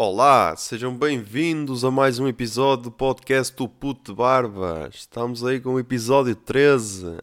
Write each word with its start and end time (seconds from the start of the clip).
Olá, 0.00 0.54
sejam 0.54 0.96
bem-vindos 0.96 1.84
a 1.84 1.90
mais 1.90 2.20
um 2.20 2.28
episódio 2.28 2.84
do 2.84 2.90
podcast 2.92 3.52
do 3.56 3.68
Puto 3.68 4.14
Barba. 4.14 4.88
Estamos 4.94 5.44
aí 5.44 5.58
com 5.60 5.70
o 5.70 5.80
episódio 5.80 6.36
13. 6.36 7.18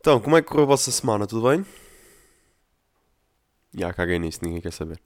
Então, 0.00 0.18
como 0.18 0.34
é 0.34 0.40
que 0.40 0.48
correu 0.48 0.64
a 0.64 0.68
vossa 0.68 0.90
semana? 0.90 1.26
Tudo 1.26 1.46
bem? 1.50 1.66
Já, 3.74 3.92
caguei 3.92 4.18
nisso, 4.18 4.40
ninguém 4.42 4.62
quer 4.62 4.72
saber. 4.72 4.98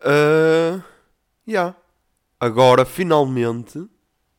Uh, 0.00 0.82
já. 1.46 1.76
Agora, 2.40 2.86
finalmente, 2.86 3.86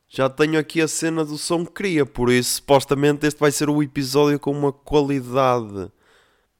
já 0.08 0.28
tenho 0.28 0.58
aqui 0.58 0.80
a 0.80 0.88
cena 0.88 1.24
do 1.24 1.38
som 1.38 1.64
que 1.64 1.70
queria, 1.70 2.04
por 2.04 2.32
isso, 2.32 2.54
supostamente, 2.54 3.28
este 3.28 3.38
vai 3.38 3.52
ser 3.52 3.70
o 3.70 3.80
episódio 3.80 4.40
com 4.40 4.50
uma 4.50 4.72
qualidade, 4.72 5.88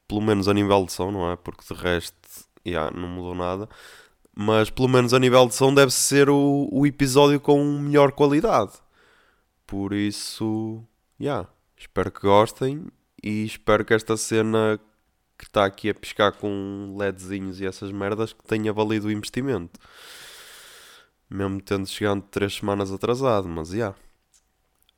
pelo 0.06 0.20
menos 0.20 0.46
a 0.46 0.54
nível 0.54 0.86
de 0.86 0.92
som, 0.92 1.10
não 1.10 1.32
é? 1.32 1.34
Porque 1.34 1.74
de 1.74 1.80
resto, 1.80 2.14
já, 2.64 2.92
não 2.92 3.08
mudou 3.08 3.34
nada 3.34 3.68
mas 4.40 4.70
pelo 4.70 4.88
menos 4.88 5.12
a 5.12 5.18
nível 5.18 5.46
de 5.46 5.54
som 5.54 5.74
deve 5.74 5.92
ser 5.92 6.30
o, 6.30 6.66
o 6.72 6.86
episódio 6.86 7.38
com 7.38 7.62
melhor 7.78 8.10
qualidade. 8.10 8.72
Por 9.66 9.92
isso, 9.92 10.82
yeah, 11.20 11.46
espero 11.76 12.10
que 12.10 12.22
gostem 12.22 12.86
e 13.22 13.44
espero 13.44 13.84
que 13.84 13.92
esta 13.92 14.16
cena 14.16 14.80
que 15.36 15.44
está 15.44 15.66
aqui 15.66 15.90
a 15.90 15.94
piscar 15.94 16.32
com 16.32 16.96
LEDzinhos 16.98 17.60
e 17.60 17.66
essas 17.66 17.92
merdas 17.92 18.32
que 18.32 18.42
tenha 18.44 18.72
valido 18.72 19.08
o 19.08 19.12
investimento. 19.12 19.78
Mesmo 21.28 21.60
tendo 21.60 21.86
chegado 21.86 22.22
3 22.22 22.54
semanas 22.54 22.90
atrasado, 22.90 23.46
mas 23.46 23.68
já. 23.68 23.74
Yeah. 23.74 23.98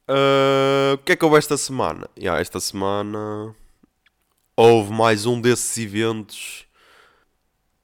Uh, 0.09 0.95
o 0.95 0.99
que 0.99 1.13
é 1.13 1.17
que 1.17 1.25
houve 1.25 1.39
esta 1.39 1.57
semana? 1.57 2.09
Yeah, 2.17 2.41
esta 2.41 2.61
semana 2.61 3.57
houve 4.57 4.93
mais 4.93 5.27
um 5.27 5.41
desses 5.41 5.77
eventos 5.79 6.65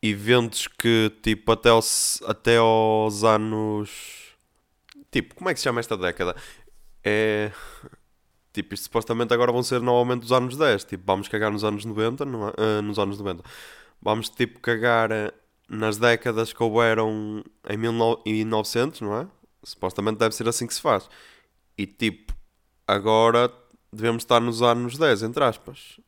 eventos 0.03 0.67
que, 0.67 1.13
tipo, 1.23 1.53
até 1.53 1.71
aos, 1.71 2.23
até 2.27 2.57
aos 2.57 3.25
anos. 3.25 4.35
Tipo, 5.11 5.35
como 5.35 5.51
é 5.51 5.55
que 5.55 5.61
se 5.61 5.65
chama 5.65 5.81
esta 5.81 5.97
década? 5.97 6.37
É. 7.05 7.53
Tipo, 8.53 8.75
isto 8.75 8.85
supostamente 8.85 9.33
agora 9.33 9.53
vão 9.53 9.63
ser 9.63 9.81
novamente 9.81 10.25
os 10.25 10.33
anos 10.33 10.57
10. 10.57 10.85
Tipo, 10.85 11.05
vamos 11.07 11.29
cagar 11.29 11.51
nos 11.51 11.65
anos 11.65 11.85
90, 11.85 12.25
não? 12.25 12.49
Uh, 12.49 12.83
nos 12.83 12.99
anos 12.99 13.19
90. 13.19 13.43
Vamos, 14.01 14.29
tipo, 14.29 14.61
cagar 14.61 15.11
eh, 15.11 15.33
nas 15.69 15.99
décadas 15.99 16.53
que 16.53 16.63
houveram 16.63 17.43
em 17.69 17.77
1900, 17.77 19.01
não 19.01 19.17
é? 19.17 19.27
Supostamente 19.63 20.19
deve 20.19 20.35
ser 20.35 20.49
assim 20.49 20.67
que 20.67 20.75
se 20.75 20.81
faz. 20.81 21.09
E, 21.77 21.87
tipo, 21.87 22.33
agora 22.87 23.53
devemos 23.93 24.23
estar 24.23 24.41
nos 24.41 24.63
anos 24.63 24.97
10, 24.99 25.25
entre 25.25 25.45
aspas. 25.45 26.01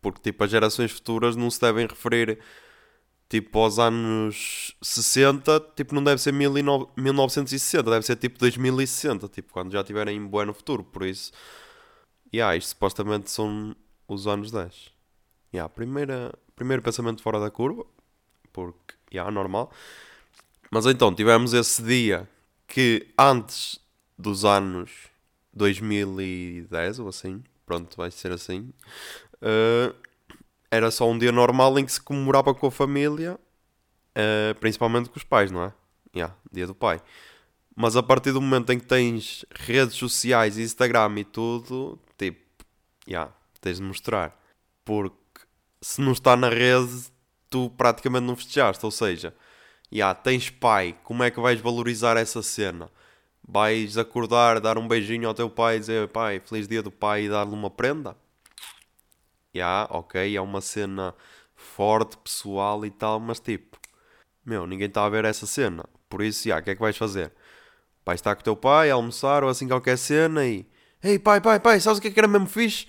Porque, 0.00 0.20
tipo, 0.22 0.44
as 0.44 0.50
gerações 0.50 0.92
futuras 0.92 1.36
não 1.36 1.50
se 1.50 1.60
devem 1.60 1.86
referir 1.86 2.38
tipo 3.28 3.58
aos 3.58 3.78
anos 3.78 4.76
60, 4.82 5.60
tipo 5.74 5.94
não 5.94 6.02
deve 6.02 6.20
ser 6.20 6.32
1960, 6.32 7.90
deve 7.90 8.06
ser 8.06 8.16
tipo 8.16 8.38
2060, 8.38 9.28
tipo 9.28 9.52
quando 9.52 9.72
já 9.72 9.80
estiverem 9.80 10.16
em 10.16 10.28
no 10.46 10.54
futuro, 10.54 10.84
por 10.84 11.04
isso, 11.04 11.32
yeah, 12.32 12.56
isto 12.56 12.68
supostamente 12.68 13.30
são 13.30 13.74
os 14.06 14.26
anos 14.26 14.50
10. 14.50 14.92
Yeah, 15.52 15.68
primeira, 15.68 16.32
primeiro 16.54 16.82
pensamento 16.82 17.22
fora 17.22 17.40
da 17.40 17.50
curva, 17.50 17.84
porque, 18.52 18.94
yeah, 19.12 19.30
normal. 19.30 19.72
Mas 20.70 20.86
então, 20.86 21.14
tivemos 21.14 21.52
esse 21.52 21.82
dia 21.82 22.28
que 22.66 23.08
antes 23.18 23.80
dos 24.18 24.44
anos 24.44 24.90
2010 25.52 26.98
ou 26.98 27.08
assim, 27.08 27.42
pronto, 27.64 27.96
vai 27.96 28.10
ser 28.10 28.32
assim, 28.32 28.72
uh, 29.36 29.94
era 30.70 30.90
só 30.90 31.08
um 31.08 31.18
dia 31.18 31.32
normal 31.32 31.78
em 31.78 31.84
que 31.84 31.92
se 31.92 32.00
comemorava 32.00 32.54
com 32.54 32.66
a 32.66 32.70
família, 32.70 33.38
uh, 34.16 34.54
principalmente 34.60 35.08
com 35.08 35.16
os 35.16 35.24
pais, 35.24 35.50
não 35.50 35.64
é? 35.64 35.72
Yeah, 36.14 36.34
dia 36.52 36.66
do 36.66 36.74
pai. 36.74 37.00
Mas 37.74 37.94
a 37.94 38.02
partir 38.02 38.32
do 38.32 38.40
momento 38.40 38.72
em 38.72 38.78
que 38.78 38.86
tens 38.86 39.44
redes 39.50 39.96
sociais, 39.96 40.56
Instagram 40.56 41.18
e 41.18 41.24
tudo, 41.24 42.00
tipo, 42.16 42.40
yeah, 43.06 43.30
tens 43.60 43.76
de 43.76 43.82
mostrar. 43.82 44.34
Porque 44.84 45.16
se 45.82 46.00
não 46.00 46.12
está 46.12 46.36
na 46.36 46.48
rede, 46.48 47.10
tu 47.50 47.70
praticamente 47.70 48.24
não 48.24 48.34
festejaste. 48.34 48.84
Ou 48.84 48.90
seja, 48.90 49.34
yeah, 49.92 50.14
tens 50.18 50.48
pai, 50.48 50.96
como 51.04 51.22
é 51.22 51.30
que 51.30 51.38
vais 51.38 51.60
valorizar 51.60 52.16
essa 52.16 52.42
cena? 52.42 52.90
Vais 53.46 53.98
acordar, 53.98 54.58
dar 54.58 54.78
um 54.78 54.88
beijinho 54.88 55.28
ao 55.28 55.34
teu 55.34 55.50
pai 55.50 55.76
e 55.76 55.80
dizer 55.80 56.08
pai, 56.08 56.40
feliz 56.40 56.66
dia 56.66 56.82
do 56.82 56.90
pai 56.90 57.24
e 57.24 57.28
dar-lhe 57.28 57.52
uma 57.52 57.70
prenda? 57.70 58.16
Yeah, 59.56 59.88
ok, 59.90 60.36
é 60.36 60.40
uma 60.40 60.60
cena 60.60 61.14
forte, 61.54 62.16
pessoal 62.18 62.84
e 62.84 62.90
tal, 62.90 63.18
mas 63.18 63.40
tipo, 63.40 63.78
meu, 64.44 64.66
ninguém 64.66 64.88
está 64.88 65.04
a 65.04 65.08
ver 65.08 65.24
essa 65.24 65.46
cena. 65.46 65.84
Por 66.08 66.22
isso, 66.22 66.46
yeah, 66.46 66.60
o 66.60 66.64
que 66.64 66.70
é 66.70 66.74
que 66.74 66.80
vais 66.80 66.96
fazer? 66.96 67.32
Vais 68.04 68.20
estar 68.20 68.34
com 68.34 68.40
o 68.40 68.44
teu 68.44 68.56
pai 68.56 68.90
almoçar 68.90 69.42
ou 69.42 69.50
assim 69.50 69.66
qualquer 69.66 69.98
cena 69.98 70.46
e. 70.46 70.66
Ei 71.02 71.18
pai, 71.18 71.40
pai, 71.40 71.60
pai, 71.60 71.80
sabes 71.80 71.98
o 71.98 72.02
que 72.02 72.08
é 72.08 72.10
que 72.10 72.18
era 72.18 72.28
mesmo 72.28 72.46
fixe? 72.46 72.86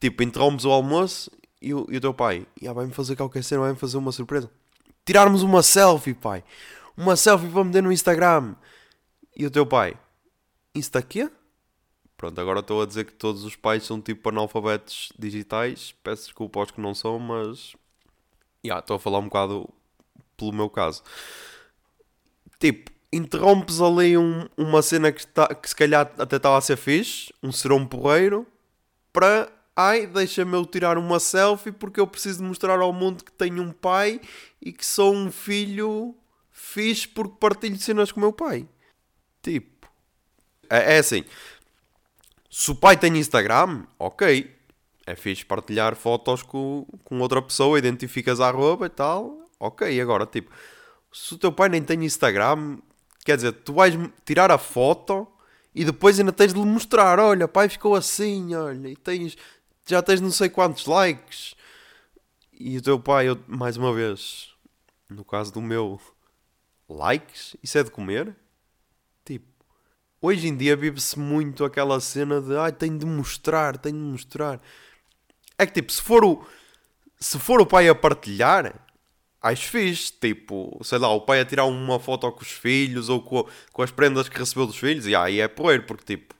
Tipo, 0.00 0.22
interrompes 0.22 0.64
o 0.64 0.70
almoço 0.70 1.30
e 1.60 1.74
o, 1.74 1.86
e 1.90 1.96
o 1.96 2.00
teu 2.00 2.14
pai, 2.14 2.46
yeah, 2.60 2.74
vai-me 2.74 2.92
fazer 2.92 3.16
qualquer 3.16 3.44
cena, 3.44 3.62
vai-me 3.62 3.78
fazer 3.78 3.98
uma 3.98 4.12
surpresa. 4.12 4.50
Tirarmos 5.04 5.42
uma 5.42 5.62
selfie, 5.62 6.14
pai. 6.14 6.44
Uma 6.96 7.16
selfie 7.16 7.48
para 7.48 7.64
meter 7.64 7.82
no 7.82 7.92
Instagram. 7.92 8.54
E 9.36 9.46
o 9.46 9.50
teu 9.50 9.66
pai, 9.66 9.96
Insta 10.74 11.02
quê? 11.02 11.28
Pronto, 12.20 12.38
agora 12.38 12.60
estou 12.60 12.82
a 12.82 12.86
dizer 12.86 13.06
que 13.06 13.14
todos 13.14 13.44
os 13.44 13.56
pais 13.56 13.82
são 13.82 13.98
tipo 13.98 14.28
analfabetos 14.28 15.10
digitais. 15.18 15.94
Peço 16.04 16.24
desculpa 16.24 16.60
aos 16.60 16.70
que 16.70 16.78
não 16.78 16.94
são, 16.94 17.18
mas. 17.18 17.74
Yeah, 18.62 18.80
estou 18.80 18.96
a 18.96 19.00
falar 19.00 19.20
um 19.20 19.24
bocado 19.24 19.66
pelo 20.36 20.52
meu 20.52 20.68
caso. 20.68 21.02
Tipo, 22.58 22.90
interrompes 23.10 23.80
ali 23.80 24.18
um, 24.18 24.46
uma 24.54 24.82
cena 24.82 25.10
que, 25.10 25.20
está, 25.20 25.46
que 25.54 25.66
se 25.66 25.74
calhar 25.74 26.12
até 26.18 26.36
estava 26.36 26.58
a 26.58 26.60
ser 26.60 26.76
fixe, 26.76 27.32
um 27.42 27.50
serão 27.50 27.86
porreiro, 27.86 28.46
para. 29.14 29.50
Ai, 29.74 30.06
deixa-me 30.06 30.54
eu 30.54 30.66
tirar 30.66 30.98
uma 30.98 31.18
selfie 31.18 31.72
porque 31.72 32.00
eu 32.00 32.06
preciso 32.06 32.44
mostrar 32.44 32.80
ao 32.80 32.92
mundo 32.92 33.24
que 33.24 33.32
tenho 33.32 33.62
um 33.62 33.72
pai 33.72 34.20
e 34.60 34.74
que 34.74 34.84
sou 34.84 35.14
um 35.14 35.32
filho 35.32 36.14
fixe 36.50 37.08
porque 37.08 37.36
partilho 37.40 37.78
cenas 37.78 38.12
com 38.12 38.20
o 38.20 38.24
meu 38.24 38.32
pai. 38.32 38.68
Tipo. 39.40 39.88
É, 40.68 40.96
é 40.96 40.98
assim, 40.98 41.24
se 42.50 42.72
o 42.72 42.74
pai 42.74 42.96
tem 42.96 43.16
Instagram, 43.16 43.84
ok. 43.96 44.58
É 45.06 45.14
fixe 45.14 45.44
partilhar 45.44 45.94
fotos 45.94 46.42
com, 46.42 46.84
com 47.04 47.20
outra 47.20 47.40
pessoa, 47.40 47.78
identificas 47.78 48.40
a 48.40 48.48
arroba 48.48 48.86
e 48.86 48.90
tal. 48.90 49.44
Ok, 49.58 50.00
agora, 50.00 50.26
tipo, 50.26 50.50
se 51.12 51.34
o 51.34 51.38
teu 51.38 51.52
pai 51.52 51.68
nem 51.68 51.82
tem 51.82 52.04
Instagram, 52.04 52.78
quer 53.24 53.36
dizer, 53.36 53.52
tu 53.52 53.74
vais 53.74 53.94
tirar 54.24 54.50
a 54.50 54.58
foto 54.58 55.26
e 55.74 55.84
depois 55.84 56.18
ainda 56.18 56.32
tens 56.32 56.52
de 56.52 56.60
lhe 56.60 56.66
mostrar: 56.66 57.18
olha, 57.18 57.46
pai 57.46 57.68
ficou 57.68 57.94
assim, 57.94 58.54
olha, 58.54 58.88
e 58.88 58.96
tens, 58.96 59.36
já 59.86 60.02
tens 60.02 60.20
não 60.20 60.30
sei 60.30 60.48
quantos 60.48 60.86
likes. 60.86 61.54
E 62.52 62.76
o 62.78 62.82
teu 62.82 62.98
pai, 63.00 63.28
eu, 63.28 63.38
mais 63.46 63.76
uma 63.76 63.92
vez, 63.94 64.54
no 65.08 65.24
caso 65.24 65.52
do 65.52 65.62
meu, 65.62 66.00
likes? 66.88 67.56
Isso 67.62 67.78
é 67.78 67.82
de 67.82 67.90
comer? 67.90 68.36
Hoje 70.22 70.48
em 70.48 70.56
dia 70.56 70.76
vive-se 70.76 71.18
muito 71.18 71.64
aquela 71.64 71.98
cena 71.98 72.40
de 72.42 72.54
ai, 72.56 72.72
tenho 72.72 72.98
de 72.98 73.06
mostrar, 73.06 73.78
tenho 73.78 73.96
de 73.96 74.02
mostrar. 74.02 74.60
É 75.58 75.66
que 75.66 75.72
tipo, 75.72 75.90
se 75.92 76.02
for 76.02 76.24
o, 76.24 76.46
se 77.18 77.38
for 77.38 77.60
o 77.60 77.66
pai 77.66 77.88
a 77.88 77.94
partilhar, 77.94 78.86
acho 79.40 79.68
fixe. 79.70 80.12
Tipo, 80.12 80.78
sei 80.84 80.98
lá, 80.98 81.08
o 81.10 81.22
pai 81.22 81.40
a 81.40 81.44
tirar 81.44 81.64
uma 81.64 81.98
foto 81.98 82.30
com 82.32 82.42
os 82.42 82.50
filhos 82.50 83.08
ou 83.08 83.22
com, 83.22 83.46
com 83.72 83.82
as 83.82 83.90
prendas 83.90 84.28
que 84.28 84.38
recebeu 84.38 84.66
dos 84.66 84.76
filhos, 84.76 85.06
e 85.06 85.14
aí 85.14 85.40
é 85.40 85.48
poeiro, 85.48 85.84
porque 85.84 86.16
tipo, 86.16 86.34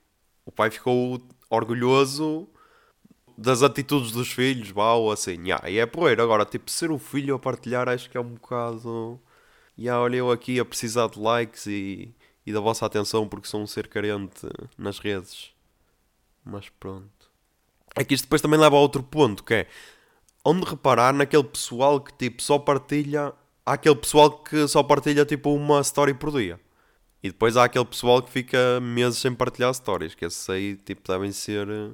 o 0.44 0.53
pai 0.53 0.71
ficou 0.71 1.21
orgulhoso 1.49 2.49
das 3.37 3.62
atitudes 3.62 4.12
dos 4.12 4.31
filhos, 4.33 4.71
vá, 4.71 4.93
ou 4.94 5.11
assim, 5.12 5.43
yeah, 5.44 5.71
e 5.71 5.79
é 5.79 5.87
poeiro. 5.87 6.23
Agora, 6.23 6.44
tipo, 6.44 6.71
ser 6.71 6.91
o 6.91 6.99
filho 6.99 7.35
a 7.35 7.38
partilhar, 7.38 7.88
acho 7.88 8.11
que 8.11 8.17
é 8.19 8.21
um 8.21 8.35
bocado. 8.35 9.21
Yeah, 9.79 10.03
olha, 10.03 10.17
eu 10.17 10.31
aqui 10.31 10.61
a 10.61 10.65
precisar 10.65 11.09
de 11.09 11.19
likes 11.19 11.67
e 11.67 12.15
e 12.47 12.53
da 12.53 12.61
vossa 12.61 12.87
atenção 12.87 13.29
porque 13.29 13.49
sou 13.49 13.61
um 13.61 13.67
ser 13.67 13.89
carente 13.89 14.47
nas 14.77 14.99
redes. 14.99 15.53
Mas 16.45 16.69
pronto. 16.69 17.31
É 17.95 18.05
que 18.05 18.15
isto 18.15 18.25
depois 18.25 18.41
também 18.41 18.59
leva 18.59 18.77
a 18.77 18.81
outro 18.81 19.03
ponto, 19.03 19.43
que 19.45 19.55
é 19.55 19.67
onde 20.45 20.65
reparar 20.65 21.13
naquele 21.13 21.45
pessoal 21.45 22.01
que 22.01 22.13
tipo 22.13 22.43
só 22.43 22.59
partilha. 22.59 23.33
Há 23.65 23.75
aquele 23.75 23.97
pessoal 23.97 24.31
que 24.43 24.67
só 24.69 24.83
partilha 24.83 25.25
tipo 25.25 25.55
uma 25.55 25.81
story 25.81 26.15
por 26.15 26.33
dia. 26.33 26.59
E 27.23 27.29
depois 27.29 27.57
há 27.57 27.65
aquele 27.65 27.85
pessoal 27.85 28.23
que 28.23 28.31
fica 28.31 28.81
meses 28.81 29.19
sem 29.19 29.35
partilhar 29.35 29.73
stories. 29.75 30.15
Que 30.15 30.25
esses 30.25 30.49
aí 30.49 30.77
tipo 30.77 31.07
devem 31.07 31.33
ser 31.33 31.69
eh, 31.69 31.93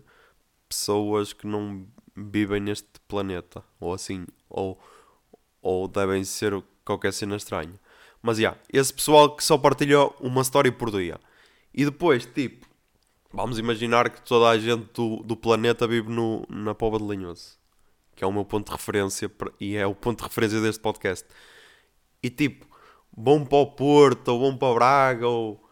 pessoas 0.69 1.32
que 1.32 1.46
não 1.46 1.87
vivem 2.14 2.60
neste 2.60 2.88
planeta. 3.08 3.62
Ou 3.81 3.92
assim. 3.92 4.26
Ou, 4.49 4.78
ou 5.60 5.88
devem 5.88 6.22
ser 6.25 6.62
qualquer 6.84 7.12
cena 7.12 7.37
estranha. 7.37 7.75
Mas, 8.26 8.38
já, 8.38 8.49
yeah, 8.49 8.61
esse 8.73 8.93
pessoal 8.93 9.37
que 9.37 9.44
só 9.44 9.56
partilha 9.56 10.00
uma 10.19 10.43
story 10.43 10.73
por 10.73 10.90
dia. 10.90 11.20
E 11.73 11.84
depois, 11.84 12.26
tipo, 12.26 12.67
vamos 13.32 13.56
imaginar 13.56 14.11
que 14.11 14.20
toda 14.20 14.49
a 14.49 14.58
gente 14.58 14.88
do, 14.93 15.19
do 15.23 15.37
planeta 15.37 15.87
vive 15.87 16.11
no, 16.11 16.44
na 16.49 16.75
Pova 16.75 16.99
de 16.99 17.05
Linhoso. 17.05 17.56
Que 18.17 18.25
é 18.25 18.26
o 18.26 18.32
meu 18.32 18.44
ponto 18.44 18.67
de 18.67 18.73
referência 18.73 19.31
e 19.61 19.76
é 19.76 19.87
o 19.87 19.94
ponto 19.94 20.19
de 20.19 20.25
referência 20.25 20.61
deste 20.61 20.81
podcast. 20.81 21.25
E 22.20 22.28
tipo, 22.28 22.67
bom 23.17 23.44
para 23.44 23.58
o 23.58 23.67
Porto, 23.67 24.26
ou 24.26 24.40
bom 24.40 24.56
para 24.56 24.75
Braga, 24.75 25.28
ou 25.28 25.64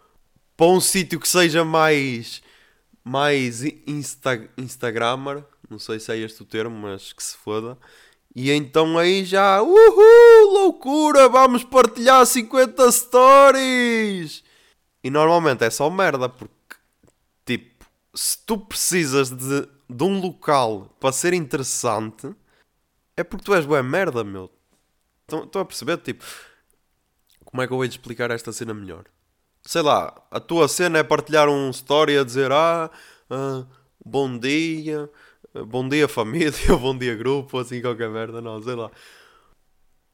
para 0.57 0.67
um 0.67 0.79
sítio 0.79 1.19
que 1.19 1.27
seja 1.27 1.65
mais, 1.65 2.41
mais 3.03 3.65
insta, 3.65 4.49
não 5.69 5.81
sei 5.81 5.99
se 5.99 6.13
é 6.13 6.19
este 6.19 6.41
o 6.43 6.47
termo, 6.47 6.77
mas 6.77 7.13
que 7.13 7.23
se 7.25 7.37
foda. 7.37 7.77
E 8.35 8.51
então 8.51 8.99
aí 8.99 9.25
já, 9.25 9.63
uhul, 9.63 10.53
loucura, 10.53 11.29
vamos 11.29 11.63
partilhar 11.63 12.27
50 12.27 12.91
stories! 12.91 14.43
E 15.05 15.11
normalmente 15.11 15.65
é 15.65 15.71
só 15.71 15.89
merda, 15.89 16.29
porque, 16.29 16.77
tipo, 17.45 17.87
se 18.13 18.39
tu 18.45 18.59
precisas 18.59 19.31
de, 19.31 19.69
de 19.89 20.03
um 20.03 20.21
local 20.21 20.97
para 20.99 21.13
ser 21.13 21.33
interessante, 21.33 22.35
é 23.17 23.23
porque 23.23 23.45
tu 23.45 23.55
és 23.55 23.65
boa 23.65 23.83
merda, 23.83 24.25
meu. 24.25 24.51
Estão 25.29 25.63
a 25.63 25.65
perceber? 25.65 25.99
Tipo, 25.99 26.25
como 27.45 27.63
é 27.63 27.67
que 27.69 27.73
eu 27.73 27.77
vou 27.77 27.85
explicar 27.85 28.33
esta 28.33 28.53
cena 28.53 28.75
melhor? 28.75 29.05
Sei 29.63 29.81
lá, 29.81 30.13
a 30.31 30.41
tua 30.41 30.67
cena 30.67 30.99
é 30.99 31.05
partilhar 31.05 31.49
um 31.49 31.71
story 31.71 32.19
a 32.19 32.25
dizer 32.25 32.51
ah, 32.51 32.91
ah 33.31 33.65
bom 34.05 34.37
dia, 34.37 35.09
bom 35.63 35.89
dia 35.89 36.09
família, 36.09 36.51
bom 36.81 36.97
dia 36.97 37.15
grupo, 37.15 37.59
assim 37.59 37.81
qualquer 37.81 38.11
merda, 38.11 38.41
não, 38.41 38.61
sei 38.63 38.75
lá. 38.75 38.91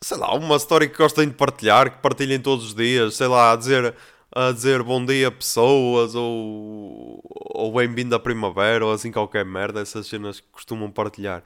Sei 0.02 0.16
lá, 0.16 0.34
uma 0.34 0.56
história 0.56 0.88
que 0.88 0.96
gostem 0.96 1.28
de 1.28 1.34
partilhar, 1.34 1.90
que 1.90 1.98
partilhem 2.02 2.40
todos 2.40 2.66
os 2.66 2.74
dias, 2.74 3.14
sei 3.14 3.26
lá, 3.26 3.52
a 3.52 3.56
dizer, 3.56 3.94
a 4.34 4.50
dizer 4.52 4.82
bom 4.82 5.04
dia 5.04 5.30
pessoas, 5.30 6.14
ou, 6.14 7.20
ou 7.24 7.72
bem-vindo 7.72 8.14
à 8.14 8.20
primavera, 8.20 8.84
ou 8.84 8.92
assim 8.92 9.12
qualquer 9.12 9.44
merda, 9.44 9.80
essas 9.80 10.06
cenas 10.06 10.40
que 10.40 10.46
costumam 10.50 10.90
partilhar. 10.90 11.42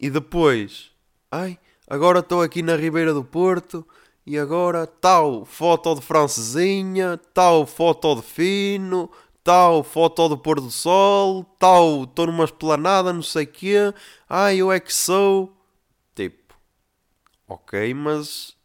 E 0.00 0.10
depois, 0.10 0.90
ai, 1.30 1.58
agora 1.88 2.20
estou 2.20 2.42
aqui 2.42 2.62
na 2.62 2.76
Ribeira 2.76 3.14
do 3.14 3.24
Porto, 3.24 3.86
e 4.26 4.38
agora 4.38 4.86
tal 4.86 5.44
foto 5.44 5.94
de 5.94 6.00
francesinha, 6.00 7.18
tal 7.34 7.66
foto 7.66 8.16
de 8.16 8.22
fino, 8.22 9.10
tal 9.44 9.84
foto 9.84 10.28
do 10.30 10.38
pôr 10.38 10.58
do 10.60 10.70
sol, 10.70 11.44
tal, 11.58 12.04
estou 12.04 12.26
numa 12.26 12.44
esplanada, 12.44 13.12
não 13.12 13.22
sei 13.22 13.44
o 13.44 13.46
quê, 13.46 13.94
ai, 14.28 14.56
eu 14.56 14.72
é 14.72 14.80
que 14.80 14.92
sou. 14.92 15.54
Tipo, 16.14 16.54
ok, 17.46 17.92
mas 17.92 18.56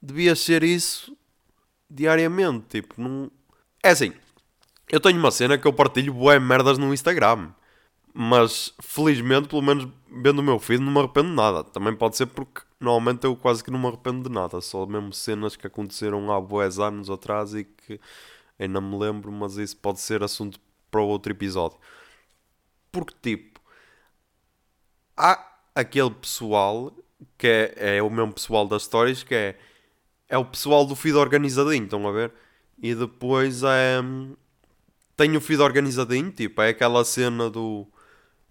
devia 0.00 0.36
ser 0.36 0.62
isso 0.62 1.16
diariamente, 1.90 2.80
tipo, 2.80 3.00
não... 3.02 3.30
É 3.82 3.90
assim, 3.90 4.12
eu 4.88 5.00
tenho 5.00 5.18
uma 5.18 5.30
cena 5.30 5.58
que 5.58 5.66
eu 5.66 5.72
partilho 5.72 6.14
boé 6.14 6.38
merdas 6.38 6.78
no 6.78 6.94
Instagram, 6.94 7.50
mas 8.14 8.72
felizmente, 8.80 9.48
pelo 9.48 9.62
menos 9.62 9.88
vendo 10.10 10.40
o 10.40 10.42
meu 10.42 10.58
feed, 10.58 10.82
não 10.82 10.92
me 10.92 10.98
arrependo 10.98 11.28
de 11.28 11.34
nada. 11.34 11.62
Também 11.64 11.94
pode 11.94 12.16
ser 12.16 12.26
porque 12.26 12.62
normalmente 12.78 13.24
eu 13.24 13.36
quase 13.36 13.62
que 13.62 13.70
não 13.70 13.78
me 13.78 13.86
arrependo 13.86 14.28
de 14.28 14.34
nada, 14.34 14.60
só 14.60 14.86
mesmo 14.86 15.12
cenas 15.12 15.56
que 15.56 15.66
aconteceram 15.66 16.30
há 16.32 16.40
boés 16.40 16.78
anos 16.78 17.08
atrás 17.08 17.54
e 17.54 17.64
que 17.64 18.00
ainda 18.60 18.80
me 18.80 18.96
lembro, 18.98 19.32
mas 19.32 19.56
isso 19.56 19.76
pode 19.76 20.00
ser 20.00 20.22
assunto 20.22 20.60
para 20.90 21.00
outro 21.00 21.32
episódio. 21.32 21.78
Porque, 22.92 23.14
tipo, 23.22 23.60
há 25.16 25.46
aquele 25.74 26.10
pessoal 26.10 26.92
que 27.38 27.46
é, 27.46 27.96
é 27.96 28.02
o 28.02 28.10
mesmo 28.10 28.32
pessoal 28.32 28.66
das 28.66 28.82
histórias 28.82 29.22
que 29.22 29.34
é, 29.34 29.58
é 30.28 30.38
o 30.38 30.44
pessoal 30.44 30.84
do 30.86 30.96
feed 30.96 31.16
organizadinho, 31.16 31.84
estão 31.84 32.06
a 32.06 32.12
ver? 32.12 32.32
E 32.82 32.94
depois 32.94 33.62
é. 33.62 34.00
Tem 35.16 35.36
o 35.36 35.40
feed 35.40 35.60
organizadinho, 35.60 36.30
tipo, 36.30 36.62
é 36.62 36.70
aquela 36.70 37.04
cena 37.04 37.50
do. 37.50 37.86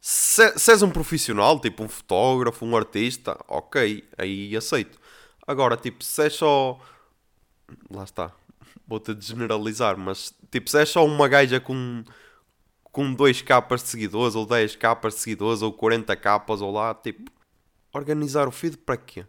Se, 0.02 0.58
se 0.58 0.72
és 0.72 0.82
um 0.82 0.92
profissional, 0.92 1.60
tipo 1.60 1.84
um 1.84 1.90
fotógrafo, 1.90 2.66
um 2.66 2.76
artista, 2.78 3.38
ok, 3.48 4.08
aí 4.18 4.56
aceito. 4.56 5.00
Agora, 5.48 5.76
tipo, 5.78 6.04
se 6.04 6.24
és 6.24 6.34
só. 6.34 6.80
Lá 7.92 8.04
está 8.04 8.34
vou-te 8.90 9.16
generalizar, 9.20 9.98
mas 9.98 10.34
tipo, 10.52 10.70
se 10.70 10.80
és 10.80 10.90
só 10.90 11.06
uma 11.06 11.28
gaja 11.28 11.60
com, 11.60 12.04
com 12.92 13.14
2 13.14 13.44
capas 13.44 13.84
de 13.84 13.90
seguidores, 13.90 14.36
ou 14.36 14.46
10 14.46 14.76
capas 14.76 15.14
de 15.14 15.20
seguidores, 15.20 15.62
ou 15.62 15.72
40 15.72 16.16
capas, 16.16 16.62
ou 16.62 16.72
lá, 16.72 16.96
tipo, 16.96 17.32
organizar 17.94 18.48
o 18.48 18.52
feed 18.52 18.78
para 18.78 18.98
quê? 18.98 19.26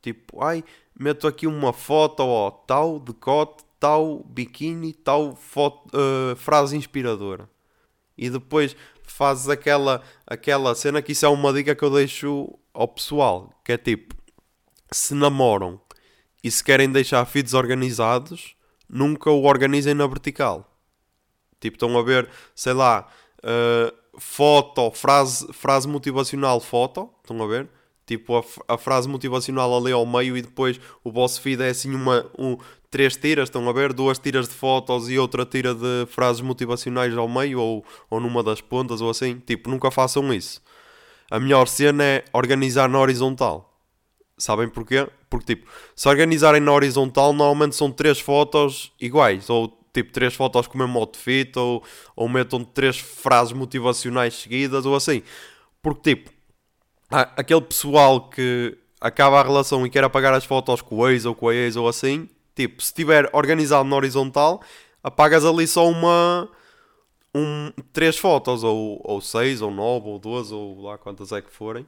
Tipo, 0.00 0.42
ai, 0.42 0.64
meto 0.98 1.26
aqui 1.28 1.46
uma 1.46 1.74
foto, 1.74 2.20
ó, 2.20 2.50
tal 2.50 2.98
decote, 2.98 3.62
tal 3.78 4.24
biquíni, 4.24 4.94
tal 4.94 5.36
foto, 5.36 5.90
uh, 5.94 6.34
frase 6.36 6.76
inspiradora. 6.76 7.48
E 8.16 8.30
depois 8.30 8.74
fazes 9.02 9.48
aquela, 9.48 10.02
aquela 10.26 10.74
cena 10.74 11.02
que 11.02 11.12
isso 11.12 11.26
é 11.26 11.28
uma 11.28 11.52
dica 11.52 11.74
que 11.74 11.82
eu 11.82 11.90
deixo 11.90 12.58
ao 12.72 12.88
pessoal, 12.88 13.52
que 13.62 13.72
é 13.72 13.76
tipo, 13.76 14.14
se 14.90 15.14
namoram 15.14 15.80
e 16.42 16.50
se 16.50 16.64
querem 16.64 16.90
deixar 16.90 17.24
feeds 17.26 17.52
organizados, 17.52 18.54
nunca 18.90 19.30
o 19.30 19.44
organizem 19.44 19.94
na 19.94 20.06
vertical. 20.06 20.66
Tipo, 21.60 21.76
estão 21.76 21.96
a 21.98 22.02
ver, 22.02 22.28
sei 22.54 22.72
lá, 22.72 23.06
uh, 23.44 23.94
foto, 24.18 24.90
frase, 24.92 25.46
frase 25.52 25.86
motivacional, 25.86 26.60
foto, 26.60 27.08
estão 27.22 27.42
a 27.42 27.46
ver? 27.46 27.68
Tipo, 28.06 28.38
a, 28.38 28.74
a, 28.74 28.78
frase 28.78 29.08
motivacional 29.08 29.76
ali 29.76 29.92
ao 29.92 30.04
meio 30.04 30.36
e 30.36 30.42
depois 30.42 30.80
o 31.04 31.12
vosso 31.12 31.40
feed 31.40 31.62
é 31.62 31.68
assim 31.68 31.94
uma, 31.94 32.26
um, 32.36 32.56
três 32.90 33.16
tiras, 33.16 33.48
estão 33.48 33.68
a 33.68 33.72
ver? 33.72 33.92
Duas 33.92 34.18
tiras 34.18 34.48
de 34.48 34.54
fotos 34.54 35.08
e 35.08 35.18
outra 35.18 35.46
tira 35.46 35.74
de 35.74 36.06
frases 36.08 36.40
motivacionais 36.40 37.16
ao 37.16 37.28
meio 37.28 37.60
ou, 37.60 37.84
ou 38.10 38.18
numa 38.18 38.42
das 38.42 38.60
pontas 38.60 39.00
ou 39.00 39.10
assim. 39.10 39.38
Tipo, 39.46 39.70
nunca 39.70 39.90
façam 39.92 40.32
isso. 40.34 40.60
A 41.30 41.38
melhor 41.38 41.68
cena 41.68 42.02
é 42.02 42.24
organizar 42.32 42.88
na 42.88 42.98
horizontal. 42.98 43.69
Sabem 44.40 44.68
porquê? 44.68 45.06
Porque, 45.28 45.54
tipo, 45.54 45.70
se 45.94 46.08
organizarem 46.08 46.60
na 46.60 46.72
horizontal, 46.72 47.32
normalmente 47.32 47.76
são 47.76 47.92
três 47.92 48.18
fotos 48.18 48.90
iguais. 48.98 49.50
Ou, 49.50 49.68
tipo, 49.92 50.12
três 50.12 50.34
fotos 50.34 50.66
com 50.66 50.76
o 50.76 50.78
mesmo 50.78 50.98
outfit. 50.98 51.56
Ou, 51.58 51.84
ou 52.16 52.28
metam 52.28 52.64
três 52.64 52.98
frases 52.98 53.52
motivacionais 53.52 54.34
seguidas. 54.34 54.86
Ou 54.86 54.96
assim. 54.96 55.22
Porque, 55.82 56.14
tipo, 56.16 56.30
aquele 57.10 57.60
pessoal 57.60 58.30
que 58.30 58.78
acaba 59.00 59.40
a 59.40 59.42
relação 59.42 59.86
e 59.86 59.90
quer 59.90 60.04
apagar 60.04 60.32
as 60.32 60.44
fotos 60.44 60.80
com 60.80 60.96
o 60.96 61.08
ex 61.08 61.26
ou 61.26 61.34
com 61.34 61.48
a 61.48 61.54
ex 61.54 61.76
ou 61.76 61.86
assim. 61.86 62.28
Tipo, 62.54 62.80
se 62.82 62.88
estiver 62.88 63.28
organizado 63.34 63.88
na 63.88 63.96
horizontal, 63.96 64.62
apagas 65.02 65.44
ali 65.44 65.66
só 65.66 65.88
uma... 65.88 66.48
Um, 67.32 67.70
três 67.92 68.18
fotos, 68.18 68.64
ou, 68.64 69.00
ou 69.04 69.20
seis, 69.20 69.62
ou 69.62 69.70
nove, 69.70 70.08
ou 70.08 70.18
doze, 70.18 70.52
ou 70.52 70.82
lá 70.82 70.98
quantas 70.98 71.30
é 71.30 71.40
que 71.40 71.52
forem. 71.52 71.86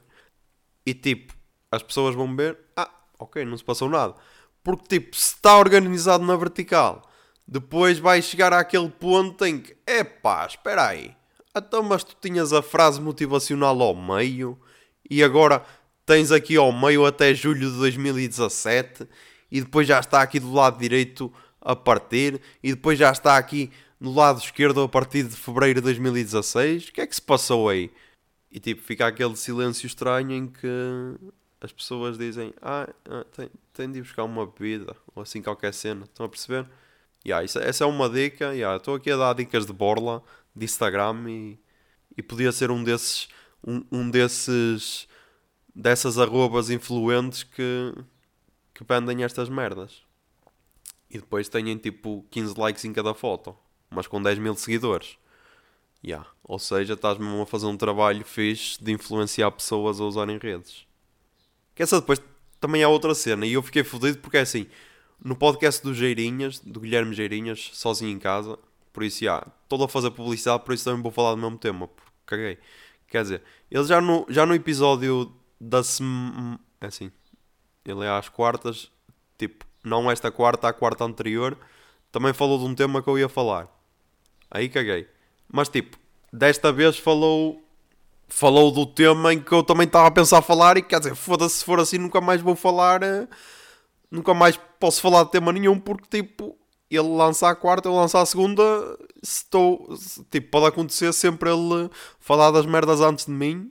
E 0.87 0.95
tipo, 0.95 1.35
as 1.73 1.83
pessoas 1.83 2.15
vão 2.15 2.37
ver, 2.37 2.59
ah, 2.77 2.91
ok, 3.19 3.45
não 3.45 3.57
se 3.57 3.65
passou 3.65 3.89
nada. 3.89 4.15
Porque, 4.63 5.01
tipo, 5.01 5.17
se 5.17 5.35
está 5.35 5.59
organizado 5.59 6.23
na 6.25 6.37
vertical, 6.37 7.03
depois 7.49 7.99
vai 7.99 8.23
chegar 8.23 8.53
àquele 8.53 8.91
ponto 8.91 9.45
em 9.45 9.59
que, 9.59 9.77
epá, 9.87 10.47
espera 10.47 10.87
aí, 10.87 11.17
então, 11.57 11.83
mas 11.83 12.03
tu 12.03 12.17
tinhas 12.21 12.53
a 12.53 12.63
frase 12.63 13.01
motivacional 13.01 13.81
ao 13.83 13.95
meio 13.95 14.59
e 15.09 15.23
agora 15.23 15.63
tens 16.07 16.33
aqui 16.33 16.57
ao 16.57 16.73
meio 16.73 17.05
até 17.05 17.35
julho 17.35 17.71
de 17.71 17.79
2017 17.79 19.07
e 19.51 19.61
depois 19.61 19.87
já 19.87 20.01
está 20.01 20.23
aqui 20.23 20.41
do 20.41 20.53
lado 20.53 20.79
direito 20.79 21.33
a 21.61 21.77
partir 21.77 22.41
e 22.63 22.71
depois 22.71 22.99
já 22.99 23.13
está 23.13 23.37
aqui 23.37 23.71
no 24.01 24.15
lado 24.15 24.41
esquerdo 24.41 24.83
a 24.83 24.89
partir 24.89 25.25
de 25.25 25.37
fevereiro 25.37 25.81
de 25.81 25.85
2016. 25.85 26.89
O 26.89 26.93
que 26.93 27.01
é 27.03 27.07
que 27.07 27.15
se 27.15 27.23
passou 27.23 27.69
aí? 27.69 27.91
E 28.51 28.59
tipo, 28.59 28.83
fica 28.83 29.07
aquele 29.07 29.37
silêncio 29.37 29.87
estranho 29.87 30.33
em 30.33 30.47
que 30.47 30.67
as 31.63 31.71
pessoas 31.71 32.19
dizem, 32.19 32.53
ah, 32.61 32.89
ah, 33.09 33.25
tem, 33.37 33.49
tem 33.73 33.91
de 33.91 34.01
ir 34.01 34.03
buscar 34.03 34.25
uma 34.25 34.45
bebida, 34.45 34.97
ou 35.15 35.23
assim 35.23 35.41
qualquer 35.41 35.73
cena, 35.73 36.05
estão 36.05 36.27
a 36.27 36.29
perceber? 36.29 36.69
Yeah, 37.25 37.45
isso, 37.45 37.59
essa 37.61 37.85
é 37.85 37.87
uma 37.87 38.11
dica, 38.11 38.53
yeah, 38.53 38.77
estou 38.77 38.97
aqui 38.97 39.13
a 39.13 39.17
dar 39.17 39.33
dicas 39.35 39.65
de 39.65 39.73
borla, 39.73 40.25
de 40.55 40.65
Instagram, 40.65 41.31
e, 41.31 41.59
e 42.17 42.23
podia 42.23 42.51
ser 42.51 42.73
um 42.73 42.83
desses, 42.83 43.29
um, 43.65 43.85
um 43.93 44.11
desses, 44.11 45.07
dessas 45.73 46.19
arrobas 46.19 46.69
influentes 46.69 47.45
que, 47.45 47.95
que 48.75 48.85
vendem 48.85 49.23
estas 49.23 49.49
merdas. 49.49 50.03
E 51.09 51.19
depois 51.19 51.49
têm 51.49 51.77
tipo 51.77 52.27
15 52.31 52.59
likes 52.59 52.85
em 52.85 52.93
cada 52.93 53.15
foto, 53.15 53.57
mas 53.89 54.09
com 54.09 54.21
10 54.21 54.39
mil 54.41 54.57
seguidores. 54.57 55.17
Yeah. 56.05 56.29
Ou 56.43 56.59
seja, 56.59 56.95
estás 56.95 57.19
mesmo 57.19 57.43
a 57.43 57.47
fazer 57.47 57.67
um 57.67 57.77
trabalho 57.77 58.25
fixe 58.25 58.83
de 58.83 58.91
influenciar 58.91 59.53
pessoas 59.53 60.01
a 60.01 60.05
usarem 60.05 60.39
redes. 60.39 60.87
Que 61.75 61.83
essa 61.83 62.01
depois 62.01 62.21
também 62.61 62.83
há 62.83 62.89
outra 62.89 63.15
cena. 63.15 63.45
E 63.47 63.55
eu 63.55 63.63
fiquei 63.63 63.83
fodido 63.83 64.19
porque 64.19 64.37
é 64.37 64.41
assim. 64.41 64.67
No 65.25 65.37
podcast 65.37 65.83
do 65.83 65.95
Geirinhas, 65.95 66.59
do 66.59 66.81
Guilherme 66.81 67.15
Geirinhas, 67.15 67.71
sozinho 67.73 68.11
em 68.11 68.19
casa. 68.19 68.59
Por 68.93 69.03
isso, 69.05 69.25
já, 69.25 69.47
estou 69.63 69.83
a 69.85 69.89
fazer 69.89 70.11
publicidade, 70.11 70.65
por 70.65 70.75
isso 70.75 70.85
também 70.85 71.03
vou 71.03 71.13
falar 71.13 71.31
do 71.31 71.39
mesmo 71.39 71.59
tema. 71.59 71.89
Porque 71.89 72.11
caguei. 72.27 72.59
Quer 73.09 73.23
dizer, 73.23 73.43
ele 73.71 73.85
já 73.85 74.01
no, 74.01 74.27
já 74.29 74.45
no 74.45 74.55
episódio 74.55 75.33
da 75.61 75.83
semana. 75.83 76.59
É 76.81 76.87
assim. 76.87 77.11
Ele 77.85 78.05
é 78.05 78.09
às 78.09 78.29
quartas. 78.29 78.91
Tipo, 79.39 79.65
não 79.85 80.11
esta 80.11 80.31
quarta, 80.31 80.69
a 80.69 80.73
quarta 80.73 81.05
anterior. 81.05 81.57
Também 82.11 82.33
falou 82.33 82.59
de 82.59 82.65
um 82.65 82.75
tema 82.75 83.03
que 83.03 83.09
eu 83.09 83.19
ia 83.19 83.29
falar. 83.29 83.69
Aí 84.51 84.69
caguei. 84.69 85.09
Mas 85.51 85.69
tipo, 85.69 85.99
desta 86.33 86.73
vez 86.73 86.99
falou 86.99 87.62
falou 88.33 88.73
do 88.73 88.87
tema 88.87 89.33
em 89.33 89.41
que 89.41 89.53
eu 89.53 89.63
também 89.63 89.87
estava 89.87 90.09
a 90.09 90.11
pensar 90.11 90.41
falar 90.41 90.77
e 90.79 90.83
quer 90.83 90.99
dizer, 90.99 91.15
foda-se 91.15 91.57
se 91.57 91.65
for 91.65 91.79
assim, 91.79 91.99
nunca 91.99 92.21
mais 92.21 92.41
vou 92.41 92.57
falar, 92.57 93.03
uh, 93.03 93.29
nunca 94.11 94.33
mais 94.33 94.59
posso 94.81 95.01
falar 95.03 95.25
de 95.25 95.31
tema 95.31 95.53
nenhum 95.53 95.79
porque, 95.79 96.23
tipo, 96.23 96.59
ele 96.91 97.09
lança 97.09 97.49
a 97.49 97.55
quarta, 97.55 97.89
eu 97.89 97.95
lançar 97.95 98.23
a 98.23 98.27
segunda, 98.27 98.63
estou, 99.23 99.95
tipo, 100.31 100.51
pode 100.51 100.67
acontecer 100.67 101.13
sempre 101.13 101.51
ele 101.51 101.91
falar 102.19 102.51
das 102.51 102.67
merdas 102.67 103.01
antes 103.01 103.27
de 103.27 103.33
mim, 103.33 103.71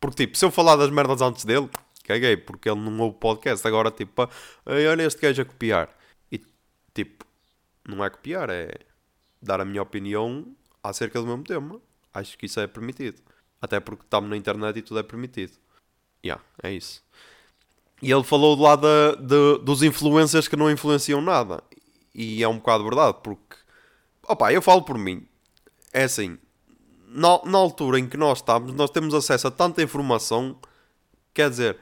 porque, 0.00 0.26
tipo, 0.26 0.36
se 0.36 0.44
eu 0.44 0.50
falar 0.50 0.76
das 0.76 0.90
merdas 0.90 1.22
antes 1.22 1.44
dele, 1.44 1.70
caguei, 2.04 2.36
porque 2.36 2.68
ele 2.68 2.80
não 2.80 2.98
ouve 2.98 3.18
podcast, 3.18 3.66
agora, 3.66 3.90
tipo, 3.90 4.28
olha 4.66 5.02
este 5.04 5.20
gajo 5.20 5.42
a 5.42 5.44
copiar, 5.44 5.88
e, 6.30 6.40
tipo, 6.92 7.24
não 7.88 8.04
é 8.04 8.10
copiar, 8.10 8.50
é 8.50 8.68
dar 9.40 9.60
a 9.60 9.64
minha 9.64 9.82
opinião 9.82 10.44
acerca 10.82 11.20
do 11.20 11.26
mesmo 11.26 11.44
tema, 11.44 11.80
acho 12.12 12.36
que 12.36 12.46
isso 12.46 12.60
é 12.60 12.66
permitido, 12.66 13.22
até 13.62 13.78
porque 13.78 14.02
estamos 14.02 14.28
na 14.28 14.36
internet 14.36 14.76
e 14.76 14.82
tudo 14.82 14.98
é 14.98 15.02
permitido, 15.04 15.52
yeah, 16.24 16.42
é 16.60 16.72
isso. 16.72 17.02
E 18.02 18.10
ele 18.10 18.24
falou 18.24 18.56
do 18.56 18.62
lado 18.62 18.88
de, 19.20 19.58
dos 19.64 19.84
influencers 19.84 20.48
que 20.48 20.56
não 20.56 20.68
influenciam 20.68 21.20
nada. 21.20 21.62
E 22.12 22.42
é 22.42 22.48
um 22.48 22.56
bocado 22.56 22.82
verdade, 22.82 23.18
porque. 23.22 23.56
Opa, 24.26 24.52
eu 24.52 24.60
falo 24.60 24.82
por 24.82 24.98
mim. 24.98 25.24
É 25.92 26.02
assim. 26.02 26.36
Na, 27.06 27.40
na 27.44 27.58
altura 27.58 28.00
em 28.00 28.08
que 28.08 28.16
nós 28.16 28.38
estamos, 28.38 28.74
nós 28.74 28.90
temos 28.90 29.14
acesso 29.14 29.46
a 29.46 29.50
tanta 29.52 29.80
informação. 29.82 30.58
Quer 31.32 31.48
dizer, 31.48 31.78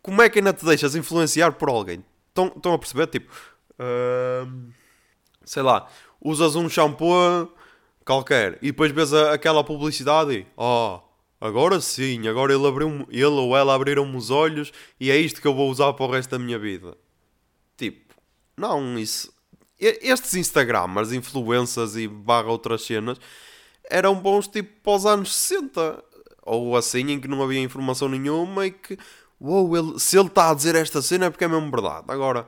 como 0.00 0.22
é 0.22 0.30
que 0.30 0.38
ainda 0.38 0.52
te 0.52 0.64
deixas 0.64 0.94
influenciar 0.94 1.52
por 1.52 1.68
alguém? 1.68 2.04
Estão, 2.28 2.46
estão 2.46 2.72
a 2.72 2.78
perceber? 2.78 3.08
Tipo. 3.08 3.32
Uh, 3.72 4.70
sei 5.44 5.62
lá. 5.62 5.88
Usas 6.20 6.54
um 6.54 6.68
shampoo 6.68 7.52
qualquer 8.04 8.58
e 8.62 8.66
depois 8.66 8.92
vês 8.92 9.12
a, 9.12 9.32
aquela 9.32 9.64
publicidade 9.64 10.32
e. 10.32 10.46
Oh, 10.56 11.00
agora 11.40 11.80
sim, 11.80 12.26
agora 12.28 12.54
ele, 12.54 12.66
abriu, 12.66 13.06
ele 13.10 13.24
ou 13.24 13.56
ela 13.56 13.74
abriram-me 13.74 14.16
os 14.16 14.30
olhos 14.30 14.72
e 14.98 15.10
é 15.10 15.16
isto 15.16 15.40
que 15.40 15.46
eu 15.46 15.54
vou 15.54 15.70
usar 15.70 15.92
para 15.92 16.04
o 16.06 16.10
resto 16.10 16.30
da 16.30 16.38
minha 16.38 16.58
vida. 16.58 16.96
Tipo, 17.76 18.14
não, 18.56 18.98
isso 18.98 19.32
estes 19.78 20.34
Instagramers, 20.34 21.12
influências 21.12 21.96
e 21.96 22.06
barra 22.06 22.48
outras 22.48 22.82
cenas 22.82 23.18
eram 23.90 24.14
bons 24.14 24.48
tipo 24.48 24.80
para 24.82 24.92
os 24.92 25.06
anos 25.06 25.34
60 25.34 26.02
ou 26.42 26.76
assim, 26.76 27.10
em 27.10 27.20
que 27.20 27.28
não 27.28 27.42
havia 27.42 27.60
informação 27.60 28.08
nenhuma 28.08 28.66
e 28.66 28.70
que 28.70 28.98
uou, 29.40 29.76
ele, 29.76 29.98
se 29.98 30.16
ele 30.18 30.28
está 30.28 30.50
a 30.50 30.54
dizer 30.54 30.74
esta 30.74 31.02
cena 31.02 31.26
é 31.26 31.30
porque 31.30 31.44
é 31.44 31.48
mesmo 31.48 31.70
verdade. 31.70 32.04
Agora, 32.08 32.46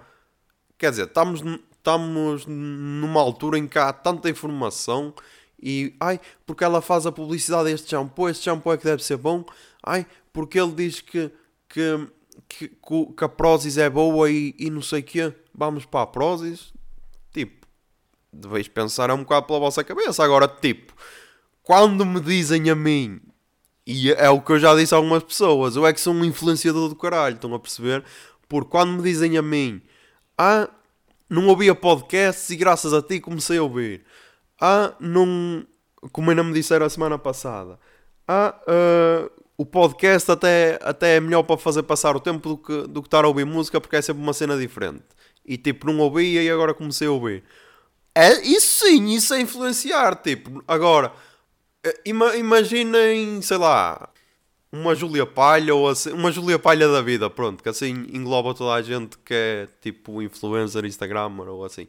quer 0.79 0.91
dizer, 0.91 1.07
estamos, 1.07 1.43
estamos 1.73 2.47
numa 2.47 3.21
altura 3.21 3.59
em 3.59 3.67
que 3.67 3.79
há 3.79 3.93
tanta 3.93 4.31
informação 4.31 5.15
e 5.63 5.95
ai, 6.01 6.21
porque 6.45 6.65
ela 6.65 6.81
faz 6.81 7.07
a 7.07 7.13
publicidade 7.13 7.71
deste 7.71 7.91
shampoo, 7.91 8.29
este 8.29 8.45
shampoo 8.45 8.73
é 8.73 8.77
que 8.77 8.85
deve 8.85 9.03
ser 9.03 9.17
bom, 9.17 9.45
ai, 9.83 10.07
porque 10.33 10.61
ele 10.61 10.73
diz 10.73 11.01
que, 11.01 11.31
que, 11.69 12.09
que, 12.49 12.69
que 12.69 13.25
a 13.25 13.29
Prozis 13.29 13.79
é 13.79 13.89
boa 13.89 14.31
e, 14.31 14.55
e 14.59 14.71
não 14.71 14.83
sei 14.83 15.01
o 15.01 15.05
quê, 15.05 15.33
vamos 15.55 15.85
para 15.85 16.03
a 16.03 16.07
Prozis, 16.07 16.73
Tipo, 17.37 17.67
deveis 18.33 18.67
pensar 18.67 19.11
um 19.11 19.19
bocado 19.19 19.47
pela 19.47 19.59
vossa 19.59 19.85
cabeça. 19.85 20.25
Agora, 20.25 20.49
tipo, 20.49 20.95
quando 21.63 22.07
me 22.07 22.19
dizem 22.19 22.71
a 22.71 22.75
mim, 22.75 23.21
e 23.87 24.11
é 24.11 24.31
o 24.31 24.41
que 24.41 24.53
eu 24.53 24.59
já 24.59 24.75
disse 24.75 24.95
a 24.95 24.97
algumas 24.97 25.23
pessoas, 25.23 25.77
eu 25.77 25.87
é 25.87 25.93
que 25.93 26.01
sou 26.01 26.15
um 26.15 26.25
influenciador 26.25 26.89
do 26.89 26.97
caralho, 26.97 27.35
estão 27.35 27.53
a 27.55 27.61
perceber? 27.61 28.03
Porque 28.49 28.71
quando 28.71 28.93
me 28.93 29.03
dizem 29.03 29.37
a 29.37 29.43
mim, 29.43 29.83
ah, 30.39 30.67
não 31.29 31.47
ouvia 31.49 31.75
podcasts 31.75 32.49
e 32.49 32.57
graças 32.57 32.95
a 32.95 33.03
ti 33.03 33.21
comecei 33.21 33.59
a 33.59 33.63
ouvir. 33.63 34.03
Ah, 34.61 34.95
não. 35.01 35.67
Como 36.13 36.31
ainda 36.31 36.43
me 36.45 36.53
disseram 36.53 36.87
a 36.87 36.91
semana 36.91 37.19
passada. 37.19 37.79
Ah, 38.29 38.55
uh, 38.69 39.31
o 39.57 39.65
podcast 39.65 40.31
até, 40.31 40.79
até 40.83 41.17
é 41.17 41.21
melhor 41.21 41.43
para 41.43 41.57
fazer 41.57 41.83
passar 41.83 42.17
o 42.17 42.21
tempo 42.21 42.49
do 42.49 42.59
que, 42.59 42.87
do 42.89 43.03
que 43.03 43.09
estar 43.09 43.25
a 43.25 43.29
ouvir 43.29 43.47
música 43.47 43.81
porque 43.81 43.97
é 43.97 44.03
sempre 44.03 44.23
uma 44.23 44.33
cena 44.33 44.59
diferente 44.59 45.05
e 45.47 45.57
tipo 45.57 45.87
não 45.87 45.99
ouvia 46.01 46.43
e 46.43 46.51
agora 46.51 46.75
comecei 46.75 47.07
a 47.07 47.13
ouvir. 47.13 47.45
É, 48.15 48.41
isso 48.43 48.87
sim, 48.87 49.15
isso 49.15 49.35
é 49.35 49.41
influenciar. 49.41 50.17
Tipo, 50.17 50.63
agora, 50.67 51.13
eh, 51.85 52.01
ima, 52.07 52.35
imaginem, 52.37 53.41
sei 53.43 53.59
lá, 53.59 54.09
uma 54.73 54.95
Júlia 54.95 55.27
Palha 55.27 55.75
ou 55.75 55.89
assim, 55.89 56.13
uma 56.13 56.33
Júlia 56.33 56.59
Palha 56.59 56.89
da 56.89 57.03
vida, 57.03 57.31
pronto, 57.31 57.63
que 57.63 57.69
assim 57.69 58.07
engloba 58.13 58.55
toda 58.55 58.73
a 58.75 58.83
gente 58.83 59.19
que 59.19 59.35
é 59.35 59.69
tipo 59.81 60.23
influencer, 60.23 60.85
Instagramer 60.85 61.49
ou 61.49 61.65
assim. 61.65 61.87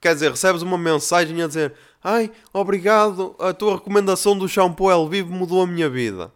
Quer 0.00 0.14
dizer, 0.14 0.30
recebes 0.30 0.62
uma 0.62 0.78
mensagem 0.78 1.42
a 1.42 1.46
dizer: 1.46 1.74
Ai, 2.02 2.30
obrigado, 2.52 3.34
a 3.38 3.52
tua 3.52 3.76
recomendação 3.76 4.38
do 4.38 4.48
shampoo 4.48 4.90
El 4.90 5.08
Vivo 5.08 5.32
mudou 5.32 5.62
a 5.62 5.66
minha 5.66 5.88
vida. 5.88 6.32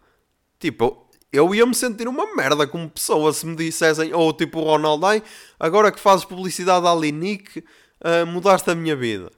Tipo, 0.59 1.07
eu 1.31 1.53
ia 1.53 1.65
me 1.65 1.75
sentir 1.75 2.07
uma 2.07 2.35
merda 2.35 2.67
como 2.67 2.89
pessoa 2.89 3.31
se 3.31 3.45
me 3.45 3.55
dissessem, 3.55 4.13
ou 4.13 4.33
tipo 4.33 4.59
o 4.59 5.05
ai, 5.05 5.23
agora 5.59 5.91
que 5.91 5.99
fazes 5.99 6.25
publicidade 6.25 6.87
à 6.87 6.93
Linique, 6.93 7.59
uh, 7.59 8.25
mudaste 8.25 8.69
a 8.71 8.75
minha 8.75 8.95
vida. 8.95 9.31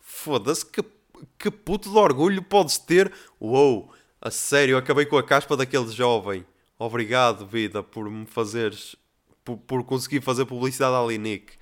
Foda-se, 0.00 0.66
que, 0.66 0.84
que 1.38 1.50
puto 1.50 1.88
de 1.88 1.96
orgulho 1.96 2.42
podes 2.42 2.76
ter. 2.76 3.12
Uou, 3.40 3.90
a 4.20 4.30
sério, 4.30 4.76
acabei 4.76 5.06
com 5.06 5.16
a 5.16 5.22
caspa 5.22 5.56
daquele 5.56 5.90
jovem. 5.90 6.44
Obrigado, 6.78 7.46
vida, 7.46 7.82
por 7.82 8.10
me 8.10 8.26
fazeres, 8.26 8.96
por, 9.44 9.56
por 9.56 9.84
conseguir 9.84 10.20
fazer 10.20 10.44
publicidade 10.46 10.96
à 10.96 11.06
Linique. 11.06 11.59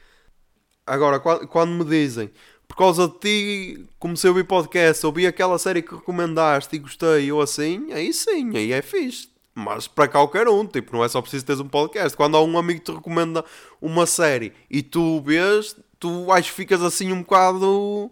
Agora, 0.89 1.21
quando, 1.21 1.71
me 1.71 1.85
dizem, 1.85 2.31
por 2.67 2.77
causa 2.77 3.09
de 3.09 3.19
ti 3.19 3.87
comecei 3.99 4.29
a 4.29 4.33
ouvir 4.33 4.45
podcast, 4.45 5.05
ouvi 5.07 5.27
aquela 5.27 5.59
série 5.59 5.83
que 5.83 5.95
recomendaste 5.95 6.77
e 6.77 6.79
gostei, 6.79 7.31
ou 7.33 7.41
assim, 7.41 7.93
aí 7.93 8.13
sim, 8.13 8.57
aí 8.57 8.73
é 8.73 8.83
fixe 8.83 9.29
mas 9.59 9.89
para 9.89 10.07
qualquer 10.07 10.49
um, 10.49 10.65
tipo, 10.65 10.97
não 10.97 11.05
é 11.05 11.09
só 11.09 11.21
preciso 11.21 11.45
teres 11.45 11.61
um 11.61 11.69
podcast. 11.69 12.17
Quando 12.17 12.37
há 12.37 12.43
um 12.43 12.57
amigo 12.57 12.79
que 12.79 12.93
te 12.93 12.95
recomenda 12.95 13.45
uma 13.83 14.07
série 14.07 14.53
e 14.71 14.83
tu 14.83 15.21
vês, 15.21 15.75
tu 15.99 16.31
acho 16.33 16.51
que 16.51 16.57
ficas 16.57 16.81
assim 16.81 17.13
um 17.13 17.23
bocado 17.23 18.11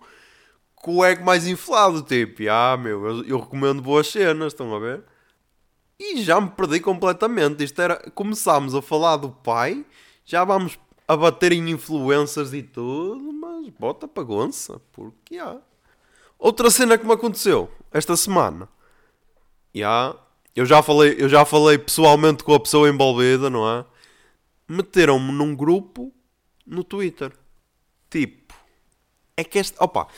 com 0.75 0.97
o 0.97 1.05
ego 1.05 1.25
mais 1.25 1.47
inflado, 1.47 2.03
tipo, 2.03 2.43
ah 2.51 2.77
meu, 2.77 3.07
eu, 3.07 3.25
eu, 3.25 3.41
recomendo 3.41 3.81
boas 3.81 4.09
cenas, 4.09 4.53
estão 4.53 4.75
a 4.75 4.79
ver? 4.81 5.05
E 5.99 6.23
já 6.23 6.41
me 6.41 6.51
perdi 6.51 6.81
completamente. 6.81 7.63
Isto 7.63 7.81
era, 7.81 8.11
começámos 8.11 8.75
a 8.75 8.83
falar 8.83 9.17
do 9.17 9.31
pai, 9.31 9.87
já 10.25 10.45
vamos 10.45 10.77
a 11.09 11.17
bater 11.17 11.53
em 11.53 11.71
influências 11.71 12.53
e 12.53 12.63
tudo, 12.63 13.33
mas 13.33 13.69
bota 13.79 14.09
para 14.09 14.23
gonça, 14.23 14.81
porque 14.93 15.39
há. 15.39 15.57
Outra 16.39 16.71
cena 16.71 16.99
que 16.99 17.07
me 17.07 17.13
aconteceu 17.13 17.71
esta 17.93 18.17
semana. 18.17 18.69
Já, 19.75 20.17
eu 20.55 20.67
já 20.67 20.83
falei, 20.83 21.17
eu 21.19 21.29
já 21.29 21.45
falei 21.45 21.79
pessoalmente 21.79 22.45
com 22.45 22.55
a 22.55 22.61
pessoa 22.61 22.89
envolvida, 22.89 23.49
não 23.49 23.69
é? 23.69 23.85
Meteram-me 24.69 25.33
num 25.33 25.55
grupo 25.55 26.13
no 26.67 26.83
Twitter. 26.83 27.33
Tipo, 28.11 28.55
é 29.37 29.45
que 29.45 29.59
este. 29.59 29.77
Opa, 29.79 30.09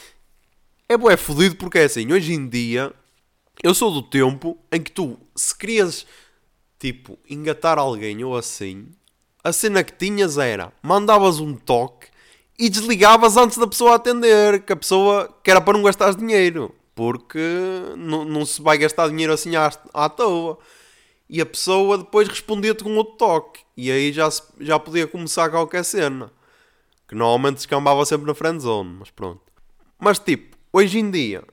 é 0.89 0.97
bué 0.97 1.17
fodido 1.17 1.57
porque 1.57 1.79
é 1.79 1.85
assim, 1.85 2.11
hoje 2.13 2.33
em 2.33 2.49
dia 2.49 2.93
eu 3.63 3.75
sou 3.75 3.91
do 3.91 4.03
tempo 4.03 4.57
em 4.71 4.81
que 4.81 4.93
tu, 4.93 5.19
se 5.35 5.57
querias, 5.57 6.07
tipo, 6.79 7.19
engatar 7.29 7.79
alguém 7.79 8.23
ou 8.23 8.37
assim, 8.37 8.89
a 9.49 9.53
cena 9.53 9.83
que 9.83 9.93
tinhas 9.93 10.39
era 10.39 10.73
mandavas 10.83 11.41
um 11.41 11.55
toque 11.55 12.09
e 12.59 12.69
desligavas 12.69 13.37
antes 13.37 13.59
da 13.59 13.67
pessoa 13.67 13.95
atender, 13.95 14.63
que 14.63 14.73
a 14.73 14.77
pessoa 14.77 15.29
que 15.43 15.51
era 15.51 15.61
para 15.61 15.75
não 15.75 15.83
gastar 15.83 16.15
dinheiro 16.15 16.75
porque 16.99 17.39
não, 17.97 18.45
se 18.45 18.61
vai 18.61 18.77
gastar 18.77 19.09
dinheiro 19.09 19.33
assim 19.33 19.55
à, 19.55 19.71
à 19.95 20.09
toa. 20.09 20.59
E 21.31 21.41
a 21.41 21.47
pessoa 21.47 21.97
depois 21.97 22.27
respondia-te 22.27 22.83
com 22.83 22.97
outro 22.97 23.15
toque. 23.15 23.61
E 23.77 23.89
aí 23.89 24.13
já, 24.13 24.29
se, 24.29 24.43
já 24.59 24.81
podia 24.81 25.07
começar 25.07 25.49
qualquer 25.49 25.85
cena. 25.85 26.33
Que 27.07 27.15
normalmente 27.15 27.59
escambava 27.59 28.05
sempre 28.05 28.27
na 28.27 28.35
friendzone, 28.35 28.97
mas 28.99 29.13
pronto. 29.13 29.41
Mas 29.97 30.19
tipo, 30.19 30.57
hoje 30.73 30.99
em 30.99 31.09
dia 31.09 31.45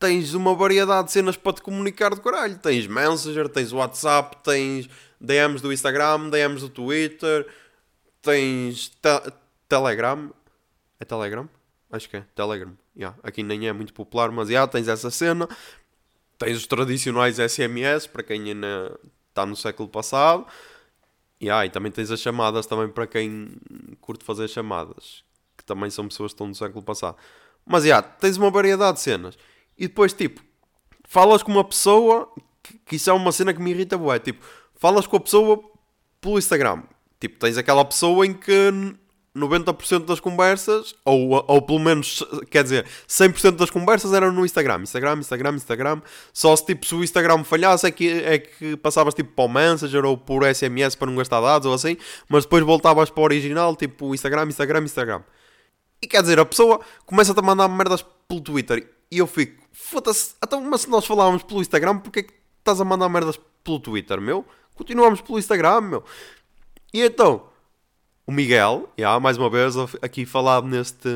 tens 0.00 0.34
uma 0.34 0.52
variedade 0.52 1.06
de 1.06 1.12
cenas 1.12 1.36
para 1.36 1.52
te 1.52 1.62
comunicar 1.62 2.12
de 2.12 2.20
caralho. 2.20 2.58
Tens 2.58 2.88
Messenger, 2.88 3.48
tens 3.48 3.72
WhatsApp, 3.72 4.36
tens 4.42 4.90
DMs 5.20 5.62
do 5.62 5.72
Instagram, 5.72 6.30
DMs 6.30 6.60
do 6.60 6.68
Twitter, 6.68 7.46
tens 8.22 8.88
te 8.88 9.32
Telegram. 9.68 10.32
É 11.00 11.04
Telegram? 11.04 11.48
Acho 11.90 12.08
que 12.08 12.16
é 12.16 12.24
Telegram. 12.34 12.76
Yeah, 12.96 13.16
aqui 13.22 13.42
nem 13.42 13.68
é 13.68 13.72
muito 13.72 13.92
popular, 13.92 14.30
mas 14.30 14.48
yeah, 14.48 14.70
tens 14.70 14.88
essa 14.88 15.10
cena. 15.10 15.48
Tens 16.38 16.56
os 16.56 16.66
tradicionais 16.66 17.36
SMS 17.38 18.06
para 18.06 18.22
quem 18.22 18.50
ainda 18.50 18.98
está 19.28 19.46
no 19.46 19.56
século 19.56 19.88
passado. 19.88 20.46
Yeah, 21.40 21.66
e 21.66 21.70
também 21.70 21.92
tens 21.92 22.10
as 22.10 22.20
chamadas 22.20 22.66
também 22.66 22.88
para 22.88 23.06
quem 23.06 23.56
curte 24.00 24.24
fazer 24.24 24.48
chamadas. 24.48 25.24
Que 25.56 25.64
também 25.64 25.90
são 25.90 26.08
pessoas 26.08 26.32
que 26.32 26.34
estão 26.34 26.46
no 26.46 26.54
século 26.54 26.82
passado. 26.82 27.16
Mas 27.64 27.84
yeah, 27.84 28.06
tens 28.06 28.36
uma 28.36 28.50
variedade 28.50 28.96
de 28.96 29.02
cenas. 29.02 29.38
E 29.76 29.86
depois, 29.86 30.12
tipo, 30.12 30.42
falas 31.04 31.42
com 31.42 31.52
uma 31.52 31.64
pessoa. 31.64 32.32
Que, 32.62 32.78
que 32.78 32.96
isso 32.96 33.08
é 33.08 33.12
uma 33.12 33.32
cena 33.32 33.54
que 33.54 33.60
me 33.60 33.70
irrita, 33.70 33.96
bué. 33.96 34.18
Tipo, 34.18 34.44
falas 34.78 35.06
com 35.06 35.16
a 35.16 35.20
pessoa 35.20 35.60
pelo 36.20 36.38
Instagram. 36.38 36.82
Tipo, 37.20 37.38
tens 37.38 37.58
aquela 37.58 37.84
pessoa 37.84 38.24
em 38.24 38.32
que 38.32 38.70
90% 39.38 40.04
das 40.04 40.20
conversas, 40.20 40.94
ou, 41.04 41.44
ou 41.46 41.62
pelo 41.62 41.78
menos, 41.78 42.24
quer 42.50 42.62
dizer, 42.62 42.86
100% 43.08 43.52
das 43.52 43.70
conversas 43.70 44.12
eram 44.12 44.32
no 44.32 44.44
Instagram. 44.44 44.82
Instagram, 44.82 45.18
Instagram, 45.18 45.54
Instagram. 45.54 46.02
Só 46.32 46.54
se, 46.56 46.66
tipo, 46.66 46.86
se 46.86 46.94
o 46.94 47.04
Instagram 47.04 47.44
falhasse 47.44 47.86
é 47.86 47.90
que, 47.90 48.08
é 48.08 48.38
que 48.38 48.76
passavas, 48.76 49.14
tipo, 49.14 49.32
para 49.32 49.44
o 49.44 49.48
Messenger 49.48 50.04
ou 50.04 50.16
por 50.16 50.42
SMS 50.44 50.94
para 50.94 51.06
não 51.06 51.16
gastar 51.16 51.40
dados 51.40 51.66
ou 51.66 51.74
assim. 51.74 51.96
Mas 52.28 52.44
depois 52.44 52.64
voltavas 52.64 53.10
para 53.10 53.20
o 53.20 53.24
original, 53.24 53.76
tipo, 53.76 54.14
Instagram, 54.14 54.46
Instagram, 54.46 54.82
Instagram. 54.84 55.22
E 56.00 56.06
quer 56.06 56.22
dizer, 56.22 56.38
a 56.38 56.44
pessoa 56.44 56.80
começa-te 57.04 57.38
a 57.38 57.42
mandar 57.42 57.68
merdas 57.68 58.04
pelo 58.26 58.40
Twitter. 58.40 58.88
E 59.10 59.18
eu 59.18 59.26
fico, 59.26 59.62
foda-se, 59.72 60.34
então, 60.42 60.60
mas 60.60 60.82
se 60.82 60.90
nós 60.90 61.06
falávamos 61.06 61.42
pelo 61.42 61.60
Instagram, 61.60 61.98
porque 61.98 62.20
é 62.20 62.22
que 62.22 62.34
estás 62.58 62.80
a 62.80 62.84
mandar 62.84 63.08
merdas 63.08 63.38
pelo 63.68 63.78
Twitter, 63.78 64.18
meu? 64.18 64.46
Continuamos 64.74 65.20
pelo 65.20 65.38
Instagram, 65.38 65.82
meu. 65.82 66.04
E 66.92 67.02
então, 67.02 67.50
o 68.26 68.32
Miguel, 68.32 68.88
yeah, 68.98 69.20
mais 69.20 69.36
uma 69.36 69.50
vez, 69.50 69.74
aqui 70.00 70.24
falado 70.24 70.66
neste, 70.66 71.08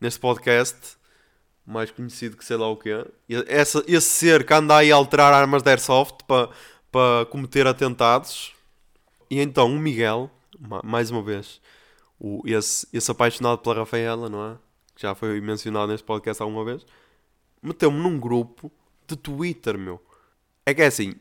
neste 0.00 0.18
podcast, 0.18 0.96
mais 1.64 1.90
conhecido 1.92 2.36
que 2.36 2.44
sei 2.44 2.56
lá 2.56 2.68
o 2.68 2.76
quê. 2.76 3.06
Esse, 3.28 3.78
esse 3.86 4.08
ser 4.08 4.44
que 4.44 4.52
anda 4.52 4.76
aí 4.76 4.90
a 4.90 4.96
alterar 4.96 5.32
armas 5.32 5.62
de 5.62 5.70
airsoft 5.70 6.24
para 6.26 6.48
pa 6.90 7.26
cometer 7.30 7.66
atentados. 7.66 8.52
E 9.30 9.38
então, 9.40 9.72
o 9.72 9.78
Miguel, 9.78 10.28
mais 10.82 11.12
uma 11.12 11.22
vez, 11.22 11.60
o, 12.18 12.42
esse, 12.44 12.88
esse 12.92 13.08
apaixonado 13.08 13.58
pela 13.58 13.76
Rafaela, 13.76 14.28
não 14.28 14.52
é? 14.52 14.56
Que 14.96 15.02
já 15.02 15.14
foi 15.14 15.40
mencionado 15.40 15.92
neste 15.92 16.04
podcast 16.04 16.42
alguma 16.42 16.64
vez, 16.64 16.84
meteu-me 17.62 18.00
num 18.00 18.18
grupo 18.18 18.72
de 19.06 19.14
Twitter, 19.14 19.78
meu. 19.78 20.02
É 20.66 20.74
que 20.74 20.82
é 20.82 20.86
assim, 20.86 21.14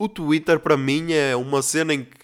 o 0.00 0.08
Twitter 0.08 0.58
para 0.58 0.78
mim 0.78 1.12
é 1.12 1.36
uma 1.36 1.60
cena 1.60 1.92
em 1.92 2.04
que 2.04 2.16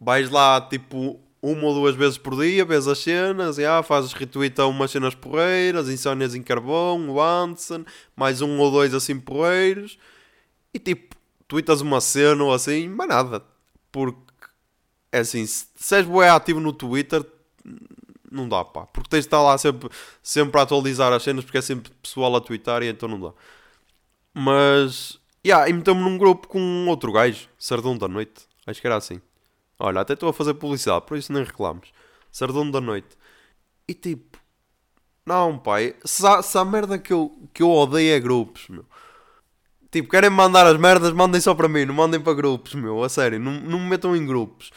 vais 0.00 0.30
lá, 0.30 0.58
tipo, 0.62 1.20
uma 1.42 1.66
ou 1.66 1.74
duas 1.74 1.94
vezes 1.94 2.16
por 2.16 2.34
dia, 2.40 2.64
vês 2.64 2.88
as 2.88 3.00
cenas, 3.00 3.58
yeah, 3.58 3.82
fazes 3.82 4.14
retweet 4.14 4.58
a 4.58 4.66
umas 4.66 4.90
cenas 4.90 5.14
porreiras, 5.14 5.90
insónias 5.90 6.34
em 6.34 6.42
carvão, 6.42 7.10
o 7.10 7.20
Anson, 7.20 7.84
mais 8.16 8.40
um 8.40 8.58
ou 8.58 8.70
dois 8.70 8.94
assim 8.94 9.20
porreiros, 9.20 9.98
e 10.72 10.78
tipo, 10.78 11.14
tweetas 11.46 11.82
uma 11.82 12.00
cena 12.00 12.44
ou 12.44 12.54
assim, 12.54 12.88
mas 12.88 13.08
nada. 13.08 13.44
Porque, 13.92 14.18
é 15.12 15.18
assim, 15.18 15.44
se, 15.44 15.94
és 15.94 16.06
bué 16.06 16.30
ativo 16.30 16.60
no 16.60 16.72
Twitter, 16.72 17.22
não 18.30 18.48
dá, 18.48 18.64
pá. 18.64 18.86
Porque 18.86 19.10
tens 19.10 19.20
de 19.20 19.26
estar 19.26 19.42
lá 19.42 19.58
sempre, 19.58 19.90
sempre 20.22 20.58
a 20.58 20.62
atualizar 20.62 21.12
as 21.12 21.22
cenas, 21.22 21.44
porque 21.44 21.58
é 21.58 21.62
sempre 21.62 21.92
pessoal 22.02 22.34
a 22.36 22.40
twittar 22.40 22.82
e 22.82 22.88
então 22.88 23.06
não 23.06 23.20
dá. 23.20 23.32
Mas, 24.34 25.20
yeah, 25.46 25.68
e 25.68 25.72
meteu-me 25.72 26.00
num 26.00 26.18
grupo 26.18 26.48
com 26.48 26.86
outro 26.88 27.12
gajo, 27.12 27.48
Sardão 27.58 27.96
da 27.96 28.08
Noite, 28.08 28.46
acho 28.66 28.80
que 28.80 28.86
era 28.86 28.96
assim. 28.96 29.20
Olha, 29.78 30.00
até 30.00 30.12
estou 30.12 30.28
a 30.28 30.32
fazer 30.32 30.54
publicidade, 30.54 31.06
por 31.06 31.16
isso 31.16 31.32
nem 31.32 31.42
reclamos. 31.42 31.92
Sardão 32.30 32.70
da 32.70 32.80
noite. 32.80 33.18
E 33.88 33.94
tipo, 33.94 34.38
não, 35.26 35.58
pai, 35.58 35.96
se 36.04 36.24
há, 36.26 36.40
se 36.40 36.56
há 36.56 36.64
merda 36.64 36.98
que 36.98 37.12
eu, 37.12 37.32
que 37.52 37.62
eu 37.62 37.70
odeio 37.70 38.14
é 38.14 38.20
grupos, 38.20 38.68
meu. 38.68 38.84
Tipo, 39.90 40.08
querem 40.08 40.30
mandar 40.30 40.66
as 40.66 40.78
merdas, 40.78 41.12
mandem 41.12 41.40
só 41.40 41.54
para 41.54 41.68
mim, 41.68 41.84
não 41.84 41.94
mandem 41.94 42.20
para 42.20 42.32
grupos, 42.32 42.74
meu, 42.74 43.02
a 43.02 43.08
sério, 43.08 43.38
não, 43.38 43.52
não 43.52 43.80
me 43.80 43.90
metam 43.90 44.16
em 44.16 44.24
grupos. 44.24 44.70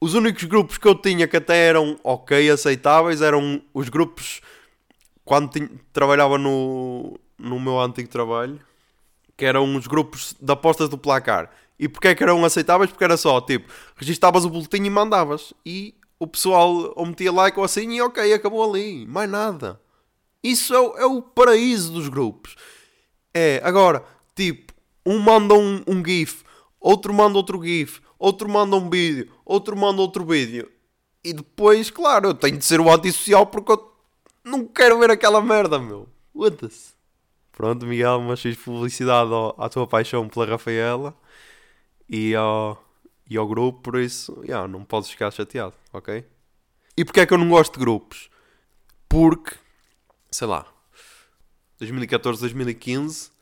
Os 0.00 0.14
únicos 0.14 0.44
grupos 0.44 0.76
que 0.76 0.86
eu 0.86 0.94
tinha 0.94 1.26
que 1.26 1.36
até 1.36 1.66
eram 1.66 1.98
ok, 2.04 2.50
aceitáveis, 2.50 3.22
eram 3.22 3.62
os 3.72 3.88
grupos 3.88 4.40
quando 5.24 5.50
tinha, 5.50 5.70
trabalhava 5.92 6.36
no, 6.36 7.18
no 7.38 7.60
meu 7.60 7.80
antigo 7.80 8.08
trabalho, 8.08 8.60
que 9.38 9.44
eram 9.44 9.76
os 9.76 9.86
grupos 9.86 10.34
de 10.38 10.52
apostas 10.52 10.88
do 10.88 10.98
placar. 10.98 11.48
E 11.78 11.88
porque 11.88 12.08
é 12.08 12.14
que 12.14 12.24
eram 12.24 12.44
aceitáveis? 12.44 12.90
Porque 12.90 13.04
era 13.04 13.16
só, 13.16 13.40
tipo, 13.40 13.72
registavas 13.94 14.44
o 14.44 14.50
boletim 14.50 14.82
e 14.82 14.90
mandavas. 14.90 15.54
E 15.64 15.94
o 16.18 16.26
pessoal 16.26 16.92
ou 16.96 17.06
metia 17.06 17.30
like 17.30 17.56
ou 17.56 17.64
assim 17.64 17.88
e 17.92 18.02
ok, 18.02 18.34
acabou 18.34 18.68
ali. 18.68 19.06
Mais 19.06 19.30
nada. 19.30 19.80
Isso 20.42 20.74
é, 20.74 21.02
é 21.02 21.06
o 21.06 21.22
paraíso 21.22 21.92
dos 21.92 22.08
grupos. 22.08 22.56
É, 23.32 23.60
agora, 23.62 24.04
tipo, 24.34 24.72
um 25.06 25.20
manda 25.20 25.54
um, 25.54 25.84
um 25.86 26.04
GIF, 26.04 26.42
outro 26.80 27.14
manda 27.14 27.36
outro 27.36 27.62
GIF, 27.62 28.00
outro 28.18 28.48
manda 28.48 28.74
um 28.74 28.90
vídeo, 28.90 29.30
outro 29.44 29.76
manda 29.76 30.02
outro 30.02 30.24
vídeo. 30.24 30.68
E 31.22 31.32
depois, 31.32 31.90
claro, 31.90 32.30
eu 32.30 32.34
tenho 32.34 32.58
de 32.58 32.64
ser 32.64 32.80
o 32.80 32.90
antissocial 32.90 33.46
porque 33.46 33.70
eu 33.70 33.92
não 34.44 34.66
quero 34.66 34.98
ver 34.98 35.12
aquela 35.12 35.40
merda, 35.40 35.78
meu. 35.78 36.08
Foda-se. 36.32 36.97
Pronto, 37.58 37.84
Miguel, 37.84 38.20
mas 38.20 38.40
fiz 38.40 38.56
publicidade 38.56 39.32
à 39.58 39.68
tua 39.68 39.84
paixão 39.84 40.28
pela 40.28 40.46
Rafaela 40.46 41.12
e 42.08 42.32
ao, 42.32 42.80
e 43.28 43.36
ao 43.36 43.48
grupo, 43.48 43.80
por 43.80 44.00
isso, 44.00 44.40
yeah, 44.44 44.68
não 44.68 44.84
podes 44.84 45.10
ficar 45.10 45.32
chateado, 45.32 45.74
ok? 45.92 46.24
E 46.96 47.04
porquê 47.04 47.18
é 47.18 47.26
que 47.26 47.34
eu 47.34 47.38
não 47.38 47.48
gosto 47.48 47.72
de 47.72 47.80
grupos? 47.80 48.30
Porque, 49.08 49.56
sei 50.30 50.46
lá, 50.46 50.66
2014, 51.80 52.40
2015, 52.42 53.32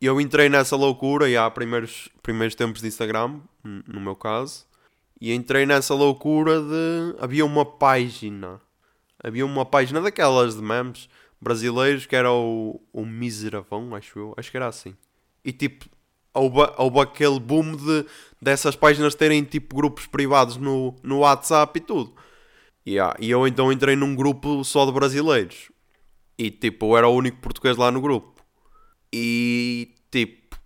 eu 0.00 0.20
entrei 0.20 0.48
nessa 0.48 0.74
loucura, 0.74 1.28
e 1.28 1.36
há 1.36 1.48
primeiros, 1.48 2.08
primeiros 2.24 2.56
tempos 2.56 2.80
de 2.82 2.88
Instagram, 2.88 3.38
no 3.62 4.00
meu 4.00 4.16
caso, 4.16 4.66
e 5.20 5.32
entrei 5.32 5.64
nessa 5.64 5.94
loucura 5.94 6.60
de. 6.60 7.14
Havia 7.20 7.46
uma 7.46 7.64
página, 7.64 8.60
havia 9.22 9.46
uma 9.46 9.64
página 9.64 10.00
daquelas 10.00 10.56
de 10.56 10.60
memes 10.60 11.08
brasileiros 11.40 12.06
que 12.06 12.14
era 12.14 12.32
o, 12.32 12.80
o 12.92 13.06
Miseravão, 13.06 13.94
acho 13.94 14.18
eu, 14.18 14.34
acho 14.36 14.50
que 14.50 14.56
era 14.56 14.66
assim. 14.66 14.94
E 15.44 15.52
tipo, 15.52 15.86
houve, 16.34 16.58
houve 16.76 17.00
aquele 17.00 17.40
boom 17.40 17.76
de, 17.76 18.06
dessas 18.40 18.76
páginas 18.76 19.14
terem 19.14 19.42
tipo 19.44 19.74
grupos 19.74 20.06
privados 20.06 20.56
no, 20.56 20.94
no 21.02 21.20
WhatsApp 21.20 21.78
e 21.78 21.82
tudo. 21.82 22.14
Yeah. 22.86 23.16
E 23.20 23.30
eu 23.30 23.46
então 23.46 23.72
entrei 23.72 23.96
num 23.96 24.14
grupo 24.14 24.64
só 24.64 24.86
de 24.86 24.92
brasileiros. 24.92 25.70
E 26.38 26.50
tipo, 26.50 26.92
eu 26.92 26.96
era 26.96 27.08
o 27.08 27.14
único 27.14 27.38
português 27.38 27.76
lá 27.76 27.90
no 27.90 28.00
grupo. 28.00 28.42
E 29.12 29.94
tipo, 30.10 30.56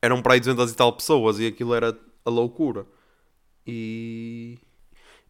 eram 0.00 0.22
para 0.22 0.34
aí 0.34 0.40
200 0.40 0.72
e 0.72 0.76
tal 0.76 0.92
pessoas 0.92 1.38
e 1.38 1.46
aquilo 1.46 1.74
era 1.74 1.98
a 2.24 2.30
loucura. 2.30 2.86
E. 3.66 4.58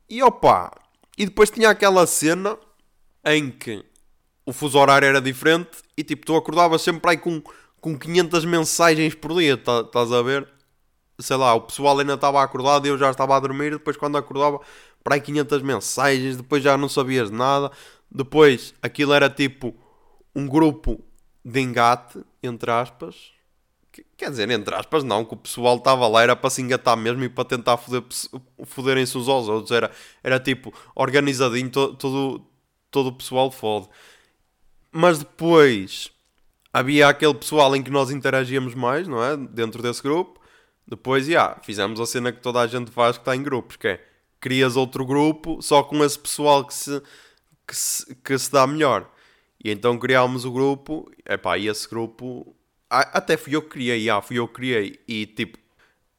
E 0.09 0.23
opa! 0.23 0.71
E 1.17 1.27
depois 1.27 1.51
tinha 1.51 1.71
aquela 1.71 2.07
cena 2.07 2.59
em 3.25 3.51
que 3.51 3.85
o 4.53 4.55
fuso 4.55 4.79
horário 4.79 5.07
era 5.07 5.21
diferente 5.21 5.71
e 5.97 6.05
tipo, 6.05 6.27
tu 6.27 6.37
acordavas 6.37 6.83
sempre 6.83 7.11
aí 7.11 7.17
com 7.17 7.43
com 7.83 7.99
500 7.99 8.45
mensagens 8.45 9.13
por 9.17 9.35
dia, 9.35 9.55
estás 9.55 9.91
tá, 9.91 10.01
a 10.01 10.23
ver? 10.23 10.49
Sei 11.19 11.37
lá, 11.37 11.53
o 11.53 11.63
pessoal 11.63 11.99
ainda 11.99 12.15
estava 12.15 12.41
acordado 12.41 12.87
e 12.87 12.91
eu 12.91 12.97
já 12.97 13.11
estava 13.11 13.37
a 13.37 13.41
dormir. 13.41 13.73
Depois, 13.73 13.97
quando 13.97 14.17
acordava, 14.17 14.61
para 15.03 15.17
aí 15.17 15.21
500 15.21 15.63
mensagens. 15.63 16.37
Depois 16.37 16.63
já 16.63 16.77
não 16.77 16.89
sabias 16.89 17.29
nada. 17.29 17.73
Depois, 18.09 18.73
aquilo 18.81 19.13
era 19.13 19.29
tipo 19.29 19.75
um 20.35 20.47
grupo 20.47 21.05
de 21.45 21.61
engate, 21.61 22.25
entre 22.41 22.71
aspas. 22.71 23.33
Quer 24.17 24.31
dizer, 24.31 24.49
entre 24.51 24.75
aspas, 24.77 25.03
não, 25.03 25.25
que 25.25 25.35
o 25.35 25.37
pessoal 25.37 25.77
estava 25.77 26.07
lá 26.07 26.23
era 26.23 26.37
para 26.37 26.51
se 26.51 26.63
engatar 26.63 26.97
mesmo 26.97 27.25
e 27.25 27.29
para 27.29 27.45
tentar 27.45 27.77
foder, 27.77 28.05
foderem-se 28.65 29.19
uns 29.19 29.29
aos 29.29 29.49
outros. 29.49 29.73
Era, 29.73 29.91
era 30.23 30.39
tipo 30.39 30.73
organizadinho, 30.95 31.69
todo, 31.69 32.47
todo 32.93 33.09
o 33.09 33.13
pessoal 33.13 33.51
fode. 33.51 33.89
Mas 34.93 35.21
depois 35.21 36.13
havia 36.73 37.09
aquele 37.09 37.35
pessoal 37.35 37.75
em 37.75 37.83
que 37.83 37.91
nós 37.91 38.11
interagíamos 38.11 38.75
mais, 38.75 39.09
não 39.09 39.23
é? 39.25 39.37
Dentro 39.37 39.83
desse 39.83 40.03
grupo. 40.03 40.41
Depois, 40.87 41.27
já, 41.27 41.31
yeah, 41.33 41.61
fizemos 41.63 42.01
a 42.01 42.07
cena 42.07 42.33
que 42.33 42.41
toda 42.41 42.61
a 42.61 42.67
gente 42.67 42.91
faz 42.91 43.17
que 43.17 43.23
está 43.23 43.35
em 43.35 43.43
grupos, 43.43 43.77
que 43.77 43.89
é 43.89 44.05
crias 44.41 44.77
outro 44.77 45.07
grupo 45.07 45.63
só 45.63 45.83
com 45.83 46.05
esse 46.05 46.19
pessoal 46.19 46.67
que 46.67 46.75
se, 46.75 47.01
que 47.67 47.77
se, 47.77 48.15
que 48.17 48.39
se 48.39 48.51
dá 48.51 48.67
melhor. 48.67 49.09
E 49.65 49.71
então 49.71 49.99
criámos 49.99 50.45
o 50.45 50.51
grupo, 50.51 51.11
epá, 51.25 51.57
e 51.57 51.69
esse 51.69 51.89
grupo, 51.89 52.55
até 52.91 53.37
fui 53.37 53.55
eu 53.55 53.63
que 53.63 53.69
criei, 53.71 54.05
já, 54.05 54.21
fui 54.21 54.39
eu 54.39 54.49
que 54.49 54.55
criei, 54.55 55.01
e 55.07 55.25
tipo, 55.25 55.57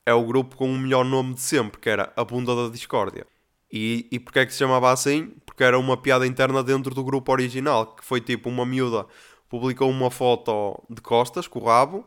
é 0.05 0.13
o 0.13 0.25
grupo 0.25 0.55
com 0.55 0.71
o 0.71 0.79
melhor 0.79 1.03
nome 1.03 1.33
de 1.33 1.41
sempre, 1.41 1.79
que 1.79 1.89
era 1.89 2.12
a 2.15 2.23
Bunda 2.23 2.55
da 2.55 2.69
Discórdia. 2.69 3.27
E, 3.75 4.07
e 4.12 4.19
porquê 4.19 4.39
é 4.39 4.45
que 4.45 4.53
se 4.53 4.59
chamava 4.59 4.91
assim? 4.91 5.33
Porque 5.47 5.63
era 5.63 5.79
uma 5.79 5.97
piada 5.97 6.27
interna 6.27 6.63
dentro 6.63 6.93
do 6.93 7.03
grupo 7.03 7.31
original, 7.31 7.88
que 7.95 8.05
foi 8.05 8.21
tipo 8.21 8.47
uma 8.47 8.65
miúda 8.65 9.07
publicou 9.53 9.88
uma 9.88 10.09
foto 10.09 10.83
de 10.89 10.99
costas 10.99 11.47
com 11.47 11.59
o 11.59 11.65
rabo 11.65 12.03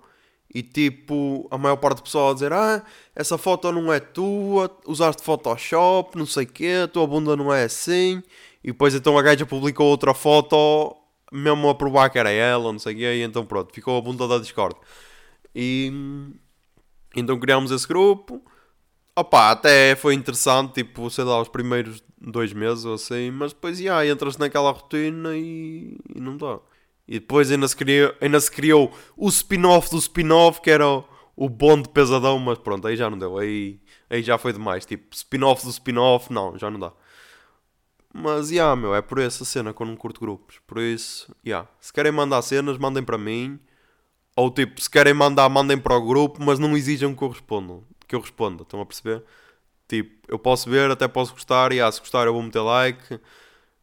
e 0.52 0.64
tipo 0.64 1.46
a 1.48 1.56
maior 1.56 1.76
parte 1.76 1.98
do 1.98 2.02
pessoal 2.02 2.30
a 2.30 2.34
dizer 2.34 2.52
ah, 2.52 2.82
essa 3.14 3.38
foto 3.38 3.70
não 3.70 3.92
é 3.92 4.00
tua, 4.00 4.68
usaste 4.84 5.22
Photoshop, 5.22 6.18
não 6.18 6.26
sei 6.26 6.42
o 6.42 6.48
quê, 6.48 6.80
a 6.82 6.88
tua 6.88 7.06
bunda 7.06 7.36
não 7.36 7.54
é 7.54 7.62
assim 7.62 8.20
e 8.64 8.72
depois 8.72 8.96
então 8.96 9.16
a 9.16 9.22
gaja 9.22 9.46
publicou 9.46 9.86
outra 9.86 10.12
foto 10.12 10.96
mesmo 11.32 11.68
a 11.68 11.74
provar 11.76 12.10
que 12.10 12.18
era 12.18 12.30
ela, 12.30 12.72
não 12.72 12.80
sei 12.80 12.94
o 12.94 12.96
quê, 12.96 13.14
e 13.14 13.22
então 13.22 13.46
pronto, 13.46 13.72
ficou 13.72 13.96
a 13.96 14.00
bunda 14.00 14.26
da 14.26 14.38
Discord. 14.38 14.76
E 15.54 15.92
então 17.14 17.38
criámos 17.38 17.70
esse 17.70 17.86
grupo. 17.86 18.42
Opa, 19.18 19.50
até 19.50 19.96
foi 19.96 20.14
interessante, 20.14 20.74
tipo, 20.74 21.08
sei 21.08 21.24
lá, 21.24 21.40
os 21.40 21.48
primeiros 21.48 22.02
dois 22.20 22.52
meses 22.52 22.84
ou 22.84 22.94
assim, 22.94 23.30
mas 23.30 23.52
depois, 23.54 23.78
já, 23.78 24.06
entras 24.06 24.36
naquela 24.36 24.70
rotina 24.70 25.34
e, 25.34 25.96
e 26.14 26.20
não 26.20 26.36
dá. 26.36 26.58
E 27.08 27.18
depois 27.18 27.50
ainda 27.50 27.66
se 27.66 27.76
criou, 27.76 28.14
ainda 28.20 28.38
se 28.40 28.50
criou 28.50 28.92
o 29.16 29.28
spin-off 29.28 29.90
do 29.90 29.98
spin-off, 29.98 30.60
que 30.60 30.70
era 30.70 30.86
o, 31.36 31.48
bonde 31.48 31.88
pesadão, 31.88 32.38
mas 32.38 32.58
pronto, 32.58 32.86
aí 32.86 32.96
já 32.96 33.08
não 33.08 33.18
deu. 33.18 33.38
Aí, 33.38 33.80
aí 34.10 34.22
já 34.22 34.36
foi 34.36 34.52
demais. 34.52 34.84
Tipo, 34.84 35.14
spin-off 35.14 35.64
do 35.64 35.70
spin-off, 35.70 36.32
não, 36.32 36.58
já 36.58 36.70
não 36.70 36.78
dá. 36.78 36.92
Mas, 38.12 38.50
yeah, 38.50 38.74
meu, 38.76 38.94
é 38.94 39.02
por 39.02 39.18
essa 39.18 39.44
cena 39.44 39.72
que 39.72 39.80
eu 39.80 39.86
não 39.86 39.96
curto 39.96 40.20
grupos. 40.20 40.58
Por 40.66 40.78
isso, 40.78 41.34
yeah. 41.46 41.68
Se 41.80 41.92
querem 41.92 42.12
mandar 42.12 42.42
cenas, 42.42 42.78
mandem 42.78 43.02
para 43.04 43.18
mim. 43.18 43.58
Ou 44.36 44.50
tipo, 44.50 44.80
se 44.80 44.90
querem 44.90 45.14
mandar, 45.14 45.48
mandem 45.48 45.78
para 45.78 45.96
o 45.96 46.06
grupo, 46.06 46.42
mas 46.42 46.58
não 46.58 46.76
exijam 46.76 47.14
que 47.14 47.22
eu 47.22 47.28
responda. 47.28 47.82
Que 48.06 48.14
eu 48.14 48.20
responda, 48.20 48.62
estão 48.62 48.80
a 48.80 48.86
perceber? 48.86 49.22
Tipo, 49.88 50.10
eu 50.28 50.38
posso 50.38 50.68
ver, 50.68 50.90
até 50.90 51.06
posso 51.06 51.32
gostar, 51.32 51.72
e 51.72 51.80
ah, 51.80 51.90
se 51.90 52.00
gostar 52.00 52.26
eu 52.26 52.32
vou 52.32 52.42
meter 52.42 52.60
like, 52.60 53.20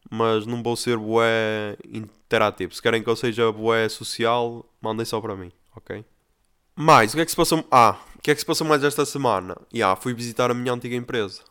mas 0.10 0.46
não 0.46 0.62
vou 0.62 0.76
ser 0.76 0.98
bué 0.98 1.78
interativo. 1.86 2.74
Se 2.74 2.82
querem 2.82 3.02
que 3.02 3.10
eu 3.10 3.16
seja 3.16 3.52
bué 3.52 3.88
social, 3.90 4.66
mandem 4.82 5.06
só 5.06 5.20
para 5.22 5.36
mim, 5.36 5.52
ok? 5.76 6.04
Mais, 6.76 7.14
o 7.14 7.16
que 7.16 7.22
é 7.22 7.26
que 7.26 7.32
se 7.32 7.38
passou? 7.38 7.66
Ah, 7.72 7.98
o 8.16 8.22
que 8.22 8.32
é 8.32 8.34
que 8.34 8.40
se 8.40 8.46
passou 8.46 8.68
mais 8.68 8.84
esta 8.84 9.06
semana? 9.06 9.56
Yeah, 9.74 10.00
fui 10.00 10.14
visitar 10.14 10.50
a 10.50 10.54
minha 10.54 10.74
antiga 10.74 10.96
empresa. 10.96 11.42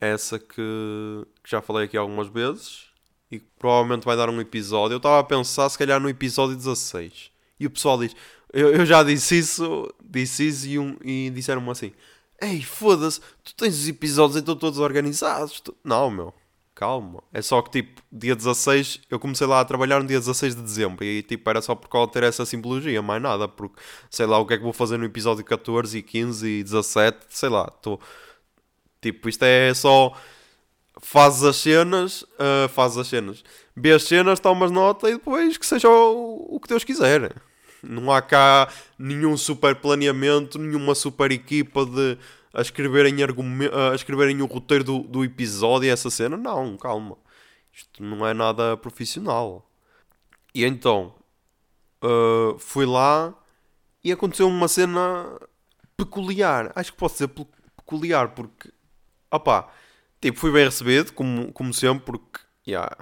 Essa 0.00 0.38
que, 0.38 1.26
que 1.42 1.50
já 1.50 1.60
falei 1.60 1.86
aqui 1.86 1.96
algumas 1.96 2.28
vezes 2.28 2.88
e 3.30 3.40
que 3.40 3.46
provavelmente 3.58 4.04
vai 4.04 4.16
dar 4.16 4.30
um 4.30 4.40
episódio. 4.40 4.94
Eu 4.94 4.98
estava 4.98 5.18
a 5.18 5.24
pensar, 5.24 5.68
se 5.68 5.76
calhar, 5.76 6.00
no 6.00 6.08
episódio 6.08 6.56
16. 6.56 7.32
E 7.58 7.66
o 7.66 7.70
pessoal 7.70 7.98
diz: 7.98 8.14
Eu, 8.52 8.74
eu 8.74 8.86
já 8.86 9.02
disse 9.02 9.38
isso, 9.38 9.92
disse 10.02 10.48
isso 10.48 10.66
e, 10.66 10.78
um, 10.78 10.96
e 11.04 11.30
disseram-me 11.30 11.70
assim: 11.70 11.92
Ei, 12.40 12.62
foda-se, 12.62 13.20
tu 13.44 13.54
tens 13.54 13.74
os 13.74 13.88
episódios 13.88 14.36
então 14.36 14.56
todos 14.56 14.78
organizados. 14.78 15.60
Tu... 15.60 15.76
Não, 15.84 16.10
meu, 16.10 16.32
calma. 16.74 17.22
É 17.32 17.42
só 17.42 17.60
que 17.60 17.70
tipo, 17.70 18.00
dia 18.12 18.36
16, 18.36 19.00
eu 19.10 19.18
comecei 19.18 19.46
lá 19.46 19.60
a 19.60 19.64
trabalhar 19.64 20.00
no 20.00 20.06
dia 20.06 20.18
16 20.18 20.54
de 20.54 20.62
dezembro 20.62 21.04
e 21.04 21.22
tipo, 21.22 21.48
era 21.50 21.60
só 21.60 21.74
por 21.74 21.88
causa 21.88 22.06
de 22.06 22.12
ter 22.14 22.22
essa 22.22 22.46
simbologia, 22.46 23.02
mais 23.02 23.20
nada, 23.20 23.48
porque 23.48 23.80
sei 24.08 24.26
lá 24.26 24.38
o 24.38 24.46
que 24.46 24.54
é 24.54 24.56
que 24.56 24.62
vou 24.62 24.72
fazer 24.72 24.96
no 24.98 25.04
episódio 25.04 25.44
14 25.44 25.98
e 25.98 26.02
15 26.02 26.46
e 26.48 26.62
17, 26.62 27.18
sei 27.30 27.48
lá, 27.48 27.72
estou. 27.76 28.00
Tipo, 29.00 29.28
isto 29.28 29.42
é 29.44 29.74
só. 29.74 30.12
Fazes 31.00 31.44
as 31.44 31.56
cenas, 31.56 32.22
uh, 32.22 32.98
as 32.98 33.06
cenas, 33.06 33.44
vê 33.76 33.92
as 33.92 34.02
cenas, 34.02 34.40
tomas 34.40 34.72
nota 34.72 35.08
e 35.08 35.12
depois 35.12 35.56
que 35.56 35.64
seja 35.64 35.88
o, 35.88 36.56
o 36.56 36.60
que 36.60 36.68
Deus 36.68 36.82
quiser. 36.82 37.32
Não 37.82 38.10
há 38.10 38.20
cá 38.20 38.68
nenhum 38.98 39.36
super 39.36 39.76
planeamento, 39.76 40.58
nenhuma 40.58 40.94
super 40.94 41.30
equipa 41.30 41.86
de 41.86 42.18
a 42.52 42.60
escreverem, 42.60 43.14
a 43.22 43.94
escreverem 43.94 44.42
o 44.42 44.46
roteiro 44.46 44.84
do, 44.84 44.98
do 45.00 45.24
episódio 45.24 45.86
e 45.86 45.90
essa 45.90 46.10
cena. 46.10 46.36
Não, 46.36 46.76
calma. 46.76 47.16
Isto 47.72 48.02
não 48.02 48.26
é 48.26 48.34
nada 48.34 48.76
profissional. 48.76 49.70
E 50.54 50.64
então, 50.64 51.14
uh, 52.02 52.58
fui 52.58 52.86
lá 52.86 53.34
e 54.02 54.10
aconteceu 54.10 54.48
uma 54.48 54.66
cena 54.66 55.38
peculiar. 55.96 56.72
Acho 56.74 56.92
que 56.92 56.98
posso 56.98 57.14
dizer 57.14 57.46
peculiar 57.76 58.30
porque, 58.30 58.72
opá, 59.30 59.70
tipo, 60.20 60.38
fui 60.38 60.50
bem 60.50 60.64
recebido, 60.64 61.12
como, 61.12 61.52
como 61.52 61.72
sempre, 61.72 62.04
porque, 62.04 62.40
yeah, 62.66 62.96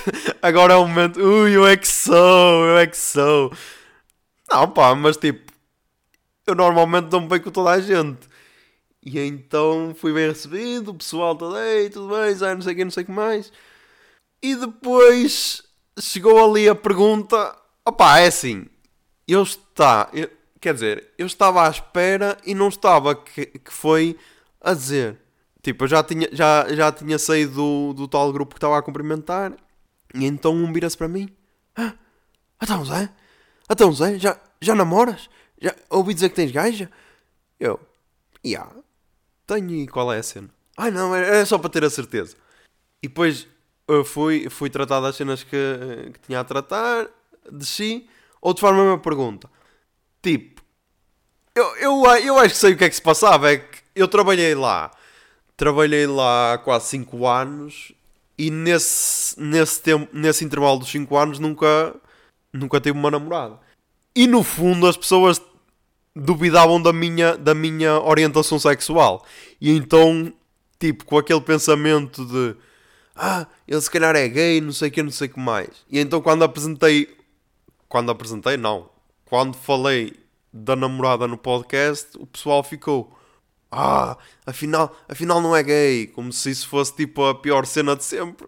Agora 0.42 0.74
é 0.74 0.76
o 0.76 0.86
momento. 0.86 1.20
Ui, 1.20 1.56
eu 1.56 1.66
é 1.66 1.76
que 1.76 1.88
sou, 1.88 2.64
eu 2.66 2.78
é 2.78 2.86
que 2.86 2.96
sou. 2.96 3.52
Não, 4.50 4.68
pá, 4.70 4.94
mas 4.94 5.16
tipo, 5.16 5.52
eu 6.46 6.54
normalmente 6.54 7.08
dou-me 7.08 7.28
bem 7.28 7.40
com 7.40 7.50
toda 7.50 7.70
a 7.70 7.80
gente. 7.80 8.28
E 9.04 9.18
então 9.18 9.94
fui 9.96 10.12
bem 10.12 10.28
recebido, 10.28 10.90
o 10.90 10.94
pessoal 10.94 11.34
todo, 11.36 11.58
ei, 11.58 11.90
tudo 11.90 12.14
bem, 12.14 12.36
já 12.36 12.54
não 12.54 12.62
sei 12.62 12.72
o 12.72 12.76
que, 12.76 12.84
não 12.84 12.90
sei 12.90 13.02
o 13.02 13.06
que 13.06 13.12
mais. 13.12 13.52
E 14.42 14.54
depois 14.54 15.62
chegou 15.98 16.44
ali 16.44 16.68
a 16.68 16.74
pergunta: 16.74 17.56
opá, 17.84 18.20
é 18.20 18.26
assim, 18.26 18.66
eu 19.26 19.42
está, 19.42 20.10
quer 20.60 20.74
dizer, 20.74 21.08
eu 21.18 21.26
estava 21.26 21.66
à 21.66 21.70
espera 21.70 22.38
e 22.44 22.54
não 22.54 22.68
estava 22.68 23.14
que, 23.14 23.46
que 23.46 23.72
foi 23.72 24.18
a 24.60 24.74
dizer. 24.74 25.18
Tipo, 25.62 25.84
eu 25.84 25.88
já 25.88 26.02
tinha, 26.02 26.28
já, 26.32 26.66
já 26.74 26.92
tinha 26.92 27.18
saído 27.18 27.54
do, 27.54 27.92
do 27.94 28.08
tal 28.08 28.32
grupo 28.32 28.54
que 28.54 28.58
estava 28.58 28.78
a 28.78 28.82
cumprimentar 28.82 29.52
e 30.14 30.24
então 30.26 30.54
um 30.54 30.72
vira-se 30.72 30.96
para 30.96 31.08
mim: 31.08 31.28
ah, 31.76 31.94
Então 32.60 32.84
Zé, 32.84 33.10
então 33.70 33.92
Zé, 33.92 34.18
já, 34.18 34.38
já 34.60 34.74
namoras? 34.74 35.28
Já 35.60 35.74
ouvi 35.90 36.14
dizer 36.14 36.28
que 36.28 36.36
tens 36.36 36.50
gaja? 36.50 36.90
Eu: 37.58 37.80
Ya, 38.44 38.60
yeah, 38.60 38.76
tenho 39.46 39.70
e 39.70 39.86
qual 39.86 40.12
é 40.12 40.18
a 40.18 40.22
cena? 40.22 40.50
Ai 40.76 40.90
não, 40.90 41.14
é, 41.14 41.40
é 41.40 41.44
só 41.44 41.58
para 41.58 41.70
ter 41.70 41.84
a 41.84 41.90
certeza. 41.90 42.36
E 43.02 43.08
depois 43.08 43.46
eu 43.86 44.04
fui, 44.04 44.48
fui 44.48 44.70
tratar 44.70 45.00
das 45.00 45.16
cenas 45.16 45.42
que, 45.42 46.10
que 46.12 46.20
tinha 46.20 46.40
a 46.40 46.44
tratar, 46.44 47.08
desci. 47.50 48.08
Ou 48.40 48.52
de 48.52 48.60
forma 48.60 48.80
a 48.80 48.84
mesma 48.84 48.98
pergunta: 48.98 49.48
Tipo, 50.22 50.62
eu, 51.54 51.76
eu, 51.76 52.04
eu 52.16 52.38
acho 52.38 52.54
que 52.54 52.60
sei 52.60 52.72
o 52.72 52.76
que 52.76 52.84
é 52.84 52.88
que 52.88 52.96
se 52.96 53.02
passava. 53.02 53.52
É 53.52 53.58
que 53.58 53.78
eu 53.94 54.08
trabalhei 54.08 54.54
lá, 54.54 54.90
trabalhei 55.56 56.06
lá 56.06 56.54
há 56.54 56.58
quase 56.58 56.88
5 56.88 57.26
anos 57.26 57.92
e 58.36 58.50
nesse, 58.50 59.40
nesse, 59.40 59.80
tempo, 59.80 60.08
nesse 60.12 60.44
intervalo 60.44 60.78
dos 60.78 60.90
5 60.90 61.16
anos 61.16 61.38
nunca, 61.38 61.94
nunca 62.52 62.80
tive 62.80 62.98
uma 62.98 63.10
namorada. 63.10 63.58
E 64.14 64.26
no 64.26 64.42
fundo 64.42 64.86
as 64.86 64.96
pessoas 64.96 65.40
duvidavam 66.14 66.80
da 66.80 66.92
minha, 66.92 67.36
da 67.36 67.54
minha 67.54 68.00
orientação 68.00 68.58
sexual. 68.58 69.24
E 69.60 69.70
então, 69.70 70.32
tipo, 70.78 71.04
com 71.04 71.18
aquele 71.18 71.40
pensamento 71.40 72.24
de 72.26 72.56
ah, 73.14 73.46
ele 73.68 73.80
se 73.80 73.90
calhar 73.90 74.16
é 74.16 74.28
gay, 74.28 74.60
não 74.60 74.72
sei 74.72 74.88
o 74.88 74.92
que, 74.92 75.02
não 75.02 75.10
sei 75.10 75.28
o 75.28 75.30
que 75.32 75.40
mais. 75.40 75.68
E 75.90 75.98
então 75.98 76.20
quando 76.20 76.44
apresentei, 76.44 77.14
quando 77.88 78.10
apresentei, 78.10 78.56
não, 78.56 78.88
quando 79.26 79.54
falei 79.56 80.14
da 80.52 80.76
namorada 80.76 81.26
no 81.26 81.36
podcast, 81.38 82.16
o 82.18 82.26
pessoal 82.26 82.62
ficou 82.62 83.16
ah, 83.72 84.18
afinal, 84.44 84.94
afinal 85.08 85.40
não 85.40 85.56
é 85.56 85.62
gay, 85.62 86.06
como 86.08 86.30
se 86.30 86.50
isso 86.50 86.68
fosse 86.68 86.94
tipo 86.94 87.24
a 87.24 87.34
pior 87.34 87.64
cena 87.64 87.96
de 87.96 88.04
sempre. 88.04 88.46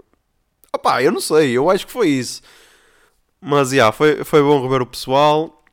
Opá, 0.72 1.02
eu 1.02 1.10
não 1.10 1.20
sei, 1.20 1.52
eu 1.52 1.70
acho 1.70 1.86
que 1.86 1.92
foi 1.92 2.08
isso. 2.08 2.42
Mas, 3.40 3.70
já, 3.70 3.76
yeah, 3.76 3.92
foi, 3.92 4.22
foi 4.24 4.42
bom 4.42 4.62
rever 4.62 4.82
o 4.82 4.86
pessoal 4.86 5.64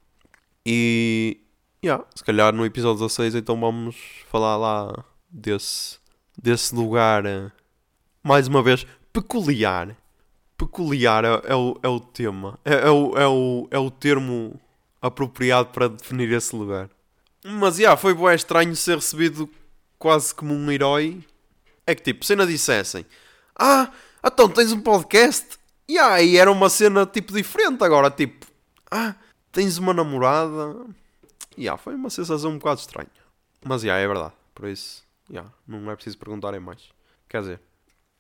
e, 0.66 1.38
yeah, 1.84 2.04
se 2.16 2.24
calhar 2.24 2.54
no 2.54 2.66
episódio 2.66 3.00
16 3.00 3.36
então 3.36 3.60
vamos 3.60 3.96
falar 4.30 4.56
lá 4.58 5.04
desse, 5.30 6.00
desse 6.38 6.74
lugar, 6.74 7.26
eh, 7.26 7.52
mais 8.24 8.48
uma 8.48 8.64
vez, 8.64 8.86
peculiar. 9.12 9.98
Peculiar 10.58 11.26
é, 11.26 11.42
é, 11.46 11.56
o, 11.56 11.78
é 11.84 11.88
o 11.90 12.00
tema, 12.00 12.60
é, 12.64 12.88
é, 12.88 12.90
o, 12.90 13.18
é, 13.18 13.28
o, 13.28 13.68
é 13.72 13.80
o 13.80 13.92
termo 13.92 14.60
apropriado 15.02 15.70
para 15.70 15.90
definir 15.90 16.32
esse 16.32 16.56
lugar. 16.56 16.90
Mas, 17.44 17.76
já, 17.76 17.82
yeah, 17.82 17.98
foi 17.98 18.14
bué 18.14 18.36
estranho 18.36 18.76
ser 18.76 18.96
recebido 18.96 19.50
quase 19.98 20.34
como 20.34 20.54
um 20.54 20.72
herói. 20.72 21.24
É 21.86 21.96
que, 21.96 22.04
tipo, 22.04 22.26
se 22.26 22.34
ainda 22.34 22.46
dissessem... 22.46 23.06
Ah, 23.56 23.92
então 24.24 24.48
tens 24.48 24.72
um 24.72 24.82
podcast? 24.82 25.58
E 25.88 25.98
aí 25.98 26.38
era 26.38 26.52
uma 26.52 26.70
cena, 26.70 27.06
tipo, 27.06 27.34
diferente 27.34 27.84
agora. 27.84 28.12
Tipo, 28.12 28.46
ah, 28.90 29.16
tens 29.52 29.78
uma 29.78 29.94
namorada? 29.94 30.86
Yeah, 31.58 31.82
foi 31.82 31.96
uma 31.96 32.10
sensação 32.10 32.52
um 32.52 32.58
bocado 32.58 32.80
estranha. 32.80 33.10
Mas, 33.66 33.82
já, 33.82 33.98
yeah, 33.98 34.04
é 34.04 34.08
verdade. 34.08 34.34
Por 34.54 34.68
isso, 34.68 35.04
yeah, 35.30 35.52
não 35.68 35.90
é 35.90 35.96
preciso 35.96 36.18
perguntarem 36.18 36.60
mais. 36.60 36.90
Quer 37.28 37.42
dizer... 37.42 37.62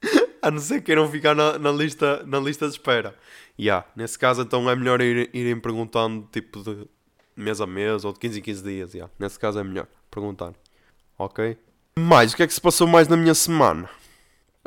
a 0.41 0.49
não 0.49 0.60
ser 0.60 0.79
que 0.79 0.88
queiram 0.88 1.10
ficar 1.10 1.36
na, 1.36 1.60
na, 1.60 1.71
lista, 1.71 2.23
na 2.25 2.39
lista 2.39 2.67
de 2.67 2.73
espera. 2.73 3.15
Yeah, 3.60 3.86
nesse 3.95 4.17
caso, 4.17 4.41
então 4.41 4.67
é 4.69 4.75
melhor 4.75 4.99
ir, 5.01 5.29
irem 5.34 5.60
perguntando, 5.60 6.27
tipo, 6.31 6.63
de 6.63 6.88
mês 7.36 7.62
a 7.62 7.67
mês 7.67 8.06
ou 8.06 8.13
de 8.13 8.20
15 8.20 8.39
em 8.39 8.41
15 8.41 8.63
dias. 8.63 8.94
Yeah. 8.94 9.13
Nesse 9.20 9.39
caso 9.39 9.60
é 9.60 9.63
melhor 9.63 9.88
perguntar. 10.10 10.54
Ok? 11.17 11.58
Mais, 11.98 12.34
o 12.34 12.36
que 12.36 12.44
é 12.44 12.48
que 12.48 12.54
se 12.54 12.62
passou 12.62 12.88
mais 12.88 13.08
na 13.08 13.17
minha 13.17 13.34
semana? 13.34 13.89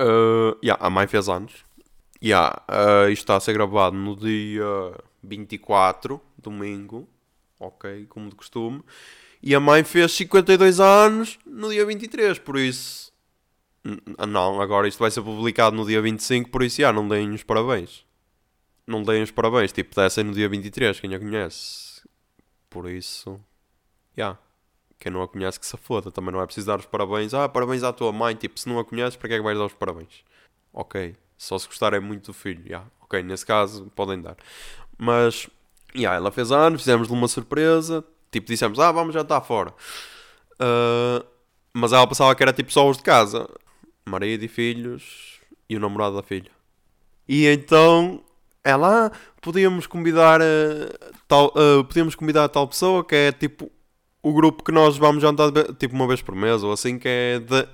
Uh, 0.00 0.56
yeah, 0.62 0.84
a 0.84 0.90
mãe 0.90 1.06
fez 1.06 1.28
anos. 1.28 1.64
Yeah, 2.22 2.62
uh, 2.68 3.10
isto 3.10 3.22
está 3.22 3.36
a 3.36 3.40
ser 3.40 3.52
gravado 3.52 3.96
no 3.96 4.16
dia 4.16 4.64
24, 5.22 6.20
domingo. 6.38 7.08
Ok, 7.58 8.06
como 8.08 8.28
de 8.28 8.34
costume. 8.34 8.82
E 9.42 9.54
a 9.54 9.60
mãe 9.60 9.84
fez 9.84 10.12
52 10.12 10.80
anos 10.80 11.38
no 11.46 11.70
dia 11.70 11.84
23, 11.84 12.38
por 12.38 12.58
isso. 12.58 13.12
Não, 14.26 14.60
agora 14.60 14.88
isto 14.88 14.98
vai 14.98 15.10
ser 15.10 15.20
publicado 15.20 15.76
no 15.76 15.84
dia 15.84 16.00
25, 16.00 16.48
por 16.48 16.62
isso 16.62 16.80
já 16.80 16.92
não 16.92 17.06
deem 17.06 17.30
os 17.32 17.42
parabéns. 17.42 18.04
Não 18.86 19.02
deem 19.02 19.22
os 19.22 19.30
parabéns, 19.30 19.72
tipo, 19.72 19.94
dessem 19.94 20.24
no 20.24 20.32
dia 20.32 20.48
23, 20.48 20.98
quem 20.98 21.14
a 21.14 21.18
conhece. 21.18 21.93
Por 22.74 22.90
isso, 22.90 23.40
já. 24.16 24.24
Yeah. 24.24 24.38
Quem 24.98 25.12
não 25.12 25.22
a 25.22 25.28
conhece 25.28 25.60
que 25.60 25.66
se 25.66 25.76
foda. 25.76 26.10
Também 26.10 26.32
não 26.32 26.40
é 26.40 26.44
preciso 26.44 26.66
dar 26.66 26.80
os 26.80 26.86
parabéns. 26.86 27.32
Ah, 27.32 27.48
parabéns 27.48 27.84
à 27.84 27.92
tua 27.92 28.10
mãe. 28.10 28.34
Tipo, 28.34 28.58
se 28.58 28.68
não 28.68 28.80
a 28.80 28.84
conheces, 28.84 29.14
para 29.14 29.28
que 29.28 29.34
é 29.34 29.36
que 29.36 29.44
vais 29.44 29.56
dar 29.56 29.66
os 29.66 29.74
parabéns? 29.74 30.24
Ok. 30.72 31.14
Só 31.38 31.56
se 31.56 31.68
gostarem 31.68 32.00
muito 32.00 32.26
do 32.26 32.34
filho. 32.34 32.64
Yeah. 32.66 32.90
Ok, 33.00 33.22
nesse 33.22 33.46
caso, 33.46 33.92
podem 33.94 34.20
dar. 34.20 34.36
Mas, 34.98 35.48
yeah, 35.94 36.16
ela 36.16 36.32
fez 36.32 36.50
anos, 36.50 36.80
fizemos-lhe 36.80 37.14
uma 37.14 37.28
surpresa. 37.28 38.04
Tipo, 38.32 38.48
dissemos, 38.48 38.80
ah, 38.80 38.90
vamos 38.90 39.14
já 39.14 39.20
estar 39.20 39.40
fora. 39.40 39.72
Uh, 40.54 41.24
mas 41.72 41.92
ela 41.92 42.08
pensava 42.08 42.34
que 42.34 42.42
era 42.42 42.52
tipo 42.52 42.72
só 42.72 42.90
os 42.90 42.96
de 42.96 43.04
casa. 43.04 43.48
Marido 44.04 44.44
e 44.44 44.48
filhos 44.48 45.38
e 45.68 45.76
o 45.76 45.80
namorado 45.80 46.16
da 46.16 46.24
filha. 46.24 46.50
E 47.28 47.46
então 47.46 48.20
ela, 48.64 49.06
ah, 49.06 49.10
podíamos 49.42 49.86
convidar 49.86 50.40
uh, 50.40 51.14
tal, 51.28 51.48
uh, 51.48 51.84
podíamos 51.84 52.14
convidar 52.14 52.48
tal 52.48 52.66
pessoa 52.66 53.04
que 53.04 53.14
é 53.14 53.30
tipo 53.30 53.70
o 54.22 54.32
grupo 54.32 54.64
que 54.64 54.72
nós 54.72 54.96
vamos 54.96 55.20
jantar 55.20 55.52
tipo 55.78 55.94
uma 55.94 56.06
vez 56.06 56.22
por 56.22 56.34
mês 56.34 56.62
ou 56.62 56.72
assim, 56.72 56.98
que 56.98 57.06
é 57.06 57.38
de 57.38 57.68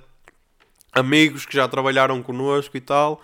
amigos 0.91 1.45
que 1.45 1.55
já 1.55 1.65
trabalharam 1.67 2.21
connosco 2.21 2.75
e 2.75 2.81
tal, 2.81 3.21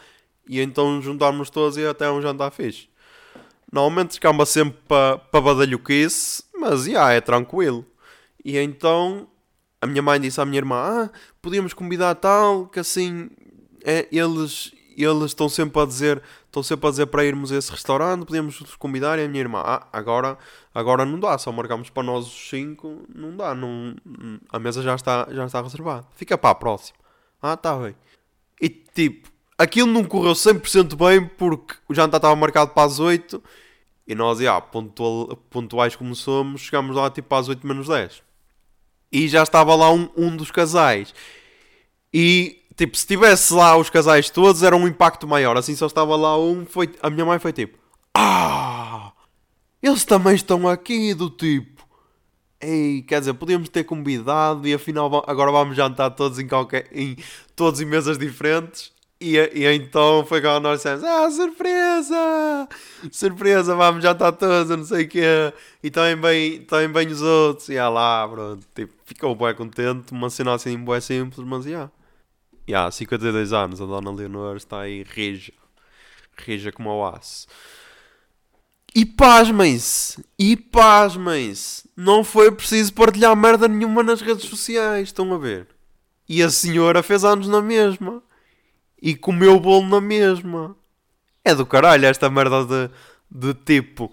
e 0.47 0.61
então 0.61 1.01
juntámos 1.01 1.49
todos 1.49 1.75
e 1.75 1.85
até 1.85 2.09
um 2.09 2.21
jantar 2.21 2.51
fixe. 2.51 2.87
Normalmente 3.69 4.11
escamba 4.11 4.45
sempre 4.45 4.79
para 4.87 5.17
pa 5.17 5.41
badalhoquice, 5.41 6.41
mas 6.57 6.85
já 6.85 6.91
yeah, 6.91 7.13
é 7.15 7.21
tranquilo. 7.21 7.85
E 8.45 8.57
então 8.57 9.27
a 9.81 9.85
minha 9.85 10.01
mãe 10.01 10.21
disse 10.21 10.39
à 10.39 10.45
minha 10.45 10.59
irmã: 10.59 10.77
Ah, 10.77 11.09
podíamos 11.41 11.73
convidar 11.73 12.15
tal, 12.15 12.67
que 12.67 12.79
assim 12.79 13.29
é, 13.83 14.07
eles 14.09 14.71
eles 15.03 15.25
estão 15.25 15.47
sempre 15.47 15.81
a 15.81 15.85
dizer 15.85 16.21
estão 16.45 16.63
sempre 16.63 16.87
a 16.87 16.89
dizer 16.89 17.05
para 17.07 17.23
irmos 17.23 17.51
a 17.51 17.57
esse 17.57 17.71
restaurante, 17.71 18.25
podíamos 18.25 18.59
convidar 18.77 19.19
e 19.19 19.25
a 19.25 19.27
minha 19.27 19.41
irmã, 19.41 19.61
ah, 19.63 19.87
agora, 19.93 20.37
agora 20.73 21.05
não 21.05 21.19
dá, 21.19 21.37
só 21.37 21.51
marcamos 21.51 21.89
para 21.89 22.03
nós 22.03 22.25
os 22.25 22.49
cinco, 22.49 23.05
não 23.13 23.35
dá, 23.35 23.53
não, 23.53 23.95
a 24.49 24.57
mesa 24.57 24.81
já 24.81 24.95
está, 24.95 25.27
já 25.31 25.45
está 25.45 25.61
reservada. 25.61 26.07
Fica 26.15 26.37
para 26.37 26.49
a 26.49 26.55
próxima. 26.55 26.97
Ah, 27.41 27.53
está 27.53 27.77
bem. 27.77 27.95
E 28.59 28.69
tipo, 28.69 29.29
aquilo 29.57 29.87
não 29.87 30.03
correu 30.03 30.33
100% 30.33 30.95
bem 30.95 31.27
porque 31.27 31.75
o 31.87 31.93
jantar 31.93 32.17
estava 32.17 32.35
marcado 32.35 32.71
para 32.71 32.87
as 32.87 32.99
8 32.99 33.41
e 34.07 34.15
nós, 34.15 34.39
já, 34.39 34.59
pontual, 34.61 35.35
pontuais 35.49 35.95
como 35.95 36.15
somos, 36.15 36.61
chegámos 36.61 36.95
lá 36.95 37.09
tipo 37.11 37.33
às 37.35 37.49
8 37.49 37.67
menos 37.67 37.87
10. 37.87 38.23
E 39.11 39.27
já 39.27 39.43
estava 39.43 39.75
lá 39.75 39.91
um, 39.91 40.09
um 40.15 40.35
dos 40.35 40.49
casais. 40.49 41.13
E 42.13 42.63
tipo, 42.77 42.95
se 42.95 43.05
tivesse 43.07 43.53
lá 43.53 43.75
os 43.75 43.89
casais 43.89 44.29
todos, 44.29 44.63
era 44.63 44.75
um 44.75 44.87
impacto 44.87 45.27
maior. 45.27 45.57
Assim 45.57 45.75
só 45.75 45.87
estava 45.87 46.15
lá 46.15 46.37
um, 46.39 46.65
foi, 46.65 46.93
a 47.01 47.09
minha 47.09 47.25
mãe 47.25 47.39
foi 47.39 47.51
tipo, 47.51 47.77
ah, 48.15 49.11
eles 49.81 50.05
também 50.05 50.35
estão 50.35 50.67
aqui, 50.67 51.13
do 51.13 51.29
tipo. 51.29 51.85
Ei, 52.59 53.03
quer 53.03 53.19
dizer, 53.19 53.33
podíamos 53.35 53.69
ter 53.69 53.83
convidado 53.83 54.67
e 54.67 54.73
afinal 54.73 55.23
agora 55.27 55.51
vamos 55.51 55.75
jantar 55.75 56.11
todos 56.11 56.39
em 56.39 56.47
qualquer. 56.47 56.87
em 56.91 57.15
todos 57.55 57.81
em 57.81 57.85
mesas 57.85 58.17
diferentes. 58.17 58.91
E, 59.19 59.35
e 59.37 59.65
então 59.73 60.25
foi 60.25 60.41
quando 60.41 60.63
nós 60.63 60.79
dissemos: 60.79 61.03
Ah, 61.03 61.29
surpresa! 61.31 62.67
Surpresa, 63.11 63.75
vamos 63.75 64.03
jantar 64.03 64.31
todos, 64.33 64.69
não 64.75 64.85
sei 64.85 65.05
o 65.05 65.09
quê. 65.09 65.53
E 65.83 65.89
também 65.91 66.15
bem, 66.17 66.61
também 66.61 66.89
bem 66.89 67.07
os 67.07 67.21
outros. 67.21 67.69
E 67.69 67.77
ah 67.77 67.89
lá, 67.89 68.27
pronto. 68.27 68.65
Tipo, 68.75 68.93
ficou 69.05 69.35
bem 69.35 69.55
contente. 69.55 70.11
Uma 70.11 70.29
cena 70.29 70.53
assim, 70.55 70.77
bem 70.83 71.01
simples, 71.01 71.45
mas 71.47 71.63
já. 71.65 71.69
Yeah. 71.71 71.91
Yeah, 72.69 72.91
52 72.91 73.53
anos, 73.53 73.79
a 73.79 73.85
Dona 73.85 74.11
Leonor 74.11 74.57
está 74.57 74.81
aí 74.81 75.01
rija. 75.03 75.53
Rija 76.37 76.69
como 76.71 76.89
o 76.89 77.05
aço. 77.05 77.47
E 78.93 79.05
pasmem-se! 79.05 80.23
E 80.37 80.57
pasmem-se! 80.57 81.89
Não 81.95 82.25
foi 82.25 82.51
preciso 82.51 82.93
partilhar 82.93 83.35
merda 83.37 83.69
nenhuma 83.69 84.03
nas 84.03 84.19
redes 84.19 84.45
sociais, 84.49 85.07
estão 85.07 85.33
a 85.33 85.37
ver? 85.37 85.67
E 86.27 86.43
a 86.43 86.49
senhora 86.49 87.01
fez 87.01 87.23
anos 87.23 87.47
na 87.47 87.61
mesma. 87.61 88.21
E 89.01 89.15
comeu 89.15 89.59
bolo 89.61 89.87
na 89.87 90.01
mesma. 90.01 90.75
É 91.45 91.55
do 91.55 91.65
caralho 91.65 92.05
esta 92.05 92.29
merda 92.29 92.65
de, 92.65 92.91
de 93.31 93.53
tipo 93.53 94.11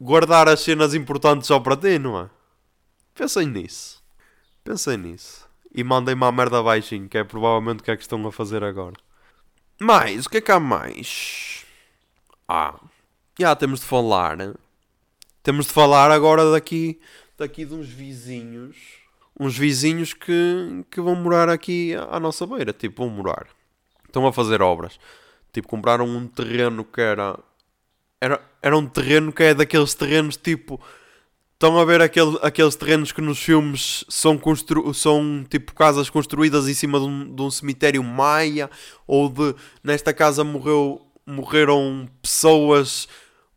guardar 0.00 0.48
as 0.48 0.60
cenas 0.60 0.94
importantes 0.94 1.46
só 1.46 1.60
para 1.60 1.76
ti, 1.76 1.96
não 1.98 2.18
é? 2.18 2.28
Pensem 3.14 3.46
nisso. 3.46 4.02
Pensem 4.64 4.96
nisso 4.96 5.47
e 5.74 5.84
mandem-me 5.84 6.24
a 6.24 6.32
merda 6.32 6.62
baixinho, 6.62 7.08
que 7.08 7.18
é 7.18 7.24
provavelmente 7.24 7.80
o 7.80 7.82
que 7.82 7.90
é 7.90 7.96
que 7.96 8.02
estão 8.02 8.26
a 8.26 8.32
fazer 8.32 8.64
agora. 8.64 8.96
Mais, 9.80 10.26
o 10.26 10.30
que 10.30 10.38
é 10.38 10.40
que 10.40 10.50
há 10.50 10.58
mais? 10.58 11.64
Ah, 12.48 12.80
já 13.38 13.54
temos 13.54 13.80
de 13.80 13.86
falar. 13.86 14.36
Temos 15.42 15.66
de 15.66 15.72
falar 15.72 16.10
agora 16.10 16.50
daqui, 16.50 17.00
daqui 17.36 17.64
de 17.64 17.74
uns 17.74 17.88
vizinhos. 17.88 18.76
Uns 19.38 19.56
vizinhos 19.56 20.12
que, 20.12 20.84
que 20.90 21.00
vão 21.00 21.14
morar 21.14 21.48
aqui 21.48 21.94
à 22.10 22.18
nossa 22.18 22.44
beira. 22.46 22.72
Tipo, 22.72 23.04
vão 23.04 23.14
morar. 23.14 23.46
Estão 24.04 24.26
a 24.26 24.32
fazer 24.32 24.60
obras. 24.60 24.98
Tipo, 25.52 25.68
compraram 25.68 26.06
um 26.06 26.26
terreno 26.26 26.84
que 26.84 27.00
era. 27.00 27.38
Era, 28.20 28.42
era 28.60 28.76
um 28.76 28.86
terreno 28.86 29.32
que 29.32 29.44
é 29.44 29.54
daqueles 29.54 29.94
terrenos 29.94 30.36
tipo 30.36 30.80
Estão 31.58 31.76
a 31.76 31.84
ver 31.84 32.00
aquele, 32.00 32.38
aqueles 32.40 32.76
terrenos 32.76 33.10
que 33.10 33.20
nos 33.20 33.36
filmes 33.42 34.04
são, 34.08 34.38
constru 34.38 34.94
são 34.94 35.44
tipo 35.50 35.74
casas 35.74 36.08
construídas 36.08 36.68
em 36.68 36.72
cima 36.72 37.00
de 37.00 37.06
um, 37.06 37.34
de 37.34 37.42
um, 37.42 37.50
cemitério 37.50 38.00
maia 38.04 38.70
ou 39.08 39.28
de 39.28 39.56
nesta 39.82 40.14
casa 40.14 40.44
morreu, 40.44 41.04
morreram 41.26 42.08
pessoas, 42.22 43.08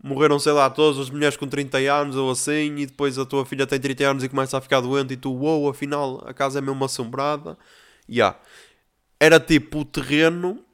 morreram 0.04 0.40
sei 0.40 0.52
lá, 0.52 0.68
todas 0.68 0.98
as 0.98 1.12
mulheres 1.12 1.38
com 1.38 1.48
30 1.48 1.78
anos 1.78 2.16
ou 2.16 2.32
assim, 2.32 2.76
e 2.78 2.88
depois 2.88 3.20
a 3.20 3.26
tua 3.26 3.46
filha 3.46 3.68
tem 3.68 3.80
30 3.80 4.04
anos 4.04 4.24
e 4.24 4.30
começa 4.30 4.58
a 4.58 4.62
ficar 4.62 4.82
doente 4.82 5.14
e 5.14 5.18
tu, 5.18 5.30
uou, 5.32 5.62
wow, 5.62 5.70
afinal 5.70 6.24
a 6.26 6.34
casa 6.34 6.58
é 6.58 6.62
mesmo 6.62 6.84
assombrada. 6.84 7.56
Yeah. 8.10 8.36
Era 9.20 9.40
tipo 9.40 9.82
o 9.82 9.86
terreno, 9.86 10.66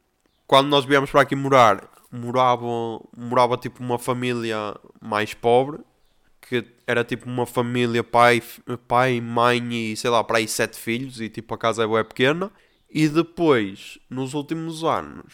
quando 0.48 0.70
nós 0.70 0.86
viemos 0.86 1.12
para 1.12 1.24
aqui 1.24 1.36
morar, 1.36 1.90
morava, 2.10 2.66
morava 3.18 3.58
tipo 3.58 3.84
uma 3.84 4.00
família 4.00 4.78
mais 5.02 5.34
pobre 5.34 5.80
que 6.40 6.77
era 6.88 7.04
tipo 7.04 7.30
uma 7.30 7.45
família, 7.45 8.02
pai, 8.02 8.41
pai, 8.88 9.19
mãe 9.19 9.91
e 9.91 9.97
sei 9.97 10.10
lá, 10.10 10.23
para 10.23 10.38
aí 10.38 10.47
sete 10.47 10.78
filhos 10.78 11.19
e 11.19 11.28
tipo 11.28 11.54
a 11.54 11.58
casa 11.58 11.84
é 11.84 11.88
bem 11.88 12.04
pequena. 12.06 12.50
E 12.89 13.10
depois, 13.10 14.00
nos 14.10 14.34
últimos 14.34 14.86
anos, 14.86 15.34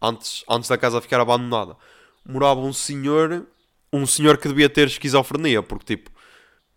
antes, 0.00 0.44
antes 0.48 0.68
da 0.68 0.78
casa 0.78 1.00
ficar 1.00 1.20
abandonada, 1.20 1.76
morava 2.24 2.60
um 2.60 2.72
senhor, 2.72 3.44
um 3.92 4.06
senhor 4.06 4.38
que 4.38 4.46
devia 4.46 4.70
ter 4.70 4.86
esquizofrenia, 4.86 5.60
porque 5.64 5.96
tipo, 5.96 6.10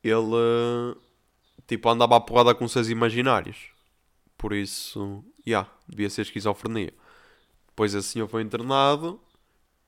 ele 0.03 0.97
tipo 1.67 1.87
andava 1.87 2.17
à 2.17 2.19
porrada 2.19 2.55
com 2.55 2.67
seus 2.67 2.89
imaginários. 2.89 3.57
Por 4.35 4.53
isso, 4.53 5.23
já, 5.45 5.59
yeah, 5.61 5.71
devia 5.87 6.09
ser 6.09 6.23
esquizofrenia. 6.23 6.93
Depois 7.67 7.93
esse 7.93 8.09
senhor 8.09 8.27
foi 8.27 8.41
internado 8.41 9.21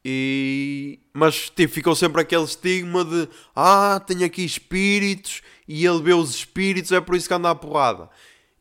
e... 0.03 0.99
Mas 1.13 1.49
tipo, 1.49 1.73
ficou 1.73 1.95
sempre 1.95 2.21
aquele 2.21 2.43
estigma 2.43 3.03
de 3.03 3.27
ah, 3.55 4.01
tem 4.05 4.23
aqui 4.23 4.43
espíritos 4.43 5.41
e 5.67 5.85
ele 5.85 6.01
vê 6.01 6.13
os 6.13 6.33
espíritos, 6.33 6.91
é 6.91 7.01
por 7.01 7.15
isso 7.15 7.27
que 7.27 7.33
anda 7.33 7.49
à 7.49 7.55
porrada. 7.55 8.09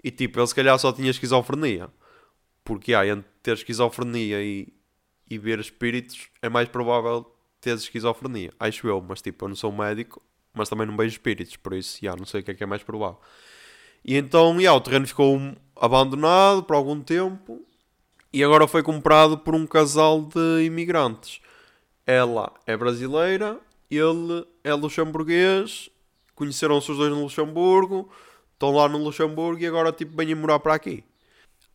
E 0.03 0.11
tipo, 0.11 0.38
ele 0.38 0.46
se 0.46 0.55
calhar 0.55 0.79
só 0.79 0.92
tinha 0.92 1.11
esquizofrenia. 1.11 1.88
Porque 2.64 2.94
ah, 2.94 3.07
entre 3.07 3.29
ter 3.42 3.55
esquizofrenia 3.55 4.42
e, 4.42 4.68
e 5.31 5.38
ver 5.38 5.59
espíritos 5.59 6.29
é 6.42 6.48
mais 6.48 6.68
provável 6.68 7.27
ter 7.61 7.74
esquizofrenia. 7.77 8.53
Acho 8.59 8.88
eu, 8.88 9.01
mas 9.01 9.22
tipo, 9.22 9.44
eu 9.44 9.48
não 9.48 9.57
sou 9.57 9.72
médico, 9.72 10.22
mas 10.53 10.68
também 10.68 10.87
não 10.87 10.96
vejo 10.96 11.12
espíritos, 11.12 11.57
por 11.57 11.72
isso, 11.72 11.98
já, 12.03 12.14
não 12.16 12.27
sei 12.27 12.40
o 12.40 12.44
que 12.44 12.51
é 12.51 12.55
que 12.55 12.62
é 12.62 12.66
mais 12.66 12.83
provável. 12.83 13.20
E 14.05 14.16
então, 14.16 14.61
já, 14.61 14.72
o 14.74 14.81
terreno 14.81 15.07
ficou 15.07 15.38
abandonado 15.77 16.62
por 16.62 16.74
algum 16.74 17.01
tempo 17.01 17.64
e 18.33 18.45
agora 18.45 18.67
foi 18.67 18.83
comprado 18.83 19.38
por 19.38 19.55
um 19.55 19.67
casal 19.67 20.23
de 20.23 20.64
imigrantes. 20.64 21.41
Ela 22.07 22.53
é 22.67 22.77
brasileira, 22.77 23.59
ele 23.91 24.47
é 24.62 24.73
luxemburguês, 24.75 25.91
conheceram-se 26.35 26.91
os 26.91 26.99
dois 26.99 27.11
no 27.11 27.23
Luxemburgo, 27.23 28.11
estão 28.53 28.71
lá 28.71 28.88
no 28.88 28.99
Luxemburgo 28.99 29.61
e 29.62 29.67
agora 29.67 29.93
tipo 29.93 30.17
vêm 30.17 30.35
morar 30.35 30.59
para 30.59 30.75
aqui. 30.75 31.05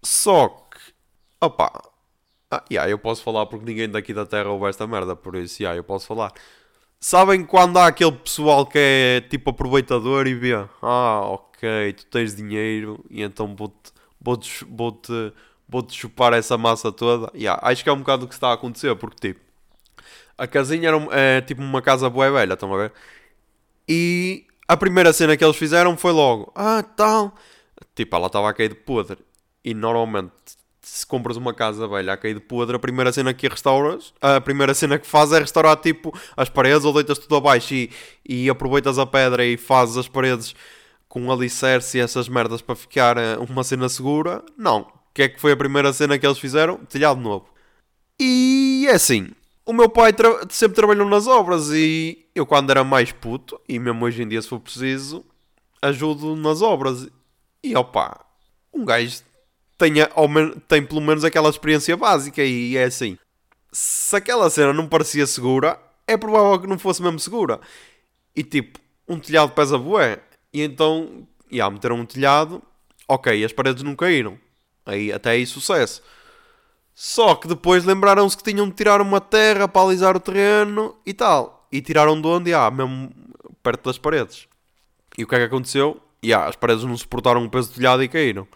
Só 0.03 0.49
que, 0.49 0.93
opá, 1.41 1.71
ah, 2.51 2.63
yeah, 2.71 2.89
eu 2.89 2.99
posso 2.99 3.23
falar 3.23 3.45
porque 3.45 3.65
ninguém 3.65 3.89
daqui 3.89 4.13
da 4.13 4.25
terra 4.25 4.49
ouve 4.49 4.67
esta 4.67 4.85
merda, 4.85 5.15
por 5.15 5.35
isso, 5.35 5.61
yeah, 5.61 5.77
eu 5.77 5.83
posso 5.83 6.07
falar. 6.07 6.31
Sabem 6.99 7.45
quando 7.45 7.77
há 7.77 7.87
aquele 7.87 8.11
pessoal 8.13 8.65
que 8.65 8.77
é 8.77 9.21
tipo 9.21 9.49
aproveitador 9.49 10.27
e 10.27 10.33
vê, 10.33 10.53
ah, 10.81 11.21
ok, 11.25 11.93
tu 11.93 12.05
tens 12.07 12.35
dinheiro 12.35 13.03
e 13.09 13.21
então 13.21 13.55
vou-te 13.55 13.91
vou 14.21 14.37
-te, 14.37 14.65
vou 14.65 14.91
-te, 14.91 15.33
vou-te 15.73 15.95
chupar 15.95 16.33
essa 16.33 16.55
massa 16.55 16.91
toda. 16.91 17.31
Yeah, 17.35 17.59
acho 17.67 17.83
que 17.83 17.89
é 17.89 17.93
um 17.93 17.97
bocado 17.97 18.25
o 18.25 18.27
que 18.27 18.35
está 18.35 18.49
a 18.49 18.53
acontecer, 18.53 18.95
porque 18.95 19.33
tipo, 19.33 19.41
a 20.37 20.45
casinha 20.45 20.87
era 20.87 21.07
é, 21.11 21.41
tipo 21.41 21.61
uma 21.61 21.81
casa 21.81 22.07
boa 22.09 22.31
velha, 22.31 22.53
estão 22.53 22.73
a 22.73 22.77
ver? 22.77 22.93
E 23.89 24.45
a 24.67 24.77
primeira 24.77 25.11
cena 25.11 25.35
que 25.35 25.43
eles 25.43 25.57
fizeram 25.57 25.97
foi 25.97 26.11
logo, 26.11 26.51
ah, 26.55 26.83
tal. 26.95 27.33
Tipo, 27.95 28.15
ela 28.15 28.27
estava 28.27 28.49
a 28.49 28.53
cair 28.53 28.69
de 28.69 28.75
podre. 28.75 29.17
E 29.65 29.73
normalmente, 29.73 30.33
se 30.81 31.05
compras 31.05 31.37
uma 31.37 31.53
casa 31.53 31.87
velha 31.87 32.13
a 32.13 32.17
cair 32.17 32.35
de 32.35 32.39
podre, 32.39 32.75
a 32.75 32.79
primeira 32.79 33.11
cena 33.11 33.33
que 33.33 33.47
restauras, 33.47 34.13
a 34.21 34.39
primeira 34.39 34.73
cena 34.75 34.99
que 34.99 35.07
fazes 35.07 35.33
é 35.33 35.39
restaurar 35.39 35.77
tipo 35.77 36.13
as 36.37 36.49
paredes 36.49 36.85
ou 36.85 36.93
deitas 36.93 37.17
tudo 37.17 37.35
abaixo 37.35 37.73
e, 37.73 37.89
e 38.27 38.49
aproveitas 38.49 38.99
a 38.99 39.05
pedra 39.05 39.43
e 39.45 39.57
fazes 39.57 39.97
as 39.97 40.07
paredes 40.07 40.55
com 41.07 41.31
alicerce 41.31 41.97
e 41.97 42.01
essas 42.01 42.29
merdas 42.29 42.61
para 42.61 42.75
ficar 42.75 43.17
eh, 43.17 43.37
uma 43.37 43.63
cena 43.63 43.87
segura. 43.89 44.43
Não, 44.57 44.87
que 45.13 45.21
é 45.21 45.29
que 45.29 45.39
foi 45.39 45.51
a 45.51 45.57
primeira 45.57 45.93
cena 45.93 46.17
que 46.17 46.25
eles 46.25 46.39
fizeram? 46.39 46.77
Telhado 46.85 47.19
novo. 47.19 47.45
E 48.19 48.85
é 48.89 48.93
assim, 48.93 49.31
o 49.65 49.71
meu 49.71 49.89
pai 49.89 50.11
tra 50.11 50.45
sempre 50.49 50.75
trabalhou 50.75 51.07
nas 51.07 51.27
obras 51.27 51.69
e 51.71 52.25
eu 52.33 52.45
quando 52.45 52.71
era 52.71 52.83
mais 52.83 53.11
puto, 53.11 53.59
e 53.67 53.77
mesmo 53.77 54.05
hoje 54.05 54.23
em 54.23 54.27
dia 54.27 54.41
se 54.41 54.47
for 54.49 54.59
preciso, 54.59 55.23
ajudo 55.81 56.35
nas 56.35 56.61
obras. 56.61 57.07
E 57.63 57.75
opá, 57.75 58.25
um 58.73 58.83
gajo 58.83 59.21
tenha, 59.77 60.09
tem 60.67 60.83
pelo 60.85 61.01
menos 61.01 61.23
aquela 61.23 61.49
experiência 61.49 61.95
básica 61.95 62.43
e 62.43 62.75
é 62.75 62.85
assim. 62.85 63.17
Se 63.71 64.15
aquela 64.15 64.49
cena 64.49 64.73
não 64.73 64.87
parecia 64.87 65.25
segura, 65.27 65.79
é 66.07 66.17
provável 66.17 66.59
que 66.59 66.67
não 66.67 66.79
fosse 66.79 67.01
mesmo 67.01 67.19
segura. 67.19 67.59
E 68.35 68.43
tipo, 68.43 68.79
um 69.07 69.19
telhado 69.19 69.51
pesa 69.53 69.77
bué. 69.77 70.19
E 70.53 70.61
então, 70.61 71.27
ia, 71.49 71.69
meteram 71.69 71.97
um 71.97 72.05
telhado, 72.05 72.61
ok, 73.07 73.43
as 73.43 73.51
paredes 73.51 73.81
não 73.83 73.95
caíram 73.95 74.37
Aí, 74.85 75.11
até 75.11 75.31
aí, 75.31 75.45
sucesso. 75.45 76.01
Só 76.93 77.35
que 77.35 77.47
depois 77.47 77.85
lembraram-se 77.85 78.37
que 78.37 78.43
tinham 78.43 78.67
de 78.67 78.75
tirar 78.75 79.01
uma 79.01 79.19
terra 79.19 79.67
para 79.67 79.81
alisar 79.81 80.15
o 80.15 80.19
terreno 80.19 80.95
e 81.05 81.13
tal. 81.13 81.67
E 81.71 81.81
tiraram 81.81 82.21
de 82.21 82.27
onde? 82.27 82.53
Ah, 82.53 82.69
mesmo 82.69 83.11
perto 83.63 83.85
das 83.85 83.97
paredes. 83.97 84.47
E 85.17 85.23
o 85.23 85.27
que 85.27 85.35
é 85.35 85.39
que 85.39 85.45
aconteceu? 85.45 85.99
E 86.21 86.33
ah, 86.33 86.45
as 86.45 86.55
paredes 86.55 86.83
não 86.83 86.95
suportaram 86.95 87.43
o 87.43 87.49
peso 87.49 87.69
do 87.69 87.75
telhado 87.75 88.03
e 88.03 88.07
caíram. 88.07 88.47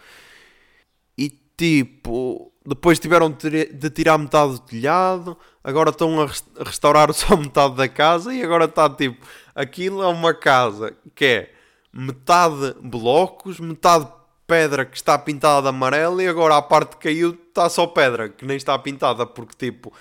E 1.17 1.29
tipo, 1.57 2.51
depois 2.65 2.99
tiveram 2.99 3.31
de 3.31 3.89
tirar 3.89 4.17
metade 4.17 4.53
do 4.53 4.59
telhado, 4.59 5.37
agora 5.63 5.89
estão 5.89 6.21
a 6.21 6.29
restaurar 6.63 7.11
só 7.15 7.35
metade 7.35 7.75
da 7.75 7.89
casa 7.89 8.33
e 8.33 8.43
agora 8.43 8.65
está 8.65 8.89
tipo, 8.89 9.25
aquilo 9.55 10.03
é 10.03 10.07
uma 10.07 10.33
casa 10.33 10.95
que 11.15 11.25
é 11.25 11.53
metade 11.91 12.75
blocos, 12.81 13.59
metade 13.59 14.07
pedra 14.47 14.85
que 14.85 14.95
está 14.95 15.17
pintada 15.19 15.63
de 15.63 15.67
amarelo 15.67 16.21
e 16.21 16.27
agora 16.27 16.55
a 16.55 16.61
parte 16.61 16.95
que 16.95 17.03
caiu 17.03 17.31
está 17.31 17.69
só 17.69 17.85
pedra, 17.85 18.29
que 18.29 18.45
nem 18.45 18.55
está 18.55 18.79
pintada, 18.79 19.25
porque 19.25 19.53
tipo, 19.57 19.93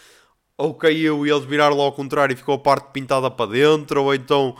ou 0.56 0.72
caiu 0.72 1.26
e 1.26 1.30
eles 1.30 1.44
viraram 1.44 1.80
ao 1.80 1.92
contrário 1.92 2.32
e 2.32 2.36
ficou 2.36 2.54
a 2.54 2.58
parte 2.58 2.90
pintada 2.92 3.30
para 3.30 3.50
dentro, 3.50 4.04
ou 4.04 4.14
então, 4.14 4.56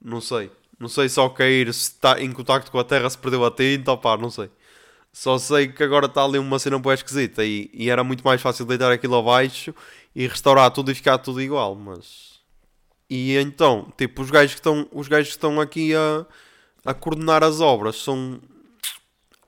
não 0.00 0.20
sei, 0.20 0.50
não 0.78 0.88
sei 0.88 1.08
se 1.08 1.18
ao 1.18 1.30
cair 1.30 1.72
se 1.72 1.92
está 1.92 2.20
em 2.20 2.30
contacto 2.32 2.70
com 2.70 2.78
a 2.78 2.84
terra 2.84 3.08
se 3.08 3.18
perdeu 3.18 3.44
a 3.44 3.50
tinta, 3.50 3.92
opá, 3.92 4.16
não 4.16 4.30
sei. 4.30 4.50
Só 5.12 5.38
sei 5.38 5.68
que 5.68 5.82
agora 5.82 6.06
está 6.06 6.24
ali 6.24 6.38
uma 6.38 6.58
cena 6.58 6.78
boa 6.78 6.94
esquisita 6.94 7.44
e, 7.44 7.68
e 7.74 7.90
era 7.90 8.04
muito 8.04 8.22
mais 8.24 8.40
fácil 8.40 8.64
deitar 8.64 8.92
aquilo 8.92 9.16
abaixo 9.16 9.74
e 10.14 10.26
restaurar 10.26 10.70
tudo 10.70 10.90
e 10.92 10.94
ficar 10.94 11.18
tudo 11.18 11.40
igual, 11.42 11.74
mas... 11.74 12.30
E 13.08 13.36
então, 13.36 13.92
tipo, 13.96 14.22
os 14.22 14.30
gajos 14.30 14.52
que 14.52 14.60
estão, 14.60 14.88
os 14.92 15.08
gajos 15.08 15.30
que 15.30 15.36
estão 15.36 15.60
aqui 15.60 15.92
a, 15.96 16.24
a 16.84 16.94
coordenar 16.94 17.42
as 17.42 17.60
obras 17.60 17.96
são 17.96 18.40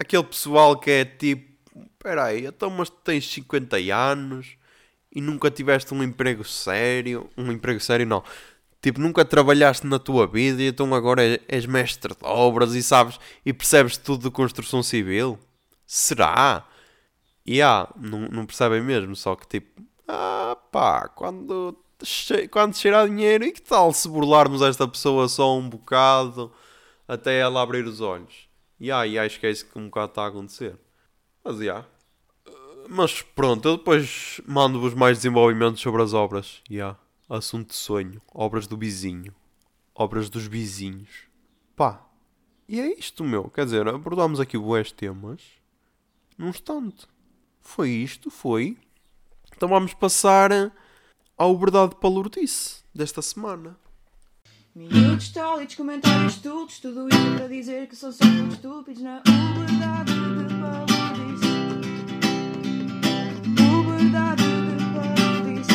aquele 0.02 0.24
pessoal 0.24 0.76
que 0.76 0.90
é 0.90 1.04
tipo, 1.04 1.50
peraí, 1.98 2.46
então 2.46 2.68
mas 2.70 2.90
tens 2.90 3.26
50 3.32 3.76
anos 3.94 4.56
e 5.10 5.20
nunca 5.20 5.50
tiveste 5.50 5.94
um 5.94 6.02
emprego 6.02 6.44
sério, 6.44 7.30
um 7.36 7.50
emprego 7.50 7.80
sério 7.80 8.06
não, 8.06 8.22
tipo, 8.82 9.00
nunca 9.00 9.24
trabalhaste 9.24 9.86
na 9.86 9.98
tua 9.98 10.26
vida 10.26 10.62
e 10.62 10.66
então 10.68 10.92
agora 10.94 11.40
és 11.48 11.66
mestre 11.66 12.14
de 12.14 12.24
obras 12.24 12.74
e 12.74 12.82
sabes, 12.82 13.18
e 13.44 13.52
percebes 13.52 13.96
tudo 13.96 14.24
de 14.24 14.30
construção 14.30 14.82
civil? 14.82 15.38
Será? 15.86 16.66
E 17.46 17.56
yeah, 17.58 17.88
não, 17.96 18.20
não 18.28 18.46
percebem 18.46 18.82
mesmo, 18.82 19.16
só 19.16 19.36
que 19.36 19.46
tipo, 19.46 19.82
ah 20.08 20.56
pá, 20.70 21.08
quando, 21.08 21.76
quando 22.50 22.76
cheirar 22.76 23.08
dinheiro, 23.08 23.44
e 23.44 23.52
que 23.52 23.62
tal 23.62 23.92
se 23.92 24.08
burlarmos 24.08 24.62
esta 24.62 24.86
pessoa 24.88 25.28
só 25.28 25.56
um 25.56 25.68
bocado 25.68 26.52
até 27.06 27.38
ela 27.38 27.62
abrir 27.62 27.84
os 27.86 28.00
olhos? 28.00 28.51
Yeah, 28.82 29.06
e 29.06 29.16
acho 29.16 29.38
que 29.38 29.46
é 29.46 29.50
isso 29.52 29.64
que 29.64 29.78
um 29.78 29.84
bocado 29.84 30.10
está 30.10 30.24
a 30.24 30.26
acontecer. 30.26 30.76
Mas, 31.44 31.60
yeah. 31.60 31.86
Mas 32.88 33.22
pronto, 33.22 33.68
eu 33.68 33.76
depois 33.76 34.40
mando-vos 34.44 34.92
mais 34.92 35.18
desenvolvimentos 35.18 35.80
sobre 35.80 36.02
as 36.02 36.12
obras. 36.12 36.60
Yeah. 36.68 36.98
Assunto 37.28 37.68
de 37.68 37.76
sonho. 37.76 38.20
Obras 38.34 38.66
do 38.66 38.76
vizinho. 38.76 39.32
Obras 39.94 40.28
dos 40.28 40.48
vizinhos. 40.48 41.28
Pá. 41.76 42.04
E 42.68 42.80
é 42.80 42.98
isto, 42.98 43.22
meu. 43.22 43.48
Quer 43.50 43.66
dizer, 43.66 43.86
abordámos 43.86 44.40
aqui 44.40 44.58
boas 44.58 44.90
temas. 44.90 45.40
Num 46.36 46.48
instante. 46.48 47.06
Foi 47.60 47.88
isto, 47.88 48.32
foi. 48.32 48.76
Então 49.56 49.68
vamos 49.68 49.94
passar 49.94 50.50
ao 51.36 51.56
Verdade 51.56 51.94
Palurdice 51.94 52.82
desta 52.92 53.22
semana. 53.22 53.78
Minutos, 54.74 55.28
tólitos, 55.28 55.74
comentários 55.74 56.36
estúpidos, 56.36 56.80
tudo 56.80 57.06
isto 57.06 57.36
para 57.36 57.46
dizer 57.46 57.86
que 57.86 57.94
são 57.94 58.10
só 58.10 58.24
muito 58.24 58.54
estúpidos 58.54 59.02
na 59.02 59.20
verdade 59.20 60.14
de 60.14 60.54
Palodice. 60.62 61.46
Verdade 63.86 64.42
de 64.42 64.84
Palodice. 64.94 65.72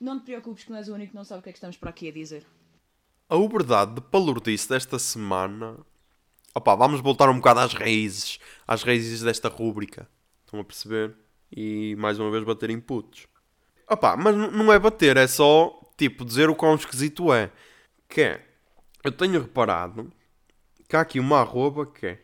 Não 0.00 0.18
te 0.18 0.24
preocupes 0.24 0.64
que 0.64 0.72
não 0.72 0.78
és 0.78 0.88
o 0.88 0.94
único 0.94 1.10
que 1.12 1.16
não 1.16 1.22
sabe 1.22 1.38
o 1.38 1.42
que 1.44 1.50
é 1.50 1.52
que 1.52 1.58
estamos 1.58 1.76
para 1.76 1.90
aqui 1.90 2.08
a 2.08 2.12
dizer. 2.12 2.44
A 3.28 3.36
uberdade 3.36 3.94
de 3.94 4.00
Palurdice 4.00 4.68
desta 4.68 4.98
semana. 4.98 5.76
Opa, 6.52 6.74
vamos 6.74 7.00
voltar 7.00 7.30
um 7.30 7.36
bocado 7.36 7.60
às 7.60 7.72
raízes. 7.74 8.40
Às 8.66 8.82
raízes 8.82 9.22
desta 9.22 9.48
rúbrica. 9.48 10.08
Estão 10.44 10.58
a 10.58 10.64
perceber? 10.64 11.14
E 11.56 11.94
mais 11.94 12.18
uma 12.18 12.28
vez 12.32 12.42
bater 12.42 12.70
inputs. 12.70 13.28
Opa, 13.88 14.16
mas 14.16 14.34
não 14.34 14.72
é 14.72 14.80
bater, 14.80 15.16
é 15.16 15.28
só 15.28 15.78
tipo, 15.96 16.24
dizer 16.24 16.50
o 16.50 16.54
quão 16.54 16.74
esquisito 16.74 17.32
é. 17.32 17.50
Que 18.08 18.22
é, 18.22 18.44
eu 19.02 19.12
tenho 19.12 19.40
reparado 19.40 20.12
que 20.88 20.96
há 20.96 21.00
aqui 21.00 21.18
uma 21.18 21.40
arroba 21.40 21.86
que 21.86 22.06
é 22.06 22.18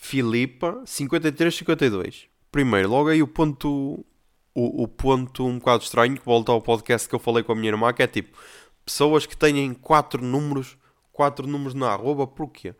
Filipa5352. 0.00 2.28
Primeiro, 2.50 2.88
logo 2.88 3.08
aí 3.08 3.22
o 3.22 3.26
ponto, 3.26 4.04
o, 4.54 4.82
o 4.82 4.88
ponto 4.88 5.46
um 5.46 5.58
bocado 5.58 5.82
estranho 5.82 6.18
que 6.18 6.24
volta 6.24 6.52
ao 6.52 6.60
podcast 6.60 7.08
que 7.08 7.14
eu 7.14 7.18
falei 7.18 7.42
com 7.42 7.52
a 7.52 7.54
minha 7.54 7.70
irmã, 7.70 7.90
que 7.92 8.02
é 8.02 8.06
tipo, 8.06 8.36
pessoas 8.84 9.26
que 9.26 9.36
têm 9.36 9.74
quatro 9.74 10.22
números, 10.22 10.76
quatro 11.12 11.46
números 11.46 11.74
na 11.74 11.90
arroba, 11.90 12.26
porquê? 12.26 12.74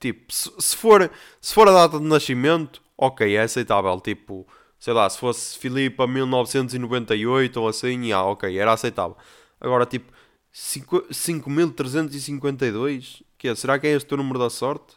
Tipo, 0.00 0.32
se, 0.32 0.50
se, 0.58 0.76
for, 0.76 1.10
se 1.40 1.54
for 1.54 1.68
a 1.68 1.72
data 1.72 1.98
de 1.98 2.04
nascimento, 2.04 2.82
ok, 2.98 3.36
é 3.36 3.42
aceitável. 3.42 4.00
Tipo, 4.00 4.46
sei 4.82 4.92
lá, 4.92 5.08
se 5.08 5.16
fosse 5.16 5.56
Filipa 5.56 6.08
1998 6.08 7.60
ou 7.60 7.68
assim, 7.68 8.10
ah, 8.10 8.24
ok, 8.24 8.58
era 8.58 8.72
aceitável. 8.72 9.16
Agora, 9.60 9.86
tipo, 9.86 10.12
5.352? 10.52 13.22
Que 13.38 13.46
é, 13.46 13.54
será 13.54 13.78
que 13.78 13.86
é 13.86 13.92
este 13.92 14.12
o 14.12 14.16
número 14.16 14.40
da 14.40 14.50
sorte? 14.50 14.96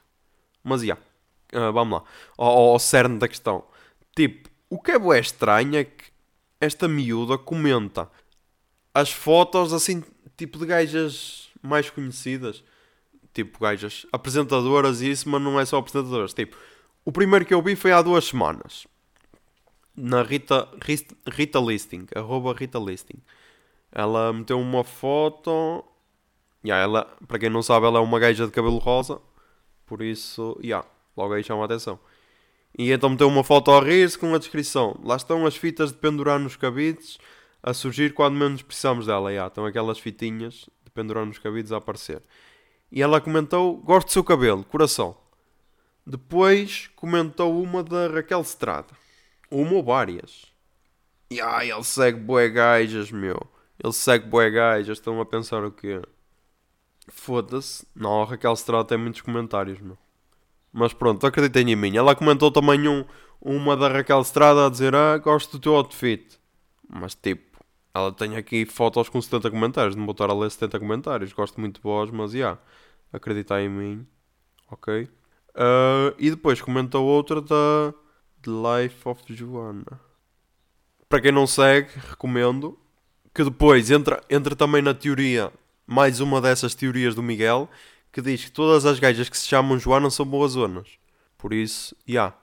Mas, 0.63 0.82
já. 0.82 0.98
Yeah. 1.54 1.69
Uh, 1.69 1.71
vamos 1.71 2.00
lá. 2.00 2.06
Ao, 2.36 2.71
ao 2.71 2.80
cerne 2.80 3.19
da 3.19 3.28
questão. 3.28 3.63
Tipo, 4.15 4.50
o 4.71 4.82
que 4.82 4.89
é 4.89 4.98
boé 4.98 5.19
estranho 5.19 5.76
é 5.76 5.84
que 5.84 6.06
esta 6.60 6.88
miúda 6.88 7.38
comenta 7.38 8.10
as 8.91 9.12
fotos, 9.12 9.71
assim, 9.71 10.04
tipo 10.36 10.58
de 10.58 10.65
gajas 10.65 11.50
mais 11.62 11.91
conhecidas. 11.91 12.63
Tipo, 13.36 13.60
gajas 13.60 14.08
apresentadoras 14.12 15.04
e 15.04 15.12
isso, 15.12 15.30
mas 15.30 15.43
não 15.43 15.60
é 15.60 15.65
só 15.65 15.78
apresentadoras. 15.78 16.34
Tipo, 16.34 16.58
o 17.06 17.12
primeiro 17.12 17.45
que 17.45 17.54
eu 17.54 17.62
vi 17.62 17.76
foi 17.76 17.91
há 17.91 18.02
duas 18.02 18.26
semanas. 18.26 18.88
Na 19.95 20.23
Rita, 20.23 20.67
Rita, 20.84 21.15
Rita 21.27 21.60
Listing. 21.60 22.08
Arroba 22.15 22.53
Rita 22.53 22.79
Listing. 22.79 23.21
Ela 23.91 24.34
meteu 24.34 24.60
uma 24.60 24.84
foto. 24.84 25.84
Yeah, 26.65 26.84
ela, 26.84 27.17
para 27.27 27.39
quem 27.39 27.49
não 27.49 27.62
sabe, 27.62 27.86
ela 27.86 27.99
é 27.99 28.01
uma 28.01 28.19
gaja 28.19 28.45
de 28.45 28.51
cabelo 28.51 28.77
rosa. 28.77 29.21
Por 29.86 30.01
isso, 30.01 30.60
yeah, 30.63 30.86
logo 31.15 31.34
aí 31.34 31.43
chama 31.43 31.62
a 31.62 31.65
atenção. 31.65 31.99
E 32.77 32.91
então 32.91 33.10
meteu 33.10 33.27
uma 33.27 33.43
foto 33.43 33.71
a 33.71 33.79
rir-se 33.79 34.17
com 34.17 34.34
a 34.34 34.38
descrição. 34.38 34.99
Lá 35.03 35.15
estão 35.15 35.45
as 35.45 35.55
fitas 35.55 35.91
de 35.91 35.97
pendurar 35.97 36.39
nos 36.39 36.58
cabides 36.58 37.17
a 37.63 37.73
surgir 37.73 38.13
quando 38.13 38.36
menos 38.36 38.62
precisamos 38.62 39.05
dela. 39.05 39.31
Yeah, 39.31 39.47
estão 39.47 39.65
aquelas 39.65 39.97
fitinhas 39.99 40.67
de 40.84 40.91
pendurar 40.91 41.25
nos 41.25 41.39
cabides 41.39 41.71
a 41.71 41.77
aparecer. 41.77 42.21
E 42.91 43.01
ela 43.01 43.21
comentou: 43.21 43.77
Gosto 43.77 44.08
do 44.08 44.13
seu 44.13 44.23
cabelo, 44.23 44.63
coração. 44.65 45.15
Depois 46.05 46.89
comentou 46.95 47.62
uma 47.62 47.81
da 47.81 48.08
Raquel 48.08 48.41
Estrada. 48.41 49.04
Uma 49.55 49.75
ou 49.75 49.83
várias. 49.83 50.47
E 51.31 51.39
ai, 51.39 51.71
ele 51.71 51.83
segue 51.83 52.19
boé 52.19 52.49
gajas, 52.49 53.09
meu. 53.09 53.39
Ele 53.81 53.93
segue 53.93 54.27
bué 54.27 54.49
gajas, 54.49 54.97
estão 54.97 55.21
a 55.21 55.25
pensar 55.25 55.63
o 55.63 55.71
quê? 55.71 56.01
Foda-se. 57.07 57.87
Não, 57.95 58.21
a 58.21 58.25
Raquel 58.25 58.51
Estrada 58.51 58.83
tem 58.83 58.97
muitos 58.97 59.21
comentários, 59.21 59.79
meu. 59.79 59.97
Mas 60.73 60.91
pronto, 60.91 61.25
acreditem 61.25 61.71
em 61.71 61.75
mim. 61.75 61.95
Ela 61.95 62.15
comentou 62.15 62.51
também 62.51 62.85
um, 62.85 63.06
uma 63.39 63.77
da 63.77 63.87
Raquel 63.87 64.19
Estrada 64.19 64.65
a 64.65 64.69
dizer 64.69 64.93
Ah, 64.93 65.17
gosto 65.17 65.53
do 65.53 65.62
teu 65.62 65.75
outfit. 65.75 66.37
Mas 66.89 67.15
tipo, 67.15 67.63
ela 67.93 68.12
tem 68.12 68.35
aqui 68.35 68.65
fotos 68.65 69.08
com 69.08 69.21
70 69.21 69.51
comentários. 69.51 69.95
Não 69.95 70.03
vou 70.03 70.12
estar 70.12 70.29
a 70.29 70.33
ler 70.33 70.51
70 70.51 70.79
comentários. 70.79 71.31
Gosto 71.31 71.62
muito 71.62 71.75
de 71.77 71.81
vós, 71.81 72.12
mas 72.12 72.31
já. 72.31 72.37
Yeah, 72.37 72.62
acreditar 73.13 73.62
em 73.62 73.69
mim. 73.69 74.08
Ok. 74.69 75.03
Uh, 75.56 76.13
e 76.19 76.29
depois 76.29 76.62
comentou 76.62 77.06
outra 77.06 77.41
da 77.41 77.93
Life 78.50 79.08
of 79.08 79.21
Joanna. 79.29 80.00
Para 81.08 81.21
quem 81.21 81.31
não 81.31 81.48
segue, 81.48 81.89
recomendo 82.10 82.77
que 83.33 83.43
depois 83.43 83.91
entra, 83.91 84.23
entra 84.29 84.56
também 84.56 84.81
na 84.81 84.93
teoria, 84.93 85.52
mais 85.85 86.19
uma 86.19 86.39
dessas 86.39 86.73
teorias 86.73 87.13
do 87.13 87.21
Miguel, 87.21 87.69
que 88.12 88.21
diz 88.21 88.46
que 88.46 88.52
todas 88.52 88.85
as 88.85 88.98
gajas 88.98 89.27
que 89.27 89.37
se 89.37 89.48
chamam 89.48 89.77
Joana 89.77 90.10
são 90.10 90.25
boas 90.25 90.54
zonas. 90.54 90.87
Por 91.37 91.54
isso, 91.54 91.96
já. 92.08 92.13
Yeah, 92.13 92.37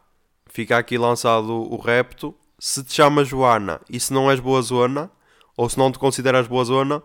fica 0.46 0.76
aqui 0.76 0.98
lançado 0.98 1.50
o 1.50 1.76
repto. 1.76 2.34
Se 2.58 2.84
te 2.84 2.92
chamas 2.92 3.26
Joana 3.26 3.80
e 3.88 3.98
se 3.98 4.12
não 4.12 4.30
és 4.30 4.38
boa 4.38 4.60
zona, 4.60 5.10
ou 5.56 5.68
se 5.68 5.78
não 5.78 5.90
te 5.90 5.98
consideras 5.98 6.46
boa 6.46 6.64
zona, 6.64 7.02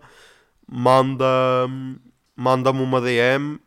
manda, 0.70 1.26
manda-me 2.36 2.82
uma 2.82 3.00
DM 3.00 3.58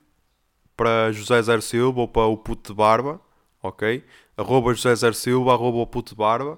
para 0.77 1.11
José 1.11 1.41
Zer 1.41 1.61
Silva 1.61 2.01
ou 2.01 2.07
para 2.07 2.27
o 2.27 2.37
puto 2.37 2.71
de 2.71 2.77
barba, 2.77 3.19
ok? 3.61 4.03
Arroba 4.37 4.73
José 4.73 4.95
Zer 4.95 5.13
Silva, 5.13 5.53
arroba 5.53 5.79
o 5.79 5.87
puto 5.87 6.15
barba, 6.15 6.57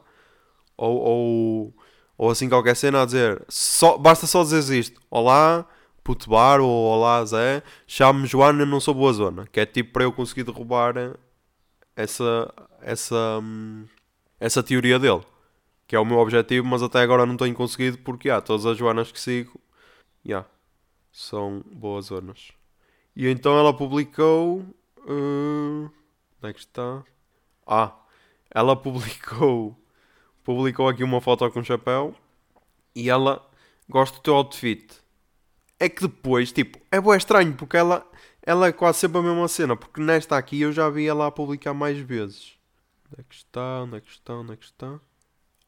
ou, 0.78 0.98
ou 0.98 1.74
ou 2.18 2.30
assim 2.30 2.48
qualquer 2.48 2.76
cena 2.76 3.02
a 3.02 3.06
dizer, 3.06 3.44
só, 3.50 3.98
basta 3.98 4.28
só 4.28 4.44
dizer 4.44 4.80
isto, 4.80 5.02
olá, 5.10 5.68
puto 6.04 6.30
bar, 6.30 6.62
ou 6.62 6.70
olá 6.70 7.26
Zé, 7.26 7.64
chamo-me 7.88 8.28
Joana, 8.28 8.66
não 8.66 8.80
sou 8.80 8.94
boa 8.94 9.12
zona, 9.14 9.48
que 9.52 9.60
é 9.60 9.66
tipo 9.66 9.92
para 9.94 10.04
eu 10.04 10.12
conseguir 10.14 10.44
derrubar 10.44 10.94
essa, 11.96 12.54
essa, 12.82 13.40
hum, 13.42 13.86
essa 14.40 14.64
teoria 14.64 15.00
dele. 15.00 15.22
Que 15.88 15.96
é 15.96 16.00
o 16.00 16.06
meu 16.06 16.18
objetivo, 16.18 16.66
mas 16.66 16.82
até 16.82 17.02
agora 17.02 17.26
não 17.26 17.38
tenho 17.38 17.54
conseguido 17.54 17.98
porque 18.00 18.30
há 18.30 18.42
todas 18.42 18.66
as 18.66 18.78
Joanas 18.78 19.12
que 19.12 19.20
sigo 19.20 19.60
yeah, 20.26 20.48
são 21.12 21.64
boas 21.72 22.06
zonas. 22.06 22.52
E 23.16 23.28
então 23.28 23.58
ela 23.58 23.76
publicou. 23.76 24.60
Uh, 25.06 25.92
onde 26.38 26.50
é 26.50 26.54
que 26.54 26.60
está? 26.60 27.04
Ah, 27.66 27.94
ela 28.50 28.76
publicou. 28.78 29.78
Publicou 30.44 30.88
aqui 30.88 31.04
uma 31.04 31.22
foto 31.22 31.50
com 31.52 31.64
chapéu 31.64 32.16
e 32.96 33.10
ela 33.10 33.46
gosta 33.90 34.18
do 34.18 34.24
teu 34.24 34.36
outfit. 34.36 35.02
É 35.80 35.90
que 35.90 36.02
depois, 36.02 36.52
tipo, 36.52 36.80
é 36.92 37.02
bem 37.02 37.16
estranho 37.16 37.54
porque 37.54 37.78
ela, 37.78 38.06
ela 38.42 38.68
é 38.68 38.72
quase 38.72 39.00
sempre 39.00 39.20
a 39.20 39.22
mesma 39.22 39.48
cena. 39.48 39.76
Porque 39.76 40.02
nesta 40.02 40.38
aqui 40.38 40.62
eu 40.62 40.72
já 40.72 40.90
vi 40.90 41.08
ela 41.08 41.28
a 41.28 41.32
publicar 41.32 41.74
mais 41.74 41.98
vezes. 41.98 42.58
Onde 43.08 43.22
é 43.22 43.24
que 43.24 43.36
está? 43.36 43.84
Onde 43.84 43.98
é 43.98 44.02
que 44.02 44.10
está? 44.10 44.34
Onde 44.34 44.54
é 44.54 44.56
que 44.56 44.66
está? 44.66 45.00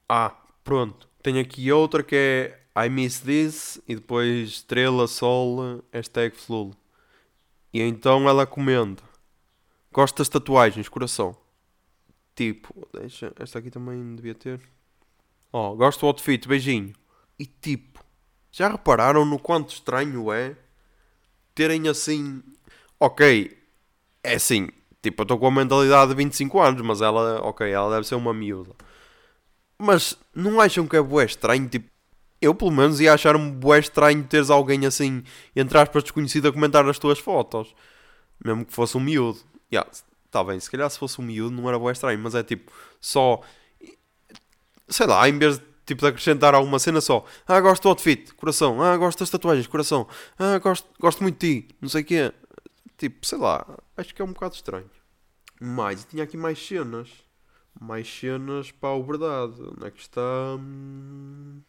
Ah, 0.08 0.36
pronto. 0.64 1.10
Tenho 1.22 1.42
aqui 1.42 1.72
outra 1.72 2.04
que 2.04 2.16
é 2.16 2.86
I 2.86 2.90
miss 2.90 3.20
this 3.20 3.82
e 3.88 3.96
depois 3.96 4.50
estrela, 4.50 5.08
sol, 5.08 5.82
hashtag 5.92 6.36
flul. 6.36 6.74
E 7.74 7.82
então 7.82 8.28
ela 8.28 8.46
comenta. 8.46 9.04
Gosto 9.92 10.18
das 10.18 10.30
tatuagens, 10.30 10.90
coração. 10.90 11.36
Tipo, 12.36 12.88
deixa, 12.94 13.32
esta 13.40 13.60
aqui 13.60 13.72
também 13.72 14.16
devia 14.16 14.36
ter. 14.36 14.60
Ó, 15.54 15.72
oh, 15.72 15.76
gosto 15.76 16.02
do 16.02 16.08
outfit, 16.08 16.48
beijinho. 16.48 16.94
E 17.40 17.46
tipo, 17.46 18.04
já 18.52 18.70
repararam 18.70 19.26
no 19.26 19.40
quanto 19.40 19.74
estranho 19.74 20.32
é 20.32 20.56
terem 21.54 21.88
assim. 21.88 22.44
Ok, 23.00 23.58
é 24.24 24.36
assim, 24.36 24.70
tipo, 25.02 25.22
eu 25.22 25.24
estou 25.24 25.38
com 25.38 25.48
a 25.48 25.52
mentalidade 25.52 26.10
de 26.10 26.18
25 26.18 26.60
anos, 26.62 26.82
mas 26.82 27.02
ela, 27.02 27.42
ok, 27.42 27.70
ela 27.70 27.94
deve 27.94 28.08
ser 28.08 28.16
uma 28.16 28.34
miúda. 28.34 28.74
Mas 29.78 30.18
não 30.34 30.60
acham 30.60 30.88
que 30.88 30.96
é 30.96 31.02
bué 31.02 31.26
estranho? 31.26 31.68
Tipo, 31.70 31.90
eu 32.42 32.56
pelo 32.56 32.72
menos 32.72 33.00
ia 33.00 33.14
achar 33.14 33.36
um 33.36 33.52
bué 33.52 33.80
estranho 33.80 34.24
teres 34.24 34.50
alguém 34.50 34.86
assim, 34.86 35.24
entre 35.56 35.78
aspas, 35.78 36.04
desconhecido 36.04 36.48
a 36.48 36.54
comentar 36.54 36.88
as 36.88 37.00
tuas 37.00 37.20
fotos. 37.20 37.74
Mesmo 38.44 38.66
que 38.66 38.74
fosse 38.74 38.98
um 38.98 39.00
miúdo. 39.00 39.40
Yeah, 39.72 39.90
tá 40.36 40.44
bem, 40.44 40.60
se 40.60 40.70
calhar 40.70 40.90
se 40.90 41.00
fosse 41.00 41.22
um 41.22 41.24
miúdo 41.24 41.56
não 41.56 41.70
era 41.70 41.80
bué 41.80 41.94
estranho, 41.94 42.20
mas 42.20 42.36
é 42.36 42.44
tipo, 42.44 42.70
só... 43.00 43.42
Sei 44.90 45.08
lá, 45.08 45.28
em 45.30 45.38
vez 45.38 45.58
de 45.58 45.66
tipo 45.86 46.02
de 46.02 46.08
acrescentar 46.08 46.54
alguma 46.54 46.78
cena 46.78 47.00
só. 47.00 47.26
Ah, 47.48 47.62
gosto 47.62 47.84
do 47.84 47.90
outfit, 47.90 48.34
coração. 48.34 48.82
Ah, 48.82 48.98
gosto 48.98 49.20
das 49.20 49.30
tatuagens, 49.30 49.66
coração. 49.66 50.08
Ah, 50.38 50.60
gosto, 50.60 50.88
gosto 51.00 51.24
muito 51.24 51.40
de 51.40 51.62
ti, 51.62 51.76
não 51.80 51.88
sei 51.88 52.02
o 52.02 52.06
quê. 52.06 52.34
Tipo, 52.98 53.26
sei 53.26 53.38
lá, 53.38 53.66
acho 53.96 54.14
que 54.14 54.22
é 54.22 54.26
um 54.26 54.34
bocado 54.34 54.56
estranho. 54.56 54.90
Mais, 55.62 56.04
tinha 56.04 56.24
aqui 56.24 56.36
mais 56.36 56.60
cenas. 56.60 57.10
Mais 57.80 58.08
cenas 58.08 58.72
para 58.72 58.94
a 58.94 59.00
verdade. 59.02 59.62
Onde 59.62 59.88
é 59.88 59.92
que 59.92 60.02
está? 60.02 60.22
Hum, 60.60 61.62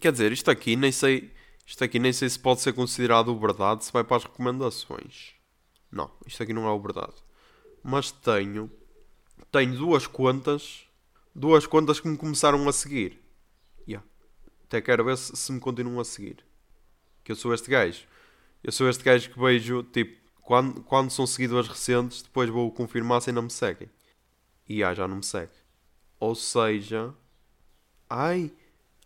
quer 0.00 0.12
dizer, 0.12 0.30
isto 0.30 0.50
aqui 0.50 0.76
nem 0.76 0.92
sei. 0.92 1.32
Isto 1.66 1.84
aqui 1.84 1.98
nem 1.98 2.12
sei 2.12 2.28
se 2.28 2.38
pode 2.38 2.60
ser 2.60 2.72
considerado 2.74 3.34
verdade 3.38 3.84
se 3.84 3.92
vai 3.92 4.04
para 4.04 4.18
as 4.18 4.24
recomendações. 4.24 5.34
Não, 5.90 6.10
isto 6.26 6.42
aqui 6.42 6.52
não 6.52 6.66
é 6.66 6.70
o 6.70 6.80
verdade. 6.80 7.27
Mas 7.90 8.10
tenho. 8.10 8.70
Tenho 9.50 9.74
duas 9.74 10.06
contas. 10.06 10.82
Duas 11.34 11.66
contas 11.66 11.98
que 11.98 12.06
me 12.06 12.18
começaram 12.18 12.68
a 12.68 12.72
seguir. 12.72 13.18
Yeah. 13.88 14.06
Até 14.64 14.82
quero 14.82 15.06
ver 15.06 15.16
se, 15.16 15.34
se 15.34 15.50
me 15.50 15.58
continuam 15.58 15.98
a 15.98 16.04
seguir. 16.04 16.44
Que 17.24 17.32
eu 17.32 17.36
sou 17.36 17.54
este 17.54 17.70
gajo. 17.70 18.06
Eu 18.62 18.72
sou 18.72 18.90
este 18.90 19.02
gajo 19.02 19.30
que 19.30 19.40
vejo, 19.40 19.82
tipo, 19.84 20.20
quando, 20.42 20.82
quando 20.82 21.10
são 21.10 21.26
seguidores 21.26 21.66
recentes, 21.66 22.20
depois 22.20 22.50
vou 22.50 22.70
confirmar 22.70 23.22
se 23.22 23.30
ainda 23.30 23.40
me 23.40 23.50
seguem. 23.50 23.88
E 24.68 24.84
ah, 24.84 24.92
já 24.92 25.08
não 25.08 25.16
me 25.16 25.24
segue. 25.24 25.52
Ou 26.20 26.34
seja, 26.34 27.14
ai, 28.10 28.52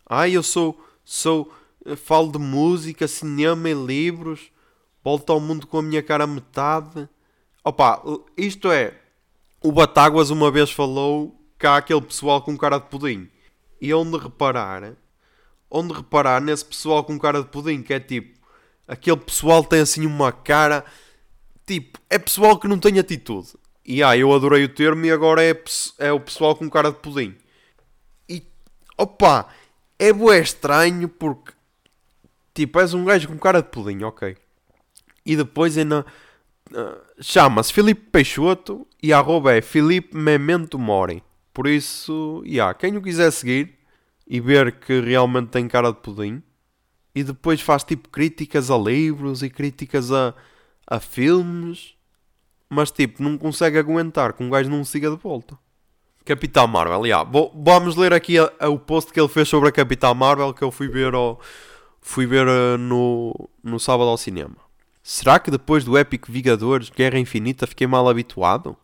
ai, 0.05 0.35
eu 0.35 0.43
sou, 0.43 0.85
sou, 1.05 1.53
falo 1.95 2.33
de 2.33 2.37
música, 2.37 3.07
cinema 3.07 3.69
e 3.69 3.73
livros, 3.73 4.51
volto 5.01 5.31
ao 5.31 5.39
mundo 5.39 5.67
com 5.67 5.77
a 5.77 5.81
minha 5.81 6.03
cara 6.03 6.27
metade. 6.27 7.07
Opa, 7.63 8.01
isto 8.35 8.71
é, 8.71 8.93
o 9.61 9.71
Batáguas 9.71 10.29
uma 10.29 10.51
vez 10.51 10.69
falou 10.69 11.39
que 11.57 11.65
há 11.65 11.77
aquele 11.77 12.01
pessoal 12.01 12.41
com 12.41 12.57
cara 12.57 12.77
de 12.77 12.89
pudim. 12.89 13.29
E 13.79 13.93
onde 13.93 14.17
reparar, 14.17 14.93
onde 15.71 15.93
reparar 15.93 16.41
nesse 16.41 16.65
pessoal 16.65 17.03
com 17.03 17.17
cara 17.17 17.41
de 17.41 17.47
pudim, 17.47 17.81
que 17.81 17.93
é 17.93 17.99
tipo, 17.99 18.37
aquele 18.87 19.17
pessoal 19.17 19.63
tem 19.63 19.79
assim 19.79 20.05
uma 20.05 20.31
cara, 20.31 20.83
tipo, 21.65 21.99
é 22.09 22.19
pessoal 22.19 22.59
que 22.59 22.67
não 22.67 22.77
tem 22.77 22.99
atitude. 22.99 23.53
E 23.85 24.03
ah, 24.03 24.15
eu 24.15 24.33
adorei 24.33 24.65
o 24.65 24.69
termo 24.73 25.05
e 25.05 25.11
agora 25.11 25.43
é, 25.43 25.57
é 25.99 26.11
o 26.11 26.19
pessoal 26.19 26.55
com 26.55 26.69
cara 26.69 26.91
de 26.91 26.99
pudim. 26.99 27.35
E 28.27 28.45
opa, 28.97 29.47
é 29.97 30.11
bué 30.11 30.39
estranho 30.39 31.07
porque 31.07 31.53
tipo, 32.53 32.79
és 32.79 32.93
um 32.93 33.05
gajo 33.05 33.27
com 33.27 33.37
cara 33.37 33.61
de 33.61 33.69
pudim, 33.69 34.03
ok. 34.03 34.37
E 35.25 35.35
depois 35.37 35.77
ainda 35.77 36.05
uh, 36.71 37.12
chama-se 37.23 37.71
Filipe 37.71 38.09
Peixoto 38.11 38.85
e 39.01 39.13
a 39.13 39.19
arroba 39.19 39.53
é 39.53 39.61
Filipe 39.61 40.15
Memento 40.15 40.77
Mori. 40.77 41.23
Por 41.53 41.67
isso, 41.67 42.43
yeah, 42.45 42.73
quem 42.73 42.97
o 42.97 43.01
quiser 43.01 43.31
seguir 43.31 43.75
e 44.27 44.39
ver 44.39 44.79
que 44.79 44.99
realmente 44.99 45.49
tem 45.49 45.67
cara 45.67 45.91
de 45.91 45.99
pudim 45.99 46.43
e 47.15 47.23
depois 47.23 47.61
faz 47.61 47.83
tipo 47.83 48.09
críticas 48.09 48.69
a 48.69 48.77
livros 48.77 49.41
e 49.41 49.49
críticas 49.49 50.11
a, 50.11 50.33
a 50.85 50.99
filmes 50.99 51.95
mas 52.73 52.91
tipo, 52.91 53.21
não 53.21 53.37
consegue 53.37 53.77
aguentar 53.77 54.33
que 54.33 54.43
um 54.43 54.49
gajo 54.49 54.69
não 54.69 54.83
siga 54.83 55.09
de 55.09 55.15
volta. 55.15 55.57
Capitão 56.25 56.65
Marvel, 56.67 57.05
yeah. 57.05 57.29
vamos 57.53 57.95
ler 57.95 58.13
aqui 58.13 58.39
a, 58.39 58.51
a, 58.59 58.69
o 58.69 58.79
post 58.79 59.11
que 59.11 59.19
ele 59.19 59.27
fez 59.27 59.47
sobre 59.47 59.69
a 59.69 59.71
Capitão 59.71 60.15
Marvel 60.15 60.53
que 60.53 60.63
eu 60.63 60.71
fui 60.71 60.87
ver, 60.87 61.13
ao, 61.13 61.39
fui 62.01 62.25
ver 62.25 62.47
uh, 62.47 62.77
no, 62.77 63.49
no 63.61 63.79
sábado 63.79 64.09
ao 64.09 64.17
cinema. 64.17 64.62
Será 65.05 65.37
que 65.37 65.51
depois 65.51 65.83
do 65.83 65.97
épico 65.97 66.31
Vingadores 66.31 66.89
Guerra 66.89 67.19
Infinita 67.19 67.67
fiquei 67.67 67.85
mal 67.85 68.07
habituado? 68.07 68.77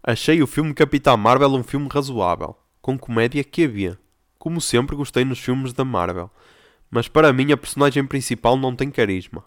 Achei 0.00 0.40
o 0.40 0.46
filme 0.46 0.72
Capitão 0.72 1.16
Marvel 1.16 1.52
um 1.52 1.64
filme 1.64 1.88
razoável, 1.90 2.56
com 2.80 2.96
comédia 2.96 3.42
que 3.42 3.64
havia. 3.64 3.98
Como 4.38 4.60
sempre 4.60 4.94
gostei 4.94 5.24
nos 5.24 5.40
filmes 5.40 5.72
da 5.72 5.84
Marvel, 5.84 6.30
mas 6.88 7.08
para 7.08 7.32
mim 7.32 7.50
a 7.50 7.56
personagem 7.56 8.06
principal 8.06 8.56
não 8.56 8.76
tem 8.76 8.88
carisma. 8.88 9.44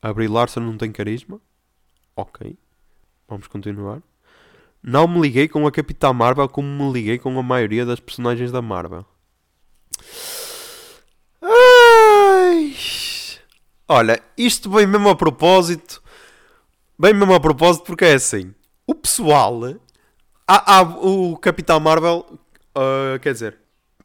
A 0.00 0.14
Brie 0.14 0.28
Larson 0.28 0.60
não 0.60 0.78
tem 0.78 0.90
carisma? 0.90 1.38
Ok. 2.16 2.56
Vamos 3.28 3.46
continuar. 3.48 4.00
Não 4.82 5.06
me 5.06 5.20
liguei 5.20 5.46
com 5.46 5.66
a 5.66 5.70
Capitã 5.70 6.10
Marvel 6.14 6.48
como 6.48 6.66
me 6.66 6.90
liguei 6.90 7.18
com 7.18 7.38
a 7.38 7.42
maioria 7.42 7.84
das 7.84 8.00
personagens 8.00 8.50
da 8.50 8.62
Marvel. 8.62 9.04
Olha, 13.92 14.22
isto 14.38 14.70
vem 14.70 14.86
mesmo 14.86 15.10
a 15.10 15.14
propósito. 15.14 16.02
Vem 16.98 17.12
mesmo 17.12 17.34
a 17.34 17.40
propósito 17.40 17.84
porque 17.84 18.06
é 18.06 18.14
assim. 18.14 18.54
O 18.86 18.94
pessoal. 18.94 19.60
Há, 20.48 20.78
há 20.78 20.82
o 20.82 21.36
Capitão 21.36 21.78
Marvel. 21.78 22.26
Uh, 22.74 23.18
quer 23.20 23.34
dizer, 23.34 23.58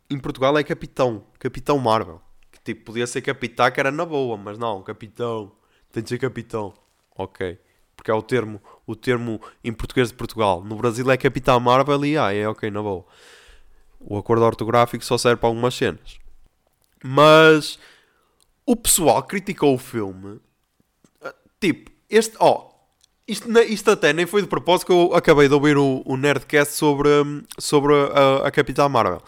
em 0.09 0.19
Portugal 0.19 0.57
é 0.57 0.63
Capitão. 0.63 1.23
Capitão 1.39 1.77
Marvel. 1.77 2.21
Que 2.51 2.59
tipo, 2.59 2.85
podia 2.85 3.07
ser 3.07 3.21
Capitã 3.21 3.71
que 3.71 3.79
era 3.79 3.89
na 3.89 4.05
boa, 4.05 4.35
mas 4.35 4.57
não, 4.57 4.83
Capitão. 4.83 5.53
Tem 5.89 6.03
de 6.03 6.09
ser 6.09 6.17
Capitão. 6.17 6.73
Ok 7.15 7.57
porque 7.95 8.11
é 8.11 8.13
o 8.13 8.21
termo, 8.21 8.61
o 8.85 8.95
termo 8.95 9.41
em 9.63 9.73
português 9.73 10.09
de 10.09 10.13
Portugal. 10.13 10.63
No 10.63 10.75
Brasil 10.75 11.09
é 11.09 11.17
Capitão 11.17 11.59
Marvel 11.59 12.05
e 12.05 12.15
ah, 12.15 12.31
é 12.31 12.47
ok, 12.47 12.69
na 12.69 12.81
boa. 12.81 13.03
O 13.99 14.17
acordo 14.17 14.45
ortográfico 14.45 15.03
só 15.03 15.17
serve 15.17 15.37
para 15.37 15.49
algumas 15.49 15.73
cenas. 15.73 16.19
Mas 17.03 17.79
o 18.67 18.75
pessoal 18.75 19.23
criticou 19.23 19.73
o 19.73 19.77
filme. 19.77 20.41
Ah, 21.21 21.33
tipo, 21.59 21.89
este. 22.09 22.35
Ó, 22.37 22.51
oh, 22.51 22.77
isto, 23.25 23.49
isto 23.61 23.91
até 23.91 24.11
nem 24.11 24.25
foi 24.25 24.41
de 24.41 24.47
propósito 24.47 24.87
que 24.87 24.91
eu 24.91 25.15
acabei 25.15 25.47
de 25.47 25.53
ouvir 25.53 25.77
o, 25.77 26.03
o 26.05 26.17
Nerdcast 26.17 26.73
sobre, 26.73 27.09
sobre 27.57 27.93
a, 27.95 28.47
a 28.47 28.51
Capitã 28.51 28.89
Marvel. 28.89 29.21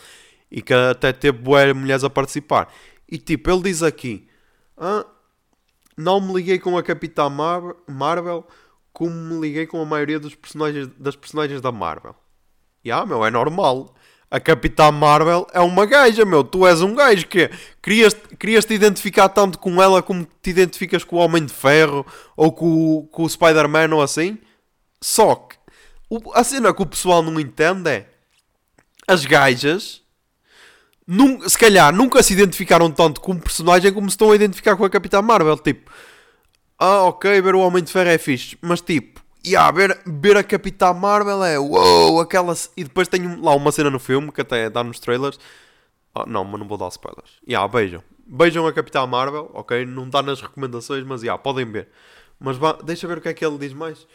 E 0.51 0.61
que 0.61 0.73
até 0.73 1.13
teve 1.13 1.37
boas 1.37 1.73
mulheres 1.73 2.03
a 2.03 2.09
participar. 2.09 2.71
E 3.07 3.17
tipo, 3.17 3.49
ele 3.49 3.63
diz 3.63 3.81
aqui. 3.81 4.27
Ah, 4.77 5.05
não 5.95 6.19
me 6.19 6.33
liguei 6.33 6.59
com 6.59 6.77
a 6.77 6.83
Capitã 6.83 7.29
Mar 7.29 7.61
Marvel 7.87 8.45
como 8.91 9.11
me 9.11 9.39
liguei 9.39 9.65
com 9.65 9.81
a 9.81 9.85
maioria 9.85 10.19
dos 10.19 10.35
personagens, 10.35 10.87
das 10.97 11.15
personagens 11.15 11.61
da 11.61 11.71
Marvel. 11.71 12.13
E 12.83 12.91
ah, 12.91 13.05
meu, 13.05 13.25
é 13.25 13.31
normal. 13.31 13.95
A 14.31 14.39
Capitã 14.39 14.91
Marvel 14.91 15.47
é 15.53 15.59
uma 15.59 15.85
gaja, 15.85 16.23
meu. 16.23 16.43
Tu 16.43 16.67
és 16.67 16.81
um 16.81 16.93
gajo 16.93 17.25
que 17.27 17.49
querias, 17.81 18.15
querias 18.37 18.63
te 18.63 18.73
identificar 18.73 19.27
tanto 19.29 19.57
com 19.57 19.81
ela 19.81 20.03
como 20.03 20.27
te 20.41 20.51
identificas 20.51 21.03
com 21.03 21.15
o 21.15 21.19
Homem 21.19 21.45
de 21.45 21.53
Ferro 21.53 22.05
ou 22.37 22.51
com, 22.51 23.07
com 23.11 23.23
o 23.23 23.29
Spider-Man 23.29 23.95
ou 23.95 24.01
assim. 24.01 24.37
Só 25.01 25.35
que 25.35 25.55
o, 26.09 26.19
a 26.33 26.43
cena 26.43 26.73
que 26.73 26.81
o 26.81 26.85
pessoal 26.85 27.23
não 27.23 27.39
entende 27.39 27.89
é 27.89 28.05
as 29.07 29.25
gajas 29.25 30.03
num, 31.07 31.49
se 31.49 31.57
calhar 31.57 31.91
nunca 31.91 32.21
se 32.21 32.33
identificaram 32.33 32.91
tanto 32.91 33.19
com 33.19 33.31
o 33.31 33.41
personagem 33.41 33.91
como 33.91 34.07
se 34.07 34.13
estão 34.13 34.31
a 34.31 34.35
identificar 34.35 34.75
com 34.75 34.85
a 34.85 34.89
Capitã 34.91 35.23
Marvel. 35.23 35.57
Tipo, 35.57 35.91
ah, 36.77 37.05
ok, 37.05 37.41
ver 37.41 37.55
o 37.55 37.61
Homem 37.61 37.83
de 37.83 37.91
Ferro 37.91 38.09
é 38.09 38.17
fixe, 38.19 38.55
mas 38.61 38.79
tipo, 38.79 39.18
yeah, 39.45 39.71
ver, 39.71 40.01
ver 40.05 40.37
a 40.37 40.43
Capitã 40.43 40.93
Marvel 40.93 41.43
é 41.43 41.59
uou, 41.59 42.19
aquela. 42.19 42.53
E 42.75 42.83
depois 42.83 43.07
tem 43.07 43.39
lá 43.41 43.55
uma 43.55 43.71
cena 43.71 43.89
no 43.89 43.99
filme 43.99 44.31
que 44.31 44.41
até 44.41 44.69
dá 44.69 44.83
nos 44.83 44.99
trailers. 44.99 45.39
Oh, 46.13 46.25
não, 46.25 46.43
mas 46.43 46.59
não 46.59 46.67
vou 46.67 46.77
dar 46.77 46.87
spoilers. 46.89 47.39
Yeah, 47.47 47.67
beijam. 47.67 48.03
Beijam 48.25 48.67
a 48.67 48.73
Capitã 48.73 49.05
Marvel, 49.05 49.49
ok? 49.53 49.85
Não 49.85 50.05
está 50.05 50.21
nas 50.21 50.41
recomendações, 50.41 51.03
mas 51.03 51.23
yeah, 51.23 51.41
podem 51.41 51.65
ver. 51.71 51.89
Mas 52.39 52.57
deixa 52.83 53.07
ver 53.07 53.17
o 53.17 53.21
que 53.21 53.29
é 53.29 53.33
que 53.33 53.45
ele 53.45 53.57
diz 53.57 53.73
mais. 53.73 54.07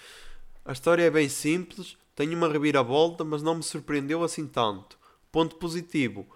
A 0.64 0.72
história 0.72 1.02
é 1.02 1.10
bem 1.10 1.28
simples, 1.28 1.96
tem 2.14 2.34
uma 2.34 2.48
reviravolta, 2.48 3.24
mas 3.24 3.42
não 3.42 3.56
me 3.56 3.62
surpreendeu 3.62 4.22
assim 4.22 4.46
tanto. 4.46 4.98
Ponto 5.30 5.56
positivo 5.56 6.26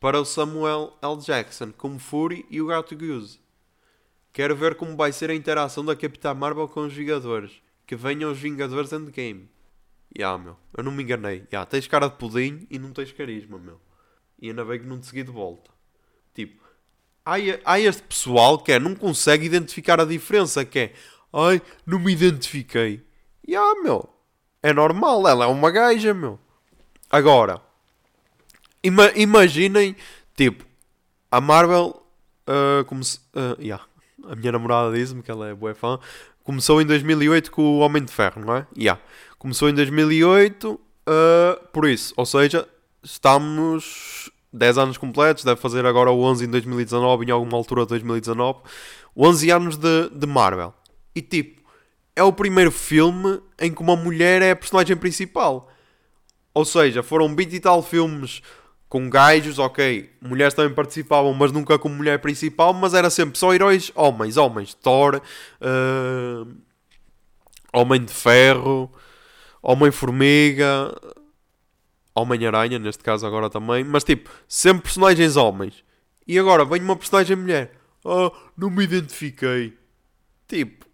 para 0.00 0.20
o 0.20 0.24
Samuel 0.24 0.96
L. 1.02 1.16
Jackson 1.18 1.72
como 1.76 1.98
Fury 1.98 2.46
e 2.50 2.60
o 2.60 2.66
Gato 2.66 2.96
Goose. 2.96 3.38
Quero 4.32 4.56
ver 4.56 4.74
como 4.74 4.96
vai 4.96 5.12
ser 5.12 5.30
a 5.30 5.34
interação 5.34 5.84
da 5.84 5.96
Capitã 5.96 6.34
Marvel 6.34 6.68
com 6.68 6.80
os 6.80 6.92
Vingadores. 6.92 7.52
Que 7.86 7.96
venham 7.96 8.30
os 8.30 8.38
Vingadores 8.38 8.92
Endgame. 8.92 9.48
Ya, 10.16 10.28
yeah, 10.28 10.42
meu. 10.42 10.56
Eu 10.76 10.82
não 10.82 10.92
me 10.92 11.02
enganei. 11.02 11.38
Ya, 11.38 11.46
yeah, 11.52 11.66
tens 11.70 11.86
cara 11.86 12.08
de 12.08 12.16
pudim 12.16 12.66
e 12.70 12.78
não 12.78 12.92
tens 12.92 13.12
carisma, 13.12 13.58
meu. 13.58 13.80
E 14.40 14.48
ainda 14.48 14.64
bem 14.64 14.80
que 14.80 14.86
não 14.86 14.98
te 14.98 15.06
segui 15.06 15.22
de 15.22 15.30
volta. 15.30 15.70
Tipo, 16.34 16.62
há, 17.24 17.34
há 17.64 17.80
este 17.80 18.02
pessoal 18.02 18.58
que 18.58 18.72
é, 18.72 18.78
não 18.78 18.94
consegue 18.94 19.46
identificar 19.46 20.00
a 20.00 20.04
diferença, 20.04 20.64
que 20.64 20.78
é, 20.78 20.92
ai, 21.32 21.62
não 21.84 21.98
me 21.98 22.12
identifiquei. 22.12 23.04
Ya, 23.46 23.60
yeah, 23.60 23.82
meu. 23.82 24.08
É 24.62 24.72
normal, 24.72 25.28
ela 25.28 25.44
é 25.44 25.48
uma 25.48 25.70
gaja, 25.70 26.12
meu. 26.12 26.40
Agora, 27.10 27.62
Ima 28.82 29.10
imaginem, 29.14 29.96
tipo, 30.36 30.64
a 31.30 31.40
Marvel, 31.40 32.02
uh, 32.48 32.84
como 32.84 33.02
se, 33.02 33.18
uh, 33.34 33.60
yeah, 33.60 33.84
a 34.24 34.34
minha 34.34 34.52
namorada 34.52 34.94
disse-me 34.94 35.22
que 35.22 35.30
ela 35.30 35.48
é 35.48 35.54
boa 35.54 35.74
fã, 35.74 35.98
começou 36.46 36.80
em 36.80 36.86
2008 36.86 37.50
com 37.50 37.62
o 37.62 37.78
Homem 37.80 38.04
de 38.04 38.12
Ferro, 38.12 38.40
não 38.44 38.54
é? 38.54 38.66
Yeah. 38.78 39.02
Começou 39.36 39.68
em 39.68 39.74
2008, 39.74 40.72
uh, 40.72 41.68
por 41.72 41.88
isso, 41.88 42.14
ou 42.16 42.24
seja, 42.24 42.66
estamos 43.02 44.30
10 44.52 44.78
anos 44.78 44.96
completos, 44.96 45.42
deve 45.42 45.60
fazer 45.60 45.84
agora 45.84 46.10
o 46.12 46.22
11 46.22 46.44
em 46.44 46.48
2019, 46.48 47.26
em 47.26 47.30
alguma 47.32 47.56
altura 47.56 47.82
de 47.82 47.88
2019, 47.88 48.60
11 49.16 49.50
anos 49.50 49.76
de, 49.76 50.08
de 50.10 50.26
Marvel. 50.26 50.72
E 51.16 51.20
tipo, 51.20 51.60
é 52.14 52.22
o 52.22 52.32
primeiro 52.32 52.70
filme 52.70 53.40
em 53.60 53.74
que 53.74 53.82
uma 53.82 53.96
mulher 53.96 54.40
é 54.40 54.52
a 54.52 54.56
personagem 54.56 54.96
principal. 54.96 55.68
Ou 56.54 56.64
seja, 56.64 57.02
foram 57.02 57.34
20 57.34 57.54
e 57.54 57.60
tal 57.60 57.82
filmes 57.82 58.40
com 58.88 59.10
gajos, 59.10 59.58
ok, 59.58 60.10
mulheres 60.20 60.54
também 60.54 60.72
participavam, 60.72 61.34
mas 61.34 61.50
nunca 61.50 61.78
como 61.78 61.94
mulher 61.94 62.20
principal, 62.20 62.72
mas 62.72 62.94
era 62.94 63.10
sempre 63.10 63.38
só 63.38 63.52
heróis 63.52 63.90
homens, 63.94 64.36
homens, 64.36 64.74
Thor, 64.74 65.20
uh, 65.60 66.56
Homem 67.72 68.04
de 68.04 68.12
Ferro, 68.12 68.90
Homem-Formiga, 69.60 70.94
Homem-Aranha, 72.14 72.78
neste 72.78 73.02
caso 73.02 73.26
agora 73.26 73.50
também, 73.50 73.84
mas 73.84 74.04
tipo, 74.04 74.30
sempre 74.48 74.84
personagens 74.84 75.36
homens. 75.36 75.84
E 76.26 76.38
agora 76.38 76.64
vem 76.64 76.80
uma 76.80 76.96
personagem 76.96 77.36
mulher. 77.36 77.72
Oh, 78.04 78.30
não 78.56 78.70
me 78.70 78.84
identifiquei. 78.84 79.76
Tipo, 80.48 80.86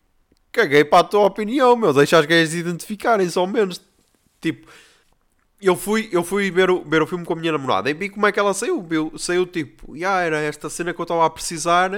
caguei 0.50 0.84
para 0.84 1.00
a 1.00 1.04
tua 1.04 1.26
opinião, 1.26 1.76
meu. 1.76 1.92
Deixa 1.92 2.18
as 2.18 2.26
gajas 2.26 2.54
identificarem, 2.54 3.28
só 3.30 3.46
menos. 3.46 3.80
Tipo, 4.40 4.66
eu 5.62 5.76
fui, 5.76 6.08
eu 6.12 6.24
fui 6.24 6.50
ver, 6.50 6.70
o, 6.70 6.82
ver 6.82 7.02
o 7.02 7.06
filme 7.06 7.24
com 7.24 7.32
a 7.32 7.36
minha 7.36 7.52
namorada 7.52 7.88
e 7.88 7.94
vi 7.94 8.08
como 8.08 8.26
é 8.26 8.32
que 8.32 8.40
ela 8.40 8.52
saiu. 8.52 8.86
Eu, 8.90 9.16
saiu 9.18 9.46
tipo, 9.46 9.96
yeah, 9.96 10.22
era 10.22 10.40
esta 10.40 10.68
cena 10.68 10.92
que 10.92 11.00
eu 11.00 11.04
estava 11.04 11.24
a 11.24 11.30
precisar. 11.30 11.90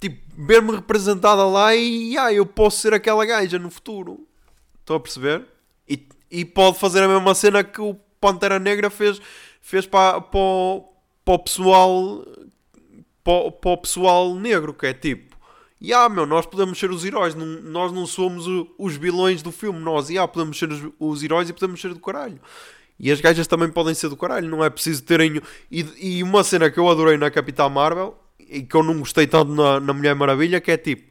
Tipo, 0.00 0.18
ver-me 0.36 0.72
representada 0.76 1.44
lá 1.46 1.74
e 1.74 2.12
yeah, 2.12 2.32
eu 2.32 2.46
posso 2.46 2.78
ser 2.78 2.94
aquela 2.94 3.24
gaja 3.26 3.58
no 3.58 3.70
futuro. 3.70 4.26
Estou 4.80 4.96
a 4.96 5.00
perceber? 5.00 5.44
E, 5.88 6.06
e 6.30 6.44
pode 6.44 6.78
fazer 6.78 7.02
a 7.02 7.08
mesma 7.08 7.34
cena 7.34 7.64
que 7.64 7.80
o 7.80 7.94
Pantera 8.20 8.58
Negra 8.58 8.88
fez, 8.88 9.20
fez 9.60 9.86
para, 9.86 10.20
para, 10.20 10.40
para 11.24 11.34
o 11.34 11.38
pessoal 11.38 12.24
para, 13.22 13.50
para 13.52 13.70
o 13.70 13.76
pessoal 13.76 14.34
negro, 14.34 14.74
que 14.74 14.86
é 14.86 14.94
tipo 14.94 15.29
e 15.80 15.88
yeah, 15.88 16.12
meu, 16.14 16.26
nós 16.26 16.44
podemos 16.44 16.78
ser 16.78 16.90
os 16.90 17.04
heróis, 17.04 17.34
não, 17.34 17.46
nós 17.46 17.90
não 17.90 18.06
somos 18.06 18.46
o, 18.46 18.68
os 18.76 18.96
vilões 18.96 19.42
do 19.42 19.50
filme, 19.50 19.80
nós, 19.80 20.10
yeah, 20.10 20.30
podemos 20.30 20.58
ser 20.58 20.70
os, 20.70 20.82
os, 20.98 21.22
heróis 21.22 21.48
e 21.48 21.52
podemos 21.54 21.80
ser 21.80 21.94
do 21.94 22.00
caralho. 22.00 22.38
E 22.98 23.10
as 23.10 23.18
gajas 23.18 23.46
também 23.46 23.70
podem 23.70 23.94
ser 23.94 24.10
do 24.10 24.16
caralho, 24.16 24.46
não 24.46 24.62
é 24.62 24.68
preciso 24.68 25.02
terem. 25.02 25.40
E, 25.70 26.18
e 26.18 26.22
uma 26.22 26.44
cena 26.44 26.70
que 26.70 26.78
eu 26.78 26.86
adorei 26.86 27.16
na 27.16 27.30
Capitã 27.30 27.66
Marvel 27.66 28.14
e 28.38 28.62
que 28.62 28.74
eu 28.74 28.82
não 28.82 28.98
gostei 28.98 29.26
tanto 29.26 29.52
na, 29.52 29.80
na 29.80 29.94
Mulher 29.94 30.14
Maravilha, 30.14 30.60
que 30.60 30.70
é 30.70 30.76
tipo 30.76 31.09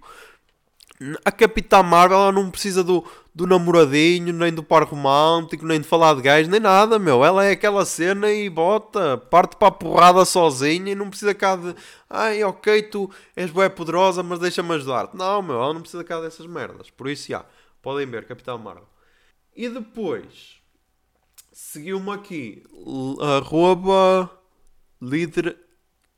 a 1.24 1.32
Capitã 1.32 1.82
Marvel 1.82 2.18
ela 2.18 2.32
não 2.32 2.52
precisa 2.52 2.84
do, 2.84 3.06
do 3.34 3.48
namoradinho, 3.48 4.34
nem 4.34 4.54
do 4.54 4.62
par 4.62 4.84
romântico, 4.84 5.66
nem 5.66 5.80
de 5.80 5.88
falar 5.88 6.14
de 6.14 6.22
gás, 6.22 6.48
nem 6.48 6.60
nada, 6.60 7.00
meu. 7.00 7.24
Ela 7.24 7.46
é 7.46 7.52
aquela 7.52 7.86
cena 7.86 8.30
e 8.30 8.50
bota, 8.50 9.18
parte 9.18 9.56
para 9.56 9.70
a 9.70 9.72
porrada 9.72 10.26
sozinha 10.26 10.92
e 10.92 10.96
não 10.96 11.10
precisa 11.10 11.34
cá 11.34 11.56
de 11.56 11.74
ai, 12.10 12.44
ok, 12.44 12.84
tu 12.84 13.10
és 13.34 13.50
boa 13.50 13.70
poderosa, 13.70 14.22
mas 14.22 14.40
deixa-me 14.40 14.74
ajudar-te. 14.76 15.16
Não, 15.16 15.42
meu, 15.42 15.56
ela 15.56 15.74
não 15.74 15.82
precisa 15.82 16.04
cá 16.04 16.20
dessas 16.20 16.46
merdas. 16.46 16.90
Por 16.90 17.08
isso, 17.08 17.30
já, 17.30 17.46
podem 17.82 18.06
ver, 18.06 18.26
Capitã 18.26 18.58
Marvel. 18.58 18.88
E 19.56 19.70
depois, 19.70 20.62
seguiu-me 21.54 22.12
aqui, 22.12 22.64
arroba 23.38 24.30
lider, 25.02 25.58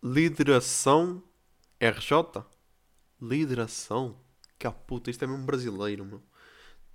lideração 0.04 1.22
RJ. 1.80 2.44
Lideração 3.22 4.16
a 4.68 4.72
puta, 4.72 5.10
isto 5.10 5.24
é 5.24 5.28
mesmo 5.28 5.46
brasileiro, 5.46 6.06
meu. 6.06 6.22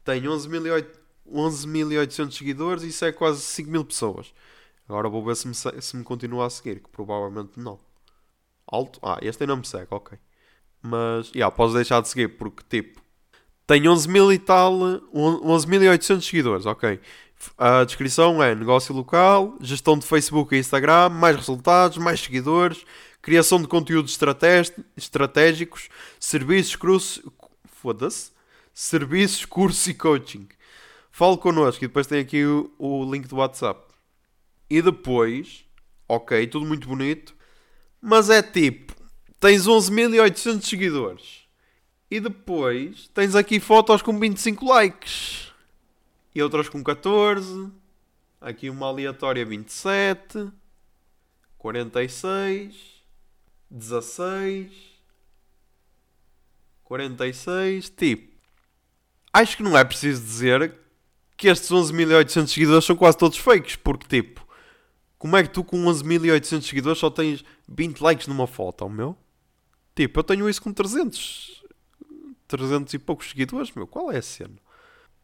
Tem 0.04 0.22
11.800 0.22 2.32
seguidores 2.32 2.82
e 2.82 2.88
isso 2.88 3.04
é 3.04 3.12
quase 3.12 3.40
5 3.40 3.70
mil 3.70 3.84
pessoas. 3.84 4.32
Agora 4.88 5.08
vou 5.08 5.24
ver 5.24 5.36
se 5.36 5.48
me, 5.48 5.54
se 5.54 5.96
me 5.96 6.04
continua 6.04 6.46
a 6.46 6.50
seguir, 6.50 6.80
que 6.80 6.88
provavelmente 6.88 7.58
não. 7.58 7.78
Alto? 8.66 8.98
Ah, 9.02 9.18
este 9.22 9.42
ainda 9.42 9.56
me 9.56 9.66
segue, 9.66 9.88
ok. 9.90 10.18
Mas, 10.82 11.28
já, 11.28 11.32
yeah, 11.34 11.54
posso 11.54 11.74
deixar 11.74 12.00
de 12.00 12.08
seguir 12.08 12.36
porque, 12.36 12.62
tipo, 12.68 13.00
tem 13.66 13.88
11 13.88 14.08
mil 14.08 14.32
e 14.32 14.38
tal, 14.38 14.78
11.800 15.12 16.22
seguidores, 16.22 16.66
ok. 16.66 17.00
A 17.58 17.84
descrição 17.84 18.42
é 18.42 18.54
negócio 18.54 18.94
local, 18.94 19.56
gestão 19.60 19.98
de 19.98 20.06
Facebook 20.06 20.54
e 20.54 20.58
Instagram, 20.58 21.10
mais 21.10 21.36
resultados, 21.36 21.98
mais 21.98 22.20
seguidores, 22.20 22.84
criação 23.20 23.60
de 23.60 23.66
conteúdos 23.66 24.16
estratégicos, 24.96 25.88
serviços 26.20 26.76
foda-se, 27.86 28.32
serviços, 28.74 29.44
cursos 29.46 29.86
e 29.86 29.94
coaching. 29.94 30.48
Fale 31.12 31.38
connosco 31.38 31.84
e 31.84 31.86
depois 31.86 32.06
tem 32.06 32.20
aqui 32.20 32.44
o, 32.44 32.72
o 32.78 33.10
link 33.10 33.28
do 33.28 33.36
WhatsApp. 33.36 33.80
E 34.68 34.82
depois, 34.82 35.64
ok, 36.08 36.46
tudo 36.48 36.66
muito 36.66 36.88
bonito, 36.88 37.34
mas 38.00 38.28
é 38.28 38.42
tipo, 38.42 38.92
tens 39.38 39.66
11.800 39.66 40.62
seguidores. 40.62 41.46
E 42.10 42.20
depois 42.20 43.08
tens 43.14 43.34
aqui 43.34 43.60
fotos 43.60 44.02
com 44.02 44.18
25 44.18 44.66
likes. 44.66 45.52
E 46.34 46.42
outras 46.42 46.68
com 46.68 46.82
14. 46.82 47.70
Aqui 48.40 48.68
uma 48.68 48.86
aleatória 48.86 49.44
27. 49.44 50.50
46. 51.58 52.76
16. 53.70 54.95
46, 56.86 57.90
tipo. 57.90 58.36
Acho 59.32 59.56
que 59.56 59.62
não 59.62 59.76
é 59.76 59.84
preciso 59.84 60.22
dizer 60.22 60.72
que 61.36 61.48
estes 61.48 61.68
11.800 61.70 62.46
seguidores 62.46 62.84
são 62.84 62.96
quase 62.96 63.18
todos 63.18 63.36
fakes, 63.36 63.76
porque 63.76 64.06
tipo, 64.06 64.46
como 65.18 65.36
é 65.36 65.42
que 65.42 65.50
tu 65.50 65.62
com 65.62 65.84
11.800 65.84 66.62
seguidores 66.62 66.98
só 66.98 67.10
tens 67.10 67.44
20 67.68 68.00
likes 68.00 68.26
numa 68.26 68.46
foto, 68.46 68.84
ao 68.84 68.88
meu? 68.88 69.16
Tipo, 69.94 70.20
eu 70.20 70.24
tenho 70.24 70.48
isso 70.48 70.62
com 70.62 70.72
300, 70.72 71.64
300 72.48 72.94
e 72.94 72.98
poucos 72.98 73.28
seguidores, 73.28 73.72
meu, 73.72 73.86
qual 73.86 74.10
é 74.10 74.18
a 74.18 74.22
cena? 74.22 74.56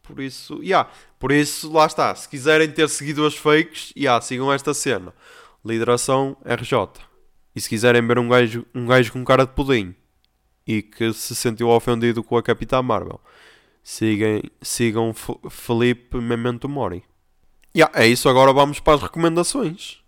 Por 0.03 0.19
isso, 0.19 0.61
yeah, 0.61 0.91
por 1.17 1.31
isso, 1.31 1.71
lá 1.71 1.85
está, 1.85 2.13
se 2.13 2.27
quiserem 2.27 2.69
ter 2.69 2.89
seguidores 2.89 3.37
fakes, 3.37 3.93
yeah, 3.95 4.19
sigam 4.21 4.51
esta 4.51 4.73
cena. 4.73 5.13
Lideração 5.65 6.35
RJ. 6.43 7.01
E 7.55 7.61
se 7.61 7.69
quiserem 7.69 8.05
ver 8.05 8.19
um 8.19 8.27
gajo, 8.27 8.65
um 8.75 8.85
gajo 8.85 9.13
com 9.13 9.23
cara 9.23 9.45
de 9.45 9.53
pudim 9.53 9.95
e 10.65 10.81
que 10.81 11.13
se 11.13 11.35
sentiu 11.35 11.69
ofendido 11.69 12.23
com 12.23 12.37
a 12.37 12.43
Capitã 12.43 12.81
Marvel. 12.81 13.19
Sigam, 13.83 14.41
sigam 14.61 15.13
Felipe 15.49 16.17
Memento 16.17 16.69
Mori. 16.69 17.03
Yeah, 17.75 17.91
é 17.99 18.07
isso, 18.07 18.29
agora 18.29 18.53
vamos 18.53 18.79
para 18.79 18.95
as 18.95 19.01
recomendações. 19.01 19.99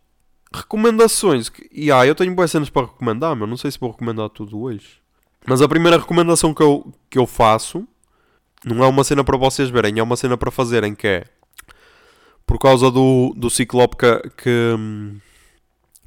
Recomendações. 0.54 1.52
Yeah, 1.74 2.06
eu 2.06 2.16
tenho 2.16 2.34
boas 2.34 2.52
cenas 2.52 2.70
para 2.70 2.86
recomendar, 2.86 3.36
mas 3.36 3.50
não 3.50 3.58
sei 3.58 3.72
se 3.72 3.80
vou 3.80 3.92
recomendar 3.92 4.30
tudo 4.30 4.62
hoje. 4.62 5.02
Mas 5.46 5.62
a 5.62 5.68
primeira 5.68 5.98
recomendação 5.98 6.54
que 6.54 6.64
eu, 6.64 6.94
que 7.10 7.18
eu 7.18 7.28
faço 7.28 7.88
não 8.64 8.84
é 8.84 8.88
uma 8.88 9.04
cena 9.04 9.24
para 9.24 9.38
vocês 9.38 9.70
verem, 9.70 10.00
é 10.00 10.04
uma 10.04 10.16
cena 10.16 10.38
para 10.38 10.50
fazerem, 10.50 10.96
que 10.96 11.08
é 11.08 11.26
por 12.46 12.60
causa 12.60 12.90
do, 12.90 13.34
do 13.36 13.50
Ciclope 13.50 13.98
que, 13.98 14.30
que, 14.38 14.76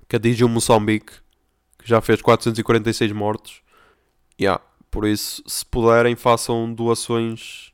que 0.09 0.17
atingiu 0.17 0.49
Moçambique, 0.49 1.13
que 1.79 1.89
já 1.89 2.01
fez 2.01 2.23
446 2.23 3.13
mortos 3.13 3.61
Yeah. 4.41 4.63
Por 4.91 5.07
isso, 5.07 5.43
se 5.47 5.65
puderem, 5.67 6.17
façam 6.17 6.73
doações 6.73 7.73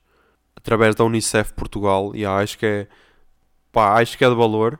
através 0.57 0.95
da 0.95 1.05
Unicef 1.05 1.53
Portugal. 1.53 2.13
Yeah, 2.15 2.43
acho 2.43 2.59
que 2.59 2.67
é. 2.67 2.89
Pá, 3.71 4.01
acho 4.01 4.17
que 4.17 4.25
é 4.25 4.29
de 4.29 4.35
valor. 4.35 4.79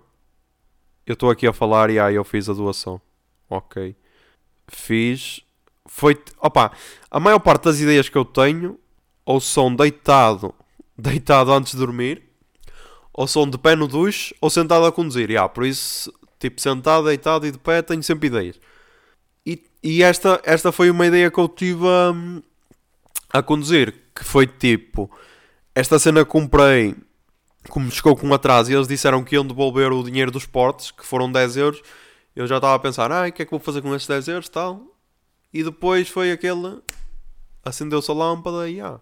Eu 1.07 1.15
estou 1.15 1.31
aqui 1.31 1.47
a 1.47 1.53
falar 1.53 1.91
e 1.91 1.95
yeah, 1.95 2.13
eu 2.13 2.25
fiz 2.25 2.49
a 2.49 2.55
doação. 2.55 3.01
Ok. 3.49 3.95
Fiz. 4.69 5.41
Foi. 5.87 6.21
Opa, 6.41 6.73
a 7.11 7.21
maior 7.21 7.39
parte 7.39 7.65
das 7.65 7.81
ideias 7.81 8.09
que 8.09 8.17
eu 8.17 8.25
tenho 8.25 8.79
ou 9.25 9.41
são 9.41 9.75
deitado, 9.75 10.55
deitado 10.97 11.53
antes 11.53 11.73
de 11.73 11.79
dormir, 11.79 12.23
ou 13.13 13.27
são 13.27 13.49
de 13.49 13.57
pé 13.59 13.77
no 13.77 13.87
duche, 13.87 14.35
ou 14.41 14.51
sentado 14.51 14.87
a 14.87 14.93
conduzir. 14.93 15.31
Yeah, 15.31 15.49
por 15.49 15.65
isso, 15.65 16.13
tipo, 16.39 16.61
sentado, 16.61 17.07
deitado 17.07 17.47
e 17.47 17.51
de 17.51 17.59
pé, 17.59 17.83
tenho 17.83 18.03
sempre 18.03 18.29
ideias. 18.29 18.59
E, 19.85 19.99
e 19.99 20.03
esta, 20.03 20.41
esta 20.45 20.73
foi 20.73 20.91
uma 20.91 21.07
ideia 21.07 21.31
que 21.31 21.39
eu 21.39 21.47
tive 21.47 21.87
a, 21.87 23.39
a 23.39 23.43
conduzir, 23.43 23.95
que 24.15 24.25
foi 24.25 24.47
tipo, 24.47 25.11
esta 25.75 25.99
cena 25.99 26.25
comprei, 26.25 26.97
como 27.69 27.91
chegou 27.91 28.17
com 28.17 28.33
atraso, 28.33 28.73
e 28.73 28.75
eles 28.75 28.89
disseram 28.89 29.23
que 29.23 29.35
iam 29.35 29.47
devolver 29.47 29.93
o 29.93 30.03
dinheiro 30.03 30.31
dos 30.31 30.47
portes, 30.47 30.91
que 30.91 31.05
foram 31.05 31.31
10 31.31 31.57
euros, 31.59 31.83
eu 32.35 32.47
já 32.47 32.57
estava 32.57 32.75
a 32.75 32.79
pensar, 32.79 33.13
ah, 33.13 33.29
o 33.29 33.33
que 33.33 33.43
é 33.43 33.45
que 33.45 33.51
vou 33.51 33.61
fazer 33.61 33.83
com 33.83 33.95
estes 33.95 34.09
10 34.09 34.29
euros, 34.29 34.49
tal. 34.49 34.83
E 35.53 35.63
depois 35.63 36.09
foi 36.09 36.33
aquele, 36.33 36.81
acendeu-se 37.65 38.11
a 38.11 38.15
lâmpada 38.15 38.69
e, 38.69 38.81
ah, 38.81 38.99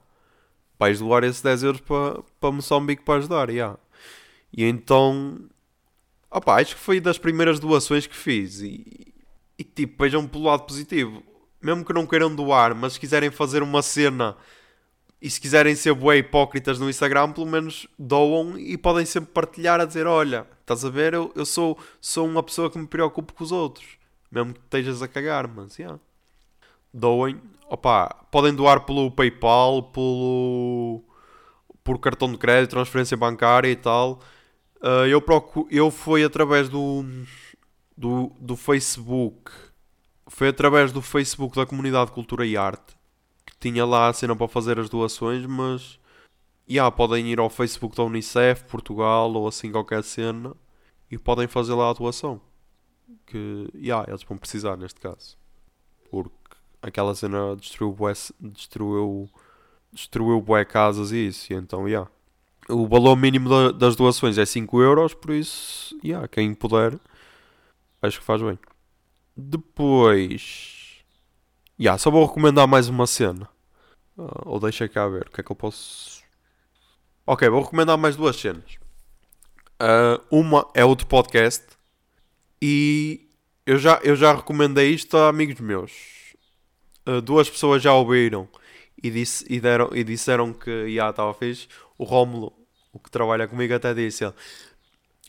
vais 0.78 0.99
doar 0.99 1.24
esses 1.24 1.41
10 1.41 1.62
euros 1.62 1.80
para, 1.80 2.22
para 2.41 2.51
Moçambique 2.51 3.05
para 3.05 3.18
ajudar, 3.18 3.49
yeah. 3.51 3.78
E 4.53 4.64
então, 4.64 5.41
opa, 6.30 6.61
acho 6.61 6.74
que 6.74 6.80
foi 6.80 7.01
das 7.01 7.16
primeiras 7.18 7.59
doações 7.61 8.07
que 8.07 8.16
fiz. 8.16 8.61
E, 8.61 9.12
e 9.63 9.65
tipo, 9.65 10.03
vejam 10.03 10.27
pelo 10.27 10.45
lado 10.45 10.65
positivo. 10.65 11.23
Mesmo 11.63 11.85
que 11.85 11.93
não 11.93 12.05
queiram 12.05 12.35
doar, 12.35 12.75
mas 12.75 12.95
se 12.95 13.01
quiserem 13.01 13.31
fazer 13.31 13.63
uma 13.63 13.81
cena 13.81 14.37
e 15.21 15.31
se 15.31 15.41
quiserem 15.41 15.77
ser 15.77 15.95
bué 15.95 16.17
hipócritas 16.17 16.81
no 16.81 16.91
Instagram, 16.91 17.31
pelo 17.31 17.47
menos 17.47 17.87
doam 17.97 18.59
e 18.59 18.77
podem 18.77 19.07
sempre 19.07 19.31
partilhar 19.31 19.81
a 19.81 19.85
dizer: 19.85 20.05
Olha, 20.05 20.45
estás 20.61 20.85
a 20.85 20.91
ver, 20.91 21.15
eu, 21.15 21.31
eu 21.37 21.47
sou, 21.47 21.79
sou 22.01 22.27
uma 22.27 22.43
pessoa 22.43 22.69
que 22.69 22.77
me 22.77 22.89
preocupo 22.89 23.33
com 23.33 23.45
os 23.45 23.53
outros, 23.53 23.87
mesmo 24.33 24.53
que 24.53 24.59
estejas 24.59 25.01
a 25.01 25.07
cagar, 25.07 25.47
mas 25.47 25.79
yeah. 25.79 25.97
doem. 26.93 27.41
Opa, 27.69 28.09
podem 28.33 28.53
doar 28.53 28.81
pelo 28.81 29.13
PayPal, 29.13 29.85
pelo 29.85 31.05
por 31.85 31.99
cartão 32.01 32.31
de 32.31 32.39
crédito, 32.39 32.71
transferência 32.71 33.17
bancária 33.17 33.69
e 33.69 33.77
tal. 33.77 34.21
Uh, 34.83 35.07
eu, 35.07 35.23
procuro, 35.23 35.69
eu 35.71 35.91
fui 35.93 36.25
através 36.25 36.69
do, 36.69 37.05
do, 38.03 38.32
do 38.40 38.57
Facebook. 38.57 39.53
Foi 40.26 40.48
através 40.48 40.90
do 40.90 41.00
Facebook 41.00 41.55
da 41.55 41.64
Comunidade 41.64 42.07
de 42.07 42.12
Cultura 42.12 42.44
e 42.44 42.57
Arte 42.57 42.96
que 43.46 43.57
tinha 43.61 43.86
lá 43.86 44.09
a 44.09 44.12
cena 44.12 44.34
para 44.34 44.48
fazer 44.48 44.78
as 44.78 44.88
doações, 44.88 45.46
mas 45.46 46.00
yeah, 46.68 46.90
podem 46.90 47.30
ir 47.30 47.38
ao 47.38 47.48
Facebook 47.48 47.96
da 47.96 48.03
Unicef, 48.03 48.64
Portugal 48.64 49.32
ou 49.32 49.46
assim 49.46 49.70
qualquer 49.70 50.03
cena 50.03 50.55
e 51.11 51.16
podem 51.16 51.46
fazer 51.46 51.74
lá 51.74 51.90
a 51.90 51.92
doação. 51.92 52.40
Que 53.24 53.68
yeah, 53.74 54.05
eles 54.09 54.24
vão 54.24 54.36
precisar 54.36 54.76
neste 54.76 55.00
caso. 55.00 55.36
Porque 56.11 56.34
aquela 56.80 57.14
cena 57.14 57.55
destruiu, 57.57 57.96
destruiu, 58.40 59.30
destruiu 59.92 60.40
bué 60.40 60.64
casas 60.64 61.12
e 61.12 61.28
isso, 61.28 61.53
e 61.53 61.57
então, 61.57 61.88
yeah. 61.88 62.11
O 62.68 62.86
valor 62.88 63.16
mínimo 63.16 63.48
da, 63.48 63.72
das 63.72 63.96
doações 63.96 64.38
é 64.38 64.46
5 64.46 64.80
euros, 64.80 65.14
por 65.14 65.32
isso, 65.32 65.96
yeah, 66.05 66.26
quem 66.26 66.55
puder, 66.55 66.98
acho 68.03 68.18
que 68.18 68.24
faz 68.24 68.42
bem. 68.42 68.59
Depois, 69.36 71.03
yeah, 71.80 71.96
só 71.98 72.11
vou 72.11 72.26
recomendar 72.26 72.66
mais 72.66 72.88
uma 72.88 73.07
cena. 73.07 73.48
Uh, 74.16 74.42
ou 74.44 74.61
deixa 74.61 74.88
cá 74.88 75.09
ver, 75.09 75.26
o 75.26 75.30
que 75.30 75.40
é 75.40 75.44
que 75.44 75.50
eu 75.50 75.57
posso... 75.57 76.22
Ok, 77.26 77.48
vou 77.48 77.62
recomendar 77.62 77.96
mais 77.96 78.16
duas 78.16 78.36
cenas. 78.36 78.76
Uh, 79.80 80.20
uma 80.30 80.68
é 80.74 80.84
outro 80.84 81.07
podcast 81.07 81.64
e 82.61 83.28
eu 83.64 83.78
já, 83.78 84.00
eu 84.05 84.14
já 84.14 84.34
recomendei 84.34 84.90
isto 84.90 85.16
a 85.16 85.28
amigos 85.28 85.61
meus. 85.61 85.92
Uh, 87.07 87.20
duas 87.20 87.48
pessoas 87.48 87.82
já 87.82 87.92
ouviram 87.94 88.48
e, 89.03 89.11
disse, 89.11 89.44
e, 89.48 89.61
deram, 89.61 89.90
e 89.92 90.05
disseram 90.05 90.53
que 90.53 90.94
já 90.94 91.11
estava 91.11 91.34
fixe. 91.34 91.68
O 91.98 92.05
Rómulo, 92.05 92.53
o 92.92 92.98
que 92.98 93.11
trabalha 93.11 93.48
comigo, 93.48 93.74
até 93.74 93.92
disse: 93.94 94.24
ele, 94.24 94.34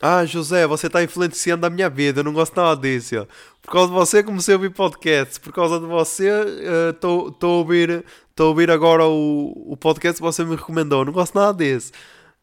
Ah, 0.06 0.26
José, 0.26 0.68
você 0.68 0.88
está 0.88 1.01
influenciando 1.01 1.66
a 1.66 1.70
minha 1.70 1.89
vida, 1.89 2.20
eu 2.20 2.26
não 2.26 2.34
gosto 2.34 2.54
nada 2.58 2.76
disso. 2.76 3.26
Por 3.62 3.72
causa 3.72 3.88
de 3.88 3.93
você 3.93 4.22
comecei 4.22 4.54
a 4.54 4.58
ouvir 4.58 4.70
podcasts, 4.70 5.38
por 5.38 5.54
causa 5.54 5.80
de 5.80 5.86
você 5.86 6.30
estou 6.89 7.30
uh, 7.30 7.38
a, 7.41 7.47
ouvir, 7.47 8.04
a 8.38 8.43
ouvir 8.43 8.70
agora 8.70 9.06
o, 9.06 9.54
o 9.66 9.78
podcast 9.78 10.18
que 10.18 10.22
você 10.22 10.43
me 10.43 10.58
recomendou, 10.58 11.06
não 11.06 11.14
gosto 11.14 11.34
nada 11.36 11.54
desse. 11.54 11.93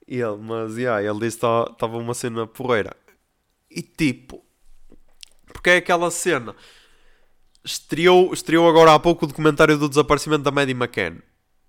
E 0.08 0.22
ele, 0.22 0.38
mas 0.38 0.78
yeah, 0.78 1.02
ele 1.02 1.20
disse 1.20 1.38
que 1.38 1.46
estava 1.46 1.98
uma 1.98 2.14
cena 2.14 2.46
porreira. 2.46 2.96
E 3.70 3.82
tipo, 3.82 4.42
porque 5.52 5.68
é 5.68 5.76
aquela 5.76 6.10
cena 6.10 6.56
estreou, 7.62 8.32
estreou 8.32 8.66
agora 8.66 8.94
há 8.94 8.98
pouco 8.98 9.26
o 9.26 9.28
documentário 9.28 9.76
do 9.76 9.86
desaparecimento 9.86 10.44
da 10.44 10.50
Maddie 10.50 10.72
McCann. 10.74 11.18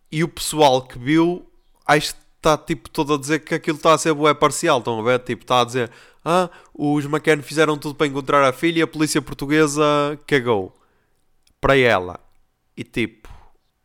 E 0.09 0.23
o 0.23 0.29
pessoal 0.29 0.83
que 0.83 0.97
viu, 0.97 1.45
acho 1.85 2.15
que 2.15 2.21
está 2.41 2.57
tipo 2.57 2.89
todo 2.89 3.13
a 3.13 3.17
dizer 3.17 3.39
que 3.39 3.53
aquilo 3.53 3.77
está 3.77 3.93
a 3.93 3.97
ser 3.97 4.13
bué 4.13 4.33
parcial. 4.33 4.79
Estão 4.79 4.99
a 4.99 5.03
ver? 5.03 5.19
Tipo, 5.19 5.43
está 5.43 5.61
a 5.61 5.63
dizer, 5.63 5.91
ah, 6.25 6.49
os 6.73 7.05
McCann 7.05 7.41
fizeram 7.43 7.77
tudo 7.77 7.95
para 7.95 8.07
encontrar 8.07 8.43
a 8.43 8.51
filha 8.51 8.79
e 8.79 8.81
a 8.81 8.87
polícia 8.87 9.21
portuguesa 9.21 9.83
cagou 10.27 10.75
para 11.61 11.77
ela. 11.77 12.19
E 12.75 12.83
tipo, 12.83 13.29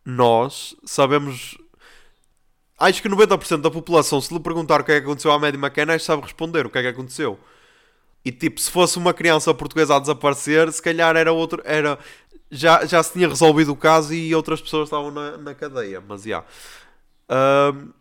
nós 0.04 0.74
sabemos. 0.84 1.56
Acho 2.78 3.00
que 3.02 3.08
90% 3.08 3.62
da 3.62 3.70
população, 3.70 4.20
se 4.20 4.32
lhe 4.34 4.40
perguntar 4.40 4.80
o 4.80 4.84
que 4.84 4.92
é 4.92 5.00
que 5.00 5.06
aconteceu 5.06 5.32
à 5.32 5.38
Maddie 5.38 5.58
McCann, 5.58 5.98
sabe 5.98 6.22
responder 6.22 6.66
o 6.66 6.70
que 6.70 6.78
é 6.78 6.82
que 6.82 6.88
aconteceu. 6.88 7.38
E 8.24 8.32
tipo, 8.32 8.60
se 8.60 8.70
fosse 8.70 8.98
uma 8.98 9.14
criança 9.14 9.54
portuguesa 9.54 9.96
a 9.96 9.98
desaparecer, 9.98 10.70
se 10.72 10.82
calhar 10.82 11.16
era 11.16 11.32
outro. 11.32 11.62
Era, 11.64 11.98
já, 12.50 12.84
já 12.84 13.02
se 13.02 13.12
tinha 13.12 13.28
resolvido 13.28 13.72
o 13.72 13.76
caso 13.76 14.12
e 14.14 14.34
outras 14.34 14.60
pessoas 14.60 14.88
estavam 14.88 15.10
na, 15.10 15.36
na 15.38 15.54
cadeia. 15.54 16.02
Mas 16.06 16.22
já. 16.22 16.44
Yeah. 17.30 17.96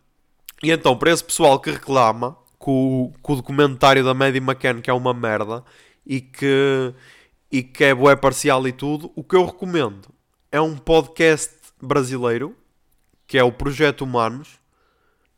E 0.64 0.72
então, 0.72 0.98
para 0.98 1.12
esse 1.12 1.24
pessoal 1.24 1.60
que 1.60 1.72
reclama 1.72 2.38
que 2.60 2.70
o, 2.70 3.12
o 3.22 3.36
documentário 3.36 4.04
da 4.04 4.14
Maddie 4.14 4.42
McCann 4.42 4.82
que 4.82 4.90
é 4.90 4.94
uma 4.94 5.14
merda 5.14 5.64
e 6.06 6.22
que, 6.22 6.94
e 7.52 7.64
que 7.64 7.84
é 7.84 7.94
bué 7.94 8.16
parcial 8.16 8.68
e 8.68 8.72
tudo, 8.72 9.12
o 9.16 9.24
que 9.24 9.36
eu 9.36 9.46
recomendo 9.46 10.10
é 10.52 10.60
um 10.62 10.78
podcast 10.78 11.54
brasileiro 11.82 12.56
que 13.28 13.38
é 13.38 13.44
o 13.44 13.52
Projeto 13.52 14.04
Humanos. 14.04 14.60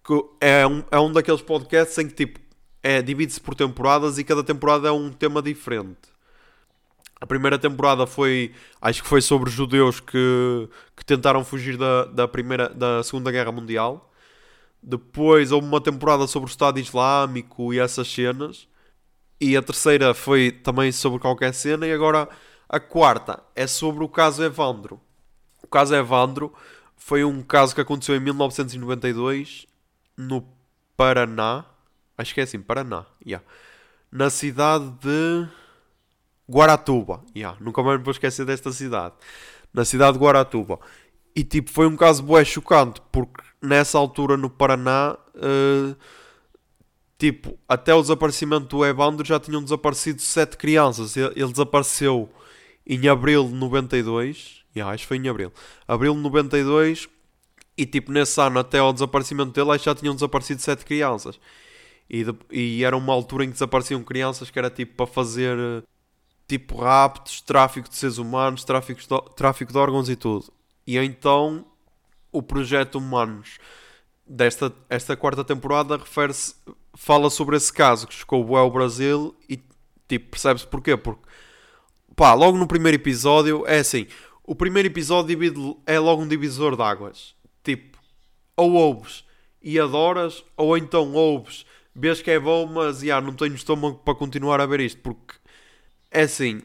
Que 0.03 0.13
é 0.39 0.65
um, 0.65 0.83
é 0.89 0.99
um 0.99 1.11
daqueles 1.11 1.41
podcasts 1.41 1.97
em 1.97 2.07
que 2.07 2.13
tipo 2.13 2.39
é, 2.81 3.01
divide-se 3.01 3.41
por 3.41 3.55
temporadas 3.55 4.17
e 4.17 4.23
cada 4.23 4.43
temporada 4.43 4.87
é 4.87 4.91
um 4.91 5.11
tema 5.11 5.41
diferente. 5.41 6.15
A 7.19 7.25
primeira 7.25 7.57
temporada 7.57 8.05
foi, 8.05 8.53
acho 8.79 9.01
que 9.01 9.09
foi 9.09 9.21
sobre 9.21 9.49
judeus 9.49 9.99
que, 9.99 10.69
que 10.95 11.03
tentaram 11.03 11.43
fugir 11.43 11.75
da, 11.75 12.05
da, 12.05 12.27
primeira, 12.27 12.69
da 12.69 13.01
Segunda 13.03 13.31
Guerra 13.31 13.51
Mundial. 13.51 14.13
Depois 14.81 15.51
houve 15.51 15.67
uma 15.67 15.81
temporada 15.81 16.27
sobre 16.27 16.49
o 16.49 16.51
Estado 16.51 16.79
Islâmico 16.79 17.73
e 17.73 17.79
essas 17.79 18.07
cenas. 18.07 18.67
E 19.39 19.55
a 19.55 19.61
terceira 19.61 20.13
foi 20.13 20.51
também 20.51 20.91
sobre 20.91 21.19
qualquer 21.19 21.53
cena. 21.53 21.85
E 21.85 21.93
agora 21.93 22.27
a 22.69 22.79
quarta 22.79 23.41
é 23.55 23.67
sobre 23.67 24.03
o 24.03 24.09
caso 24.09 24.43
Evandro. 24.43 24.99
O 25.63 25.67
caso 25.67 25.95
Evandro 25.95 26.53
foi 26.95 27.23
um 27.23 27.41
caso 27.41 27.75
que 27.75 27.81
aconteceu 27.81 28.15
em 28.15 28.19
1992 28.19 29.67
no 30.17 30.43
Paraná. 30.95 31.65
Acho 32.17 32.33
que 32.33 32.39
é 32.39 32.43
assim, 32.43 32.59
Paraná. 32.59 33.05
Yeah. 33.25 33.45
Na 34.11 34.29
cidade 34.29 34.89
de 35.01 35.47
Guaratuba. 36.49 37.23
Yeah. 37.35 37.57
Nunca 37.61 37.83
mais 37.83 37.99
me 37.99 38.03
vou 38.03 38.11
esquecer 38.11 38.45
desta 38.45 38.71
cidade. 38.71 39.13
Na 39.73 39.85
cidade 39.85 40.17
de 40.17 40.23
Guaratuba. 40.23 40.79
E 41.35 41.43
tipo, 41.43 41.69
foi 41.69 41.85
um 41.85 41.95
caso 41.95 42.23
bué 42.23 42.43
chocante, 42.43 42.99
porque 43.11 43.43
nessa 43.61 43.97
altura 43.97 44.37
no 44.37 44.49
Paraná, 44.49 45.17
uh, 45.35 45.95
tipo, 47.17 47.57
até 47.67 47.93
o 47.93 48.01
desaparecimento 48.01 48.67
do 48.67 48.85
Evandro 48.85 49.25
já 49.25 49.39
tinham 49.39 49.63
desaparecido 49.63 50.21
sete 50.21 50.57
crianças. 50.57 51.15
Ele, 51.17 51.33
ele 51.35 51.51
desapareceu 51.51 52.29
em 52.85 53.07
abril 53.07 53.47
de 53.47 53.53
92. 53.53 54.63
Yeah, 54.75 54.93
acho 54.93 55.03
que 55.03 55.07
foi 55.07 55.17
em 55.17 55.27
abril. 55.27 55.51
Abril 55.87 56.13
de 56.13 56.21
92. 56.21 57.09
E 57.77 57.85
tipo, 57.85 58.11
nesse 58.11 58.39
ano, 58.41 58.59
até 58.59 58.79
ao 58.79 58.93
desaparecimento 58.93 59.51
dele, 59.51 59.77
já 59.77 59.93
tinham 59.93 60.13
desaparecido 60.13 60.61
sete 60.61 60.83
crianças. 60.85 61.39
E, 62.09 62.23
de, 62.23 62.33
e 62.51 62.83
era 62.83 62.95
uma 62.95 63.13
altura 63.13 63.43
em 63.43 63.47
que 63.47 63.53
desapareciam 63.53 64.01
crianças 64.03 64.49
que 64.49 64.57
era 64.57 64.69
tipo 64.69 64.95
para 64.95 65.07
fazer 65.07 65.57
tipo 66.47 66.77
raptos, 66.77 67.41
tráfico 67.41 67.89
de 67.89 67.95
seres 67.95 68.17
humanos, 68.17 68.63
tráfico 68.63 69.01
de, 69.01 69.35
tráfico 69.35 69.71
de 69.71 69.77
órgãos 69.77 70.09
e 70.09 70.15
tudo. 70.15 70.51
E 70.85 70.97
então 70.97 71.65
o 72.31 72.41
projeto 72.41 72.95
Humanos 72.95 73.57
desta 74.25 74.73
esta 74.89 75.15
quarta 75.15 75.43
temporada 75.43 75.97
refere-se, 75.97 76.55
fala 76.93 77.29
sobre 77.29 77.55
esse 77.55 77.71
caso 77.71 78.07
que 78.07 78.13
chegou 78.13 78.57
ao 78.57 78.69
Brasil 78.69 79.35
e 79.49 79.59
tipo, 80.07 80.31
percebe-se 80.31 80.67
porquê? 80.67 80.97
Porque 80.97 81.21
pá, 82.15 82.33
logo 82.33 82.57
no 82.57 82.67
primeiro 82.67 82.97
episódio 82.97 83.65
é 83.65 83.79
assim, 83.79 84.07
o 84.43 84.55
primeiro 84.55 84.87
episódio 84.87 85.37
é 85.85 85.99
logo 85.99 86.21
um 86.21 86.27
divisor 86.27 86.75
de 86.75 86.81
águas. 86.81 87.35
Tipo, 87.63 87.97
ou 88.55 88.73
ouves 88.73 89.25
e 89.61 89.77
adoras, 89.79 90.43
ou 90.55 90.77
então 90.77 91.13
ouves, 91.13 91.65
vês 91.93 92.21
que 92.21 92.31
é 92.31 92.39
bom, 92.39 92.65
mas 92.65 93.03
yeah, 93.03 93.25
não 93.25 93.33
tenho 93.33 93.53
estômago 93.55 93.97
para 93.97 94.15
continuar 94.15 94.61
a 94.61 94.65
ver 94.65 94.79
isto, 94.79 95.01
porque 95.01 95.35
é 96.09 96.21
assim, 96.21 96.61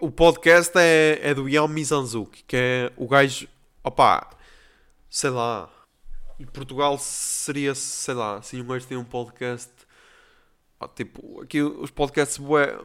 o 0.00 0.10
podcast 0.10 0.72
é, 0.76 1.20
é 1.22 1.32
do 1.32 1.48
Ian 1.48 1.68
Mizanzuki, 1.68 2.42
que 2.44 2.56
é 2.56 2.92
o 2.96 3.06
gajo, 3.06 3.46
opá, 3.84 4.28
sei 5.14 5.30
lá, 5.30 5.70
em 6.40 6.44
Portugal 6.44 6.98
seria, 6.98 7.72
sei 7.72 8.14
lá, 8.14 8.38
assim 8.38 8.60
um 8.60 8.66
gajo 8.66 8.84
tem 8.84 8.98
um 8.98 9.04
podcast, 9.04 9.70
tipo, 10.96 11.40
aqui 11.40 11.62
os 11.62 11.88
podcasts 11.88 12.36
bué, 12.36 12.76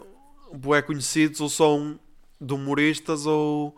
bué 0.54 0.84
conhecidos 0.84 1.42
ou 1.42 1.50
são 1.50 2.00
de 2.40 2.54
humoristas 2.54 3.26
ou, 3.26 3.76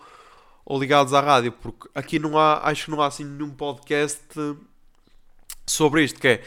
ou 0.66 0.78
ligados 0.78 1.14
à 1.14 1.22
rádio, 1.22 1.54
porque 1.54 1.88
aqui 1.95 2.20
não 2.20 2.38
há, 2.38 2.68
acho 2.68 2.84
que 2.84 2.91
não 2.91 3.02
há 3.02 3.08
assim 3.08 3.24
nenhum 3.24 3.52
podcast 3.52 4.22
sobre 5.66 6.04
isto, 6.04 6.20
que 6.20 6.28
é, 6.28 6.43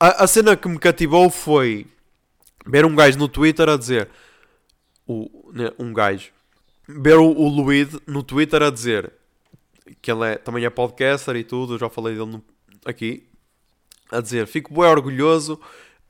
a, 0.00 0.24
a 0.24 0.26
cena 0.26 0.56
que 0.56 0.68
me 0.68 0.78
cativou 0.78 1.28
foi 1.28 1.86
ver 2.64 2.86
um 2.86 2.96
gajo 2.96 3.18
no 3.18 3.28
Twitter 3.28 3.68
a 3.68 3.76
dizer, 3.76 4.08
o, 5.06 5.50
né, 5.52 5.70
um 5.78 5.92
gajo, 5.92 6.30
ver 6.88 7.18
o, 7.18 7.30
o 7.30 7.50
no 8.06 8.22
Twitter 8.22 8.62
a 8.62 8.70
dizer 8.70 9.12
que 10.00 10.10
ele 10.10 10.24
é, 10.24 10.36
também 10.36 10.64
é 10.64 10.70
podcaster 10.70 11.36
e 11.36 11.44
tudo, 11.44 11.78
já 11.78 11.88
falei 11.88 12.14
dele 12.14 12.30
no, 12.32 12.44
aqui, 12.84 13.28
a 14.10 14.20
dizer, 14.20 14.46
fico 14.46 14.72
bem 14.72 14.84
orgulhoso 14.84 15.60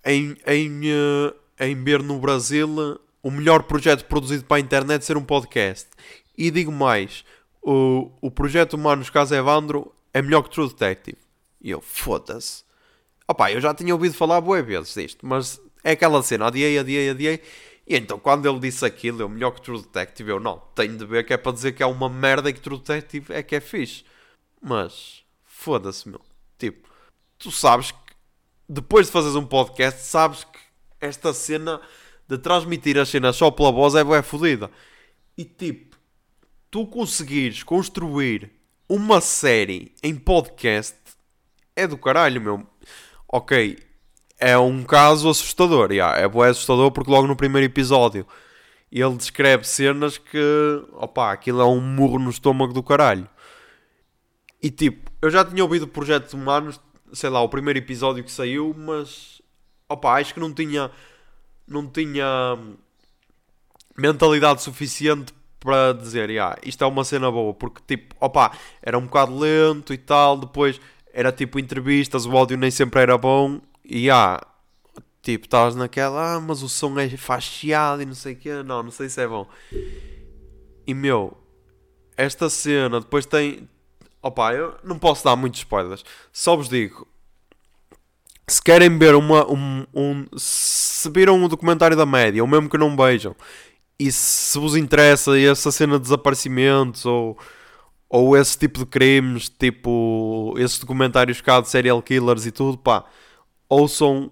em, 0.04 0.36
em, 0.46 0.80
uh, 0.92 1.34
em 1.58 1.82
ver 1.82 2.02
no 2.02 2.18
Brasil 2.18 2.68
o 3.22 3.30
melhor 3.30 3.64
projeto 3.64 4.04
produzido 4.04 4.44
para 4.44 4.58
a 4.58 4.60
internet 4.60 5.04
ser 5.04 5.16
um 5.16 5.24
podcast. 5.24 5.88
E 6.38 6.50
digo 6.50 6.70
mais, 6.70 7.24
o, 7.62 8.12
o 8.20 8.30
projeto 8.30 8.74
Humanos 8.74 9.10
Caso 9.10 9.34
Evandro 9.34 9.92
é 10.14 10.22
melhor 10.22 10.42
que 10.42 10.50
True 10.50 10.68
Detective. 10.68 11.18
E 11.60 11.70
eu, 11.70 11.80
foda-se. 11.80 12.62
Opá, 13.26 13.50
eu 13.50 13.60
já 13.60 13.74
tinha 13.74 13.92
ouvido 13.92 14.14
falar 14.14 14.40
boas 14.40 14.64
vezes 14.64 14.94
disto, 14.94 15.26
mas 15.26 15.60
é 15.82 15.92
aquela 15.92 16.22
cena, 16.22 16.46
adiei, 16.46 16.78
adiei, 16.78 17.10
adiei. 17.10 17.42
E 17.86 17.96
então 17.96 18.18
quando 18.18 18.48
ele 18.48 18.58
disse 18.58 18.84
aquilo, 18.84 19.22
eu 19.22 19.28
melhor 19.28 19.52
que 19.52 19.62
True 19.62 19.80
Detective, 19.80 20.30
eu 20.30 20.40
não, 20.40 20.58
tenho 20.74 20.96
de 20.96 21.04
ver 21.06 21.24
que 21.24 21.32
é 21.32 21.36
para 21.36 21.52
dizer 21.52 21.72
que 21.72 21.82
é 21.82 21.86
uma 21.86 22.08
merda 22.08 22.50
e 22.50 22.52
que 22.52 22.60
True 22.60 22.78
Detective 22.78 23.32
é 23.32 23.42
que 23.42 23.54
é 23.54 23.60
fixe. 23.60 24.04
Mas, 24.60 25.22
foda-se, 25.44 26.08
meu. 26.08 26.20
Tipo, 26.58 26.88
tu 27.38 27.50
sabes 27.50 27.92
que 27.92 27.98
depois 28.68 29.06
de 29.06 29.12
fazeres 29.12 29.36
um 29.36 29.46
podcast, 29.46 30.00
sabes 30.00 30.44
que 30.44 30.58
esta 31.00 31.32
cena 31.32 31.80
de 32.28 32.38
transmitir 32.38 32.98
as 32.98 33.08
cenas 33.08 33.36
só 33.36 33.50
pela 33.50 33.70
voz 33.70 33.94
é 33.94 34.02
bué 34.02 34.22
fodida. 34.22 34.70
E 35.38 35.44
tipo, 35.44 35.96
tu 36.70 36.86
conseguires 36.86 37.62
construir 37.62 38.50
uma 38.88 39.20
série 39.20 39.94
em 40.02 40.14
podcast 40.14 40.96
é 41.74 41.86
do 41.86 41.98
caralho, 41.98 42.40
meu. 42.40 42.66
Ok, 43.28 43.78
é 44.38 44.56
um 44.58 44.82
caso 44.84 45.28
assustador, 45.28 45.92
yeah, 45.92 46.18
é 46.18 46.28
bué 46.28 46.48
assustador 46.48 46.90
porque 46.90 47.10
logo 47.10 47.26
no 47.26 47.36
primeiro 47.36 47.66
episódio 47.66 48.26
ele 48.92 49.16
descreve 49.16 49.64
cenas 49.64 50.16
que, 50.16 50.82
opá, 50.92 51.32
aquilo 51.32 51.60
é 51.60 51.64
um 51.64 51.80
murro 51.80 52.18
no 52.18 52.30
estômago 52.30 52.72
do 52.72 52.82
caralho. 52.82 53.28
E 54.62 54.70
tipo, 54.70 55.10
eu 55.20 55.30
já 55.30 55.44
tinha 55.44 55.62
ouvido 55.62 55.86
projetos 55.86 56.32
humanos, 56.32 56.80
sei 57.12 57.28
lá, 57.28 57.42
o 57.42 57.48
primeiro 57.48 57.78
episódio 57.78 58.24
que 58.24 58.30
saiu, 58.30 58.74
mas, 58.76 59.42
opá, 59.88 60.18
acho 60.20 60.32
que 60.32 60.40
não 60.40 60.52
tinha 60.52 60.90
não 61.66 61.86
tinha 61.86 62.56
mentalidade 63.96 64.62
suficiente 64.62 65.34
para 65.58 65.92
dizer, 65.92 66.30
yeah, 66.30 66.56
isto 66.64 66.84
é 66.84 66.86
uma 66.86 67.02
cena 67.02 67.30
boa, 67.30 67.52
porque 67.52 67.80
tipo, 67.86 68.14
opa, 68.20 68.52
era 68.80 68.96
um 68.96 69.06
bocado 69.06 69.36
lento 69.36 69.92
e 69.92 69.98
tal, 69.98 70.38
depois 70.38 70.80
era 71.12 71.32
tipo 71.32 71.58
entrevistas, 71.58 72.24
o 72.24 72.36
áudio 72.36 72.56
nem 72.56 72.70
sempre 72.70 73.00
era 73.00 73.18
bom, 73.18 73.60
e 73.88 74.06
yeah, 74.06 74.40
tipo, 75.22 75.46
estavas 75.46 75.74
naquela, 75.74 76.36
ah, 76.36 76.40
mas 76.40 76.62
o 76.62 76.68
som 76.68 76.98
é 76.98 77.08
fastiado 77.16 78.02
e 78.02 78.06
não 78.06 78.14
sei 78.14 78.34
o 78.34 78.36
quê, 78.36 78.62
não, 78.62 78.82
não 78.82 78.90
sei 78.90 79.08
se 79.08 79.20
é 79.20 79.26
bom. 79.26 79.46
E 80.86 80.94
meu, 80.94 81.36
esta 82.16 82.48
cena 82.48 83.00
depois 83.00 83.26
tem, 83.26 83.68
opa, 84.22 84.54
eu 84.54 84.76
não 84.84 84.98
posso 84.98 85.24
dar 85.24 85.36
muitos 85.36 85.60
spoilers, 85.60 86.04
só 86.32 86.56
vos 86.56 86.68
digo, 86.68 87.06
se 88.48 88.62
querem 88.62 88.96
ver 88.96 89.14
uma. 89.14 89.50
Um, 89.50 89.86
um, 89.92 90.26
se 90.36 91.10
viram 91.10 91.36
um 91.36 91.48
documentário 91.48 91.96
da 91.96 92.06
média, 92.06 92.42
ou 92.42 92.48
mesmo 92.48 92.70
que 92.70 92.78
não 92.78 92.96
vejam, 92.96 93.34
e 93.98 94.12
se 94.12 94.58
vos 94.58 94.76
interessa 94.76 95.38
essa 95.38 95.72
cena 95.72 95.94
de 95.96 96.02
desaparecimentos 96.02 97.04
ou, 97.06 97.36
ou 98.08 98.36
esse 98.36 98.56
tipo 98.58 98.78
de 98.80 98.86
crimes, 98.86 99.48
tipo 99.48 100.54
esses 100.58 100.78
documentários 100.78 101.40
cá 101.40 101.60
de 101.60 101.68
serial 101.68 102.02
killers 102.02 102.46
e 102.46 102.52
tudo, 102.52 102.78
pá, 102.78 103.04
ouçam 103.68 104.30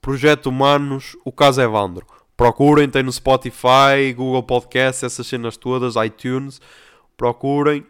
Projeto 0.00 0.46
Humanos, 0.46 1.16
o 1.24 1.32
caso 1.32 1.60
Evandro. 1.60 2.06
Procurem, 2.36 2.88
tem 2.88 3.02
no 3.02 3.10
Spotify, 3.10 4.12
Google 4.14 4.42
Podcasts, 4.42 5.02
essas 5.02 5.26
cenas 5.26 5.56
todas, 5.56 5.94
iTunes. 5.96 6.60
Procurem. 7.16 7.84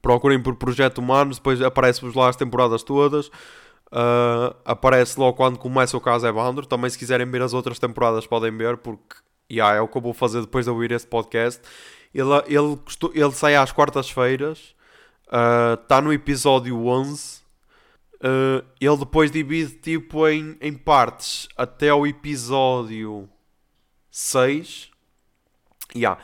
Procurem 0.00 0.42
por 0.42 0.56
Projeto 0.56 0.98
Humanos, 0.98 1.36
depois 1.36 1.60
aparece-vos 1.60 2.14
lá 2.14 2.28
as 2.28 2.36
temporadas 2.36 2.82
todas. 2.82 3.28
Uh, 3.88 4.54
aparece 4.64 5.18
logo 5.18 5.36
quando 5.36 5.58
começa 5.58 5.96
o 5.96 6.00
caso 6.00 6.26
Evandro. 6.26 6.66
Também, 6.66 6.88
se 6.88 6.98
quiserem 6.98 7.30
ver 7.30 7.42
as 7.42 7.52
outras 7.52 7.78
temporadas, 7.78 8.26
podem 8.26 8.56
ver, 8.56 8.78
porque 8.78 9.16
yeah, 9.50 9.76
é 9.76 9.80
o 9.80 9.88
que 9.88 9.96
eu 9.96 10.02
vou 10.02 10.14
fazer 10.14 10.40
depois 10.40 10.64
de 10.64 10.70
ouvir 10.70 10.92
este 10.92 11.08
podcast. 11.08 11.60
Ele, 12.14 12.32
ele, 12.46 12.78
ele 13.14 13.32
sai 13.32 13.54
às 13.54 13.70
quartas-feiras, 13.70 14.74
está 15.24 15.98
uh, 15.98 16.02
no 16.02 16.12
episódio 16.12 16.86
11. 16.86 17.37
Uh, 18.20 18.66
ele 18.80 18.96
depois 18.96 19.30
divide 19.30 19.74
tipo 19.76 20.26
em, 20.26 20.56
em 20.60 20.74
partes 20.74 21.48
até 21.56 21.92
o 21.94 22.06
episódio 22.06 23.28
6. 24.10 24.90
Yeah. 25.94 26.20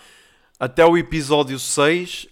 Até 0.58 0.84
o 0.84 0.96
episódio 0.96 1.58
6 1.58 2.28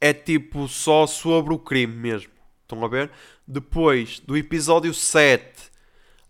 é 0.00 0.12
tipo 0.12 0.68
só 0.68 1.06
sobre 1.06 1.52
o 1.54 1.58
crime 1.58 1.94
mesmo. 1.94 2.30
Estão 2.62 2.84
a 2.84 2.88
ver? 2.88 3.10
Depois, 3.46 4.20
do 4.20 4.36
episódio 4.36 4.94
7 4.94 5.70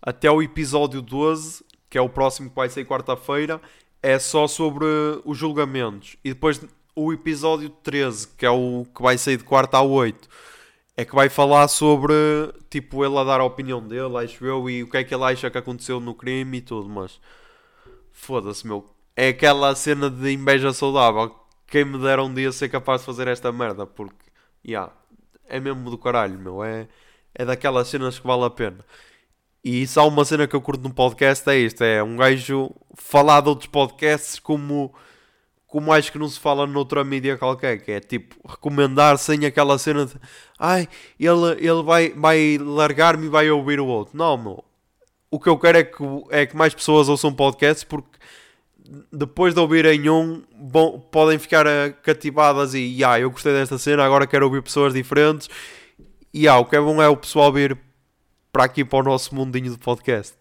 até 0.01 0.29
o 0.29 0.41
episódio 0.41 1.01
12, 1.01 1.63
que 1.89 1.97
é 1.97 2.01
o 2.01 2.09
próximo 2.09 2.49
que 2.49 2.55
vai 2.55 2.69
sair 2.69 2.85
quarta-feira, 2.85 3.61
é 4.01 4.19
só 4.19 4.47
sobre 4.47 4.85
os 5.23 5.37
julgamentos. 5.37 6.15
E 6.23 6.29
depois 6.29 6.61
o 6.95 7.11
episódio 7.11 7.69
13, 7.69 8.27
que 8.37 8.45
é 8.45 8.49
o 8.49 8.85
que 8.95 9.01
vai 9.01 9.17
sair 9.17 9.37
de 9.37 9.43
quarta 9.43 9.77
a 9.77 9.81
8, 9.81 10.29
é 10.97 11.03
que 11.05 11.15
vai 11.15 11.29
falar 11.29 11.67
sobre, 11.67 12.13
tipo, 12.69 13.03
ele 13.05 13.17
a 13.17 13.23
dar 13.23 13.41
a 13.41 13.45
opinião 13.45 13.85
dele, 13.85 14.17
acho 14.17 14.45
eu, 14.45 14.69
e 14.69 14.83
o 14.83 14.89
que 14.89 14.97
é 14.97 15.03
que 15.03 15.13
ele 15.13 15.23
acha 15.23 15.49
que 15.49 15.57
aconteceu 15.57 15.99
no 15.99 16.13
crime 16.15 16.57
e 16.57 16.61
tudo, 16.61 16.87
mas 16.89 17.19
foda-se, 18.11 18.65
meu. 18.65 18.89
É 19.15 19.29
aquela 19.29 19.75
cena 19.75 20.09
de 20.09 20.31
inveja 20.31 20.73
saudável. 20.73 21.35
Quem 21.67 21.85
me 21.85 21.97
dera 21.99 22.23
um 22.23 22.33
dia 22.33 22.51
ser 22.51 22.69
capaz 22.69 23.01
de 23.01 23.07
fazer 23.07 23.27
esta 23.27 23.51
merda, 23.51 23.85
porque, 23.85 24.15
yeah, 24.65 24.91
é 25.47 25.59
mesmo 25.59 25.89
do 25.89 25.97
caralho, 25.97 26.39
meu. 26.39 26.63
É, 26.63 26.87
é 27.33 27.45
daquelas 27.45 27.87
cenas 27.87 28.19
que 28.19 28.27
vale 28.27 28.45
a 28.45 28.49
pena. 28.49 28.85
E 29.63 29.85
só 29.87 30.07
uma 30.07 30.23
cena 30.23 30.47
que 30.47 30.55
eu 30.55 30.61
curto 30.61 30.83
no 30.83 30.93
podcast 30.93 31.49
é 31.49 31.57
isto: 31.57 31.83
é 31.83 32.03
um 32.03 32.15
gajo 32.15 32.71
falar 32.95 33.41
de 33.41 33.49
outros 33.49 33.67
podcasts 33.67 34.39
como, 34.39 34.93
como 35.67 35.91
acho 35.91 36.11
que 36.11 36.17
não 36.17 36.29
se 36.29 36.39
fala 36.39 36.67
noutra 36.67 37.03
mídia 37.03 37.37
qualquer, 37.37 37.79
que 37.79 37.91
é 37.91 37.99
tipo 37.99 38.35
recomendar 38.47 39.17
sem 39.17 39.45
aquela 39.45 39.77
cena 39.77 40.05
de 40.05 40.13
ai, 40.59 40.87
ele, 41.19 41.51
ele 41.57 41.83
vai, 41.83 42.09
vai 42.09 42.57
largar-me 42.59 43.25
e 43.25 43.29
vai 43.29 43.49
ouvir 43.49 43.79
o 43.79 43.87
outro. 43.87 44.17
Não, 44.17 44.37
meu. 44.37 44.63
O 45.29 45.39
que 45.39 45.49
eu 45.49 45.57
quero 45.57 45.77
é 45.77 45.83
que, 45.83 46.03
é 46.29 46.45
que 46.45 46.55
mais 46.55 46.73
pessoas 46.73 47.09
ouçam 47.09 47.33
podcasts 47.33 47.83
porque 47.83 48.17
depois 49.11 49.53
de 49.53 49.59
ouvirem 49.59 50.09
um, 50.09 50.43
bom, 50.55 50.99
podem 50.99 51.39
ficar 51.39 51.65
eh, 51.65 51.89
cativadas 52.03 52.73
e 52.73 53.03
ah, 53.03 53.19
eu 53.19 53.31
gostei 53.31 53.51
desta 53.51 53.77
cena, 53.77 54.03
agora 54.05 54.27
quero 54.27 54.45
ouvir 54.45 54.61
pessoas 54.61 54.93
diferentes. 54.93 55.49
E 56.33 56.47
ah, 56.47 56.57
o 56.57 56.65
que 56.65 56.75
é 56.75 56.79
bom 56.79 57.01
é 57.01 57.09
o 57.09 57.17
pessoal 57.17 57.51
vir 57.51 57.77
para 58.51 58.65
aqui 58.65 58.85
para 58.85 58.99
o 58.99 59.03
nosso 59.03 59.33
mundinho 59.33 59.71
de 59.71 59.77
podcast. 59.77 60.35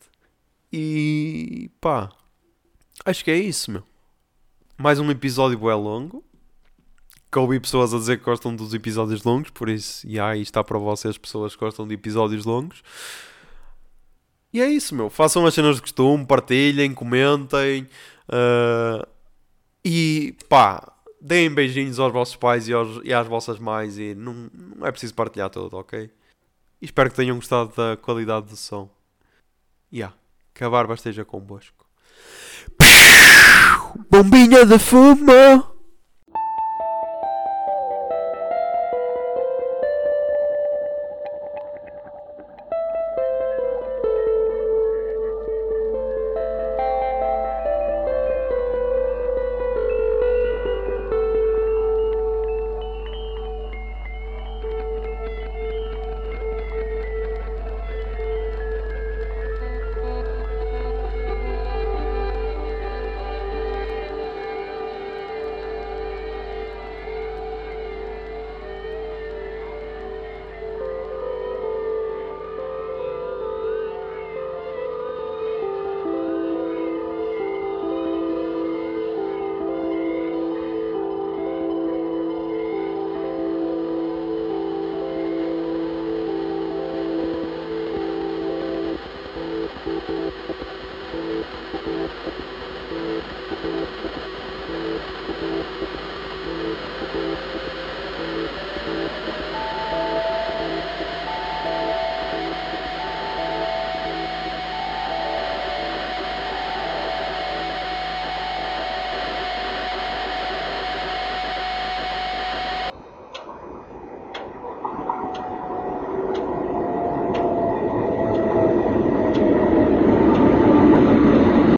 E 0.72 1.70
pá, 1.81 2.11
acho 3.05 3.25
que 3.25 3.31
é 3.31 3.37
isso, 3.37 3.70
meu. 3.70 3.94
Mais 4.77 4.99
um 4.99 5.11
episódio 5.11 5.70
é 5.70 5.75
longo. 5.75 6.25
Que 7.31 7.39
ouvi 7.39 7.59
pessoas 7.59 7.95
a 7.95 7.99
dizer 7.99 8.18
que 8.18 8.25
gostam 8.25 8.55
dos 8.55 8.75
episódios 8.75 9.25
longos, 9.25 9.51
por 9.51 9.68
isso, 9.68 10.07
e 10.07 10.20
aí 10.20 10.41
está 10.41 10.62
para 10.62 10.79
vocês, 10.79 11.18
pessoas 11.18 11.55
que 11.55 11.61
gostam 11.61 11.87
de 11.87 11.95
episódios 11.95 12.45
longos. 12.45 12.83
E 14.53 14.61
é 14.61 14.68
isso, 14.68 14.95
meu. 14.95 15.11
Façam 15.11 15.45
as 15.45 15.55
cenas 15.55 15.77
de 15.77 15.83
costume, 15.83 16.25
partilhem, 16.25 16.95
comentem. 16.95 17.89
Uh, 18.29 19.05
e 19.85 20.37
pá, 20.49 20.93
deem 21.20 21.53
beijinhos 21.53 21.99
aos 21.99 22.12
vossos 22.12 22.37
pais 22.37 22.68
e, 22.68 22.72
aos, 22.72 23.01
e 23.05 23.12
às 23.12 23.27
vossas 23.27 23.59
mães 23.59 23.99
e 23.99 24.14
não, 24.14 24.49
não 24.53 24.87
é 24.87 24.93
preciso 24.93 25.14
partilhar 25.14 25.51
tudo, 25.51 25.77
ok? 25.77 26.11
Espero 26.81 27.11
que 27.11 27.16
tenham 27.16 27.37
gostado 27.37 27.72
da 27.77 27.97
qualidade 27.97 28.47
do 28.47 28.57
som. 28.57 28.89
E 29.91 29.99
yeah, 29.99 30.16
que 30.53 30.62
a 30.62 30.70
barba 30.70 30.95
esteja 30.95 31.25
convosco. 31.25 31.84
Bombinha 34.11 34.65
de 34.65 34.79
fumo! 34.79 35.74